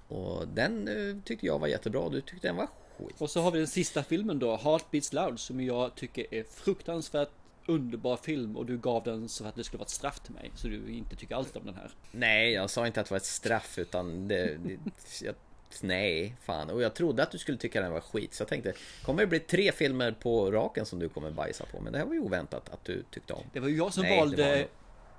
Och 0.07 0.47
den 0.47 0.87
eh, 0.87 1.23
tyckte 1.23 1.45
jag 1.45 1.59
var 1.59 1.67
jättebra. 1.67 2.09
Du 2.09 2.21
tyckte 2.21 2.47
den 2.47 2.55
var 2.55 2.67
skit. 2.97 3.15
Och 3.21 3.29
så 3.29 3.41
har 3.41 3.51
vi 3.51 3.57
den 3.57 3.67
sista 3.67 4.03
filmen 4.03 4.39
då, 4.39 4.57
Heart 4.57 4.91
Beats 4.91 5.13
Loud, 5.13 5.39
som 5.39 5.61
jag 5.61 5.95
tycker 5.95 6.33
är 6.33 6.43
fruktansvärt 6.43 7.29
underbar 7.67 8.17
film 8.17 8.57
och 8.57 8.65
du 8.65 8.77
gav 8.77 9.03
den 9.03 9.29
så 9.29 9.45
att 9.45 9.55
det 9.55 9.63
skulle 9.63 9.77
vara 9.77 9.85
ett 9.85 9.89
straff 9.89 10.19
till 10.19 10.33
mig. 10.33 10.51
Så 10.55 10.67
du 10.67 10.91
inte 10.91 11.15
tycker 11.15 11.35
alls 11.35 11.55
om 11.55 11.65
den 11.65 11.75
här. 11.75 11.91
Nej, 12.11 12.51
jag 12.51 12.69
sa 12.69 12.87
inte 12.87 13.01
att 13.01 13.07
det 13.07 13.11
var 13.11 13.17
ett 13.17 13.25
straff 13.25 13.77
utan 13.77 14.27
det, 14.27 14.57
det 14.63 14.77
jag, 15.21 15.35
Nej, 15.83 16.35
fan. 16.41 16.69
Och 16.69 16.81
jag 16.81 16.93
trodde 16.93 17.23
att 17.23 17.31
du 17.31 17.37
skulle 17.37 17.57
tycka 17.57 17.81
den 17.81 17.91
var 17.91 18.01
skit. 18.01 18.33
Så 18.33 18.41
jag 18.41 18.47
tänkte, 18.47 18.73
kommer 19.03 19.21
det 19.21 19.27
bli 19.27 19.39
tre 19.39 19.71
filmer 19.71 20.11
på 20.11 20.51
raken 20.51 20.85
som 20.85 20.99
du 20.99 21.09
kommer 21.09 21.31
bajsa 21.31 21.65
på? 21.71 21.81
Men 21.81 21.93
det 21.93 21.99
här 21.99 22.05
var 22.05 22.13
ju 22.13 22.19
oväntat 22.19 22.69
att 22.69 22.85
du 22.85 23.03
tyckte 23.11 23.33
om. 23.33 23.43
Det 23.53 23.59
var 23.59 23.67
ju 23.67 23.77
jag 23.77 23.93
som 23.93 24.03
Nej, 24.03 24.19
valde 24.19 24.57
var 24.57 24.67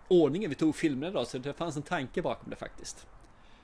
ordningen 0.09 0.51
vi 0.51 0.57
tog 0.57 0.77
filmerna 0.77 1.13
då, 1.13 1.25
så 1.25 1.39
det 1.39 1.53
fanns 1.53 1.77
en 1.77 1.83
tanke 1.83 2.23
bakom 2.23 2.51
det 2.51 2.57
faktiskt. 2.57 3.07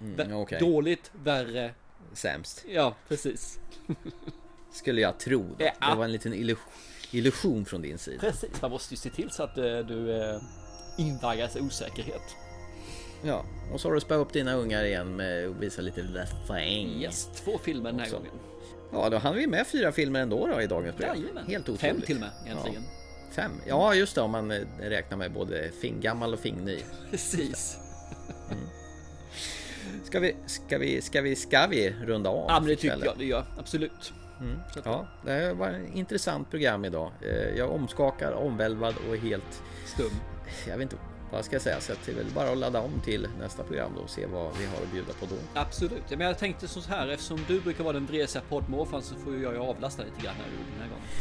Mm, 0.00 0.36
okej. 0.36 0.60
Dåligt, 0.60 1.10
värre. 1.24 1.74
Sämst. 2.12 2.64
Ja, 2.68 2.94
precis. 3.08 3.60
Skulle 4.72 5.00
jag 5.00 5.18
tro. 5.18 5.42
Då. 5.58 5.64
Ja. 5.64 5.90
Det 5.90 5.96
var 5.96 6.04
en 6.04 6.12
liten 6.12 6.34
illusion, 6.34 6.72
illusion 7.10 7.64
från 7.64 7.82
din 7.82 7.98
sida. 7.98 8.20
Precis, 8.20 8.62
man 8.62 8.70
måste 8.70 8.94
ju 8.94 8.98
se 8.98 9.10
till 9.10 9.30
så 9.30 9.42
att 9.42 9.58
eh, 9.58 9.78
du 9.78 10.22
eh, 10.22 10.40
invaggas 10.98 11.56
i 11.56 11.60
osäkerhet. 11.60 12.36
Ja, 13.22 13.44
och 13.72 13.80
så 13.80 13.88
har 13.88 13.94
du 13.94 14.00
spöat 14.00 14.20
upp 14.26 14.32
dina 14.32 14.54
ungar 14.54 14.84
igen 14.84 15.16
med 15.16 15.48
att 15.48 15.56
visa 15.56 15.82
lite 15.82 16.02
läffäng. 16.02 16.88
Yes, 17.02 17.28
två 17.44 17.58
filmer 17.58 17.90
den 17.90 18.00
här 18.00 18.06
Också. 18.06 18.16
gången. 18.16 18.32
Ja, 18.92 19.08
då 19.10 19.18
hann 19.18 19.34
vi 19.34 19.46
med 19.46 19.66
fyra 19.66 19.92
filmer 19.92 20.20
ändå 20.20 20.46
då 20.46 20.60
i 20.62 20.66
dagens 20.66 20.96
program. 20.96 21.16
Jajamän. 21.16 21.46
Helt 21.46 21.64
otroligt. 21.68 21.80
Fem 21.80 22.00
till 22.00 22.14
och 22.16 22.20
med, 22.20 22.30
egentligen. 22.46 22.82
Ja. 22.82 23.32
Fem? 23.34 23.50
Ja, 23.66 23.94
just 23.94 24.14
det, 24.14 24.20
om 24.20 24.30
man 24.30 24.50
eh, 24.50 24.60
räknar 24.80 25.16
med 25.16 25.32
både 25.32 25.70
fingammal 25.80 26.32
och 26.34 26.40
fingny. 26.40 26.78
Precis. 27.10 27.78
Ska 30.04 30.20
vi, 30.20 30.36
ska 30.46 30.78
vi, 30.78 31.02
ska 31.02 31.20
vi, 31.20 31.36
ska 31.36 31.66
vi 31.66 31.94
runda 32.04 32.30
av? 32.30 32.44
Ja, 32.48 32.60
men 32.60 32.68
det 32.68 32.76
tycker 32.76 33.04
jag 33.04 33.18
det 33.18 33.24
gör. 33.24 33.44
Absolut. 33.58 34.12
Mm. 34.40 34.58
Ja, 34.84 35.06
det 35.26 35.52
var 35.52 35.68
ett 35.68 35.94
intressant 35.94 36.50
program 36.50 36.84
idag. 36.84 37.10
Eh, 37.20 37.28
Jag 37.30 37.58
är 37.58 37.70
omskakad, 37.70 38.34
omvälvad 38.34 38.94
och 39.10 39.16
helt 39.16 39.62
stum. 39.86 40.10
Jag 40.68 40.76
vet 40.76 40.82
inte 40.82 40.96
vad 41.32 41.44
ska 41.44 41.54
jag 41.54 41.62
säga, 41.62 41.80
så 41.80 41.92
det 42.04 42.12
är 42.12 42.16
väl 42.16 42.26
bara 42.34 42.50
att 42.50 42.58
ladda 42.58 42.80
om 42.80 43.00
till 43.04 43.28
nästa 43.40 43.62
program 43.62 43.92
då 43.96 44.02
och 44.02 44.10
se 44.10 44.26
vad 44.26 44.58
vi 44.58 44.66
har 44.66 44.76
att 44.82 44.92
bjuda 44.92 45.12
på 45.12 45.26
då. 45.26 45.34
Absolut. 45.54 46.02
Ja, 46.08 46.16
Men 46.16 46.26
jag 46.26 46.38
tänkte 46.38 46.68
så 46.68 46.80
här, 46.80 47.08
eftersom 47.08 47.40
du 47.48 47.60
brukar 47.60 47.84
vara 47.84 47.92
den 47.92 48.06
vresiga 48.06 48.42
poddmorfan 48.48 49.02
så 49.02 49.14
får 49.14 49.32
jag 49.32 49.52
ju 49.52 49.58
avlasta 49.58 50.02
lite 50.02 50.20
grann 50.22 50.34
här 50.34 50.44
den 50.72 50.82
här 50.82 50.88
gången. 50.88 51.04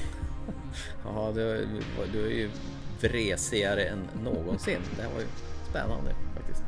Ja, 1.06 1.32
du, 1.36 1.68
du 2.12 2.26
är 2.26 2.30
ju 2.30 2.50
vresigare 3.02 3.84
än 3.84 4.08
någonsin. 4.24 4.80
Det 4.96 5.02
här 5.02 5.10
var 5.10 5.20
ju 5.20 5.28
spännande 5.70 6.16
faktiskt. 6.36 6.64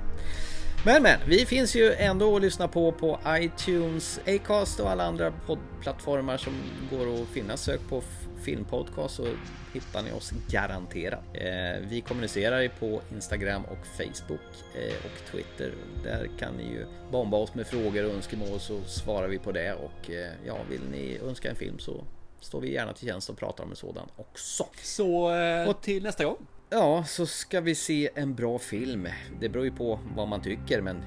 Men 0.85 1.03
men, 1.03 1.19
vi 1.27 1.45
finns 1.45 1.75
ju 1.75 1.93
ändå 1.93 2.35
att 2.35 2.41
lyssna 2.41 2.67
på 2.67 2.91
på 2.91 3.19
iTunes, 3.27 4.19
Acast 4.27 4.79
och 4.79 4.91
alla 4.91 5.03
andra 5.05 5.33
poddplattformar 5.45 6.37
som 6.37 6.53
går 6.91 7.13
att 7.13 7.27
finna. 7.27 7.57
Sök 7.57 7.89
på 7.89 8.01
filmpodcast 8.43 9.15
så 9.15 9.27
hittar 9.73 10.03
ni 10.03 10.11
oss 10.11 10.33
garanterat. 10.49 11.23
Eh, 11.33 11.87
vi 11.89 12.03
kommunicerar 12.07 12.67
på 12.79 13.01
Instagram 13.13 13.65
och 13.65 13.87
Facebook 13.87 14.75
eh, 14.75 15.05
och 15.05 15.31
Twitter. 15.31 15.73
Där 16.03 16.29
kan 16.39 16.53
ni 16.53 16.63
ju 16.63 16.85
bomba 17.11 17.37
oss 17.37 17.55
med 17.55 17.67
frågor 17.67 18.05
och 18.05 18.13
önskemål 18.13 18.59
så 18.59 18.81
svarar 18.83 19.27
vi 19.27 19.39
på 19.39 19.51
det 19.51 19.73
och 19.73 20.11
eh, 20.11 20.31
ja, 20.45 20.57
vill 20.69 20.81
ni 20.91 21.19
önska 21.23 21.49
en 21.49 21.55
film 21.55 21.79
så 21.79 22.03
står 22.39 22.61
vi 22.61 22.73
gärna 22.73 22.93
till 22.93 23.07
tjänst 23.07 23.29
och 23.29 23.37
pratar 23.37 23.63
om 23.63 23.69
en 23.69 23.75
sådan 23.75 24.07
också. 24.15 24.65
Så 24.81 25.31
och 25.67 25.81
till 25.81 26.03
nästa 26.03 26.25
gång. 26.25 26.37
Ja, 26.69 27.03
så 27.07 27.25
ska 27.25 27.61
vi 27.61 27.75
se 27.75 28.09
en 28.15 28.35
bra 28.35 28.59
film. 28.59 29.07
Det 29.39 29.49
beror 29.49 29.65
ju 29.65 29.71
på 29.71 29.99
vad 30.15 30.27
man 30.27 30.41
tycker, 30.41 30.81
men 30.81 31.03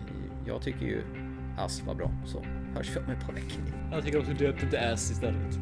jag 0.47 0.62
tycker 0.62 0.87
ju 0.87 1.03
Ass 1.59 1.82
var 1.82 1.95
bra. 1.95 2.11
Så 2.26 2.43
hörs 2.74 2.97
vi 2.97 3.01
om 3.01 3.11
ett 3.11 3.26
par 3.26 3.32
veckor. 3.32 3.62
Jag 3.93 4.05
tycker 4.05 4.18
att 4.18 4.26
du 4.26 4.34
döpte 4.34 4.70
till 4.70 4.78
Ass 4.78 5.11
istället. 5.11 5.55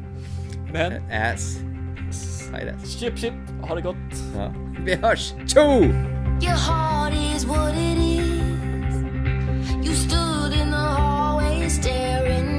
Men... 0.75 0.93
Eh, 1.09 1.33
ass. 1.33 1.59
Hej 2.53 2.73
då. 2.73 2.87
Chip 2.87 3.17
chip, 3.17 3.33
ha 3.61 3.75
det 3.75 3.81
gott. 3.81 3.95
Ja. 4.37 4.53
Vi 4.85 4.95
hörs! 4.95 5.33
Tjo! 5.47 5.61
Your 6.41 6.57
heart 6.57 7.13
is 7.13 7.45
what 7.45 7.73
it 7.75 7.97
is. 7.97 8.95
You 9.83 9.93
stood 9.95 10.53
in 10.61 10.71
the 10.71 10.77
hallway 10.77 11.69
staring 11.69 12.54